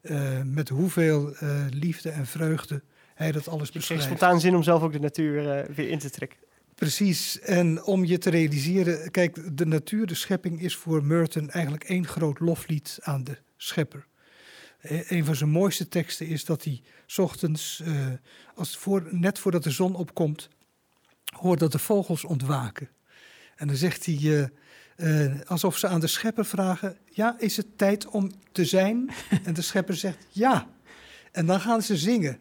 Uh, 0.01 0.41
met 0.45 0.69
hoeveel 0.69 1.33
uh, 1.43 1.65
liefde 1.69 2.09
en 2.09 2.25
vreugde 2.25 2.81
hij 3.15 3.31
dat 3.31 3.47
alles 3.47 3.71
beschrijft. 3.71 4.03
heeft 4.03 4.17
spontaan 4.17 4.39
zin 4.39 4.55
om 4.55 4.63
zelf 4.63 4.81
ook 4.81 4.91
de 4.91 4.99
natuur 4.99 5.43
uh, 5.43 5.75
weer 5.75 5.89
in 5.89 5.99
te 5.99 6.09
trekken. 6.09 6.37
Precies, 6.79 7.39
en 7.39 7.83
om 7.83 8.05
je 8.05 8.17
te 8.17 8.29
realiseren, 8.29 9.11
kijk, 9.11 9.57
de 9.57 9.65
natuur, 9.65 10.07
de 10.07 10.15
schepping 10.15 10.61
is 10.61 10.75
voor 10.75 11.03
Merton 11.03 11.49
eigenlijk 11.49 11.83
één 11.83 12.07
groot 12.07 12.39
loflied 12.39 12.97
aan 13.01 13.23
de 13.23 13.37
schepper. 13.57 14.05
E- 14.81 15.03
Een 15.07 15.25
van 15.25 15.35
zijn 15.35 15.49
mooiste 15.49 15.87
teksten 15.87 16.27
is 16.27 16.45
dat 16.45 16.63
hij 16.63 16.81
's 17.05 17.17
ochtends, 17.17 17.81
eh, 17.85 18.07
als 18.55 18.77
voor, 18.77 19.07
net 19.11 19.39
voordat 19.39 19.63
de 19.63 19.69
zon 19.71 19.95
opkomt, 19.95 20.49
hoort 21.25 21.59
dat 21.59 21.71
de 21.71 21.79
vogels 21.79 22.23
ontwaken. 22.23 22.89
En 23.55 23.67
dan 23.67 23.75
zegt 23.75 24.05
hij, 24.05 24.49
eh, 24.95 25.25
eh, 25.25 25.41
alsof 25.45 25.77
ze 25.77 25.87
aan 25.87 25.99
de 25.99 26.07
schepper 26.07 26.45
vragen: 26.45 26.97
Ja, 27.05 27.35
is 27.39 27.57
het 27.57 27.77
tijd 27.77 28.07
om 28.07 28.31
te 28.51 28.65
zijn? 28.65 29.09
en 29.45 29.53
de 29.53 29.61
schepper 29.61 29.95
zegt 29.95 30.25
ja. 30.29 30.69
En 31.31 31.45
dan 31.45 31.61
gaan 31.61 31.81
ze 31.81 31.97
zingen. 31.97 32.39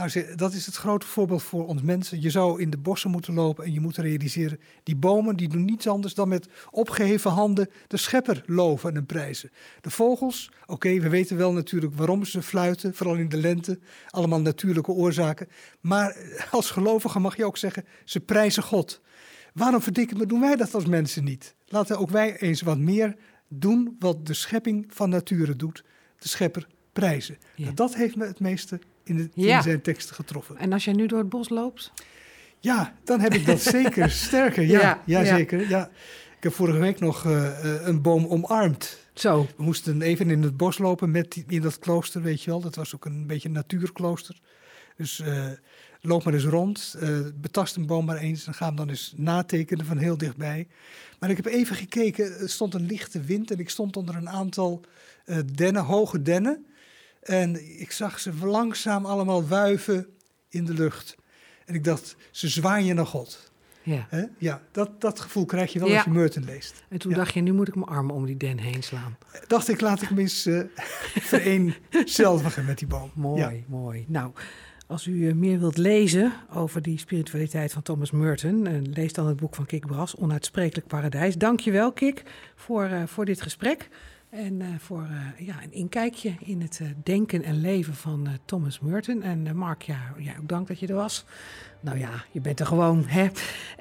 Nou, 0.00 0.34
dat 0.36 0.52
is 0.52 0.66
het 0.66 0.76
grote 0.76 1.06
voorbeeld 1.06 1.42
voor 1.42 1.66
ons 1.66 1.82
mensen. 1.82 2.20
Je 2.20 2.30
zou 2.30 2.60
in 2.60 2.70
de 2.70 2.78
bossen 2.78 3.10
moeten 3.10 3.34
lopen 3.34 3.64
en 3.64 3.72
je 3.72 3.80
moet 3.80 3.96
realiseren: 3.96 4.60
die 4.82 4.96
bomen 4.96 5.36
die 5.36 5.48
doen 5.48 5.64
niets 5.64 5.86
anders 5.86 6.14
dan 6.14 6.28
met 6.28 6.48
opgeheven 6.70 7.30
handen 7.30 7.70
de 7.86 7.96
schepper 7.96 8.42
loven 8.46 8.96
en 8.96 9.06
prijzen. 9.06 9.50
De 9.80 9.90
vogels, 9.90 10.50
oké, 10.66 11.00
we 11.00 11.08
weten 11.08 11.36
wel 11.36 11.52
natuurlijk 11.52 11.94
waarom 11.94 12.24
ze 12.24 12.42
fluiten, 12.42 12.94
vooral 12.94 13.16
in 13.16 13.28
de 13.28 13.36
lente, 13.36 13.78
allemaal 14.08 14.40
natuurlijke 14.40 14.92
oorzaken. 14.92 15.48
Maar 15.80 16.16
als 16.50 16.70
gelovige 16.70 17.18
mag 17.18 17.36
je 17.36 17.44
ook 17.44 17.56
zeggen: 17.56 17.84
ze 18.04 18.20
prijzen 18.20 18.62
God. 18.62 19.00
Waarom 19.54 19.82
verdikken 19.82 20.18
me 20.18 20.26
doen 20.26 20.40
wij 20.40 20.56
dat 20.56 20.74
als 20.74 20.86
mensen 20.86 21.24
niet? 21.24 21.54
Laten 21.66 21.98
ook 21.98 22.10
wij 22.10 22.38
eens 22.38 22.62
wat 22.62 22.78
meer 22.78 23.16
doen 23.48 23.96
wat 23.98 24.26
de 24.26 24.34
schepping 24.34 24.86
van 24.88 25.10
nature 25.10 25.56
doet. 25.56 25.84
De 26.18 26.28
schepper 26.28 26.66
prijzen. 26.92 27.38
Ja. 27.54 27.62
Nou, 27.64 27.74
dat 27.74 27.94
heeft 27.94 28.16
me 28.16 28.26
het 28.26 28.40
meeste 28.40 28.80
in, 29.04 29.16
de, 29.16 29.28
Ja. 29.34 29.56
in 29.56 29.62
zijn 29.62 29.80
teksten 29.80 30.14
getroffen. 30.14 30.56
En 30.56 30.72
als 30.72 30.84
jij 30.84 30.94
nu 30.94 31.06
door 31.06 31.18
het 31.18 31.28
bos 31.28 31.48
loopt? 31.48 31.92
Ja, 32.58 32.94
dan 33.04 33.20
heb 33.20 33.34
ik 33.34 33.46
dat 33.46 33.60
zeker 33.76 34.10
sterker. 34.10 34.62
Ja, 34.62 34.80
Ja, 34.80 35.00
ja, 35.04 35.36
zeker. 35.36 35.68
Ja. 35.68 35.90
Ik 36.36 36.42
heb 36.46 36.52
vorige 36.54 36.78
week 36.78 37.00
nog 37.00 37.24
eh, 37.24 37.46
eh, 37.74 37.86
een 37.86 38.02
boom 38.02 38.26
omarmd. 38.26 38.98
Zo. 39.14 39.46
We 39.56 39.62
moesten 39.62 40.02
even 40.02 40.30
in 40.30 40.42
het 40.42 40.56
bos 40.56 40.78
lopen 40.78 41.10
met 41.10 41.32
die- 41.32 41.44
in 41.48 41.60
dat 41.62 41.78
klooster, 41.78 42.22
weet 42.22 42.42
je 42.42 42.50
wel. 42.50 42.60
Dat 42.60 42.74
was 42.74 42.94
ook 42.94 43.04
een 43.04 43.26
beetje 43.26 43.48
een 43.48 43.54
natuurklooster. 43.54 44.38
Dus 44.96 45.20
eh, 45.20 45.44
loop 46.00 46.24
maar 46.24 46.34
eens 46.34 46.44
rond, 46.44 46.96
betast 47.34 47.76
een 47.76 47.86
boom 47.86 48.04
maar 48.04 48.16
eens 48.16 48.46
en 48.46 48.54
ga 48.54 48.66
hem 48.66 48.76
dan 48.76 48.88
eens 48.88 49.12
natekenen 49.16 49.84
van 49.86 49.98
heel 49.98 50.16
dichtbij. 50.18 50.68
Maar 51.18 51.30
ik 51.30 51.36
heb 51.36 51.46
even 51.46 51.76
gekeken, 51.76 52.38
er 52.40 52.48
stond 52.50 52.74
een 52.74 52.86
lichte 52.86 53.20
wind 53.20 53.50
en 53.50 53.58
ik 53.58 53.70
stond 53.70 53.96
onder 53.96 54.14
een 54.16 54.28
aantal 54.28 54.80
dennen, 55.54 55.82
hoge 55.84 56.22
dennen. 56.22 56.66
En 57.20 57.80
ik 57.80 57.92
zag 57.92 58.20
ze 58.20 58.32
langzaam 58.42 59.06
allemaal 59.06 59.46
wuiven 59.48 60.06
in 60.48 60.64
de 60.64 60.74
lucht. 60.74 61.16
En 61.66 61.74
ik 61.74 61.84
dacht, 61.84 62.16
ze 62.30 62.48
zwaaien 62.48 62.96
naar 62.96 63.06
God. 63.06 63.52
Ja. 63.82 64.06
Hè? 64.08 64.24
Ja, 64.38 64.62
dat, 64.72 65.00
dat 65.00 65.20
gevoel 65.20 65.44
krijg 65.44 65.72
je 65.72 65.78
wel 65.78 65.88
Ja. 65.88 65.94
als 65.96 66.04
je 66.04 66.10
Merton 66.10 66.44
leest. 66.44 66.82
En 66.88 66.98
toen 66.98 67.10
Ja. 67.10 67.16
dacht 67.16 67.34
je, 67.34 67.40
nu 67.40 67.52
moet 67.52 67.68
ik 67.68 67.74
mijn 67.74 67.86
armen 67.86 68.14
om 68.14 68.26
die 68.26 68.36
den 68.36 68.58
heen 68.58 68.82
slaan. 68.82 69.16
Dacht 69.46 69.68
ik, 69.68 69.80
laat 69.80 70.02
ik 70.02 70.10
me 70.10 70.20
eens 70.20 70.46
eh 70.46 70.60
vereenzelvigen 71.32 72.64
met 72.64 72.78
die 72.78 72.88
boom. 72.88 73.10
Mooi, 73.14 73.40
Ja. 73.40 73.52
mooi. 73.66 74.04
Nou, 74.08 74.32
als 74.86 75.06
u 75.06 75.28
eh, 75.28 75.34
meer 75.34 75.58
wilt 75.58 75.76
lezen 75.76 76.32
over 76.52 76.82
die 76.82 76.98
spiritualiteit 76.98 77.72
van 77.72 77.82
Thomas 77.82 78.10
Merton, 78.10 78.66
eh, 78.66 78.74
lees 78.82 79.12
dan 79.12 79.26
het 79.26 79.36
boek 79.36 79.54
van 79.54 79.66
Kik 79.66 79.86
Bras, 79.86 80.16
Onuitsprekelijk 80.16 80.86
Paradijs. 80.86 81.34
Dankjewel, 81.36 81.92
Kik, 81.92 82.22
voor, 82.54 82.84
eh, 82.84 83.02
voor 83.06 83.24
dit 83.24 83.42
gesprek. 83.42 83.88
En 84.30 84.60
eh, 84.60 84.68
voor 84.78 85.02
eh, 85.02 85.46
ja, 85.46 85.62
een 85.62 85.72
inkijkje 85.72 86.34
in 86.38 86.60
het 86.60 86.80
eh, 86.82 86.88
denken 87.02 87.42
en 87.42 87.60
leven 87.60 87.94
van 87.94 88.28
Thomas 88.44 88.80
Merton. 88.80 89.22
En 89.22 89.56
Mark, 89.56 89.82
ja, 89.82 90.14
ja, 90.18 90.32
ook 90.40 90.48
dank 90.48 90.68
dat 90.68 90.80
je 90.80 90.86
er 90.86 90.94
was. 90.94 91.24
Nou 91.80 91.98
ja, 91.98 92.10
je 92.30 92.40
bent 92.40 92.60
er 92.60 92.66
gewoon, 92.66 93.04
hè. 93.06 93.28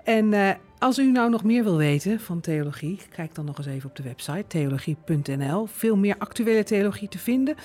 En 0.03 0.57
als 0.79 0.97
u 0.99 1.11
nou 1.11 1.29
nog 1.29 1.43
meer 1.43 1.63
wil 1.63 1.77
weten 1.77 2.19
van 2.19 2.39
theologie, 2.39 2.99
kijk 3.15 3.35
dan 3.35 3.45
nog 3.45 3.57
eens 3.57 3.67
even 3.67 3.89
op 3.89 3.95
de 3.95 4.03
website 4.03 4.45
theologie.nl. 4.47 5.65
Veel 5.65 5.97
meer 5.97 6.15
actuele 6.17 6.63
theologie 6.63 7.07
te 7.07 7.17
vinden. 7.17 7.55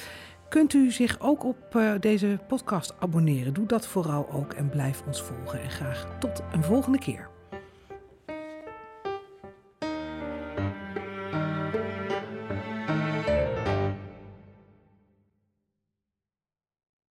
Kunt 0.48 0.72
u 0.72 0.90
zich 0.90 1.20
ook 1.20 1.44
op 1.44 1.96
deze 2.00 2.38
podcast 2.48 2.94
abonneren? 2.98 3.54
Doe 3.54 3.66
dat 3.66 3.86
vooral 3.86 4.30
ook 4.30 4.52
en 4.52 4.68
blijf 4.68 5.02
ons 5.06 5.22
volgen. 5.22 5.62
En 5.62 5.70
graag 5.70 6.16
tot 6.18 6.42
een 6.52 6.64
volgende 6.64 6.98
keer. 6.98 7.33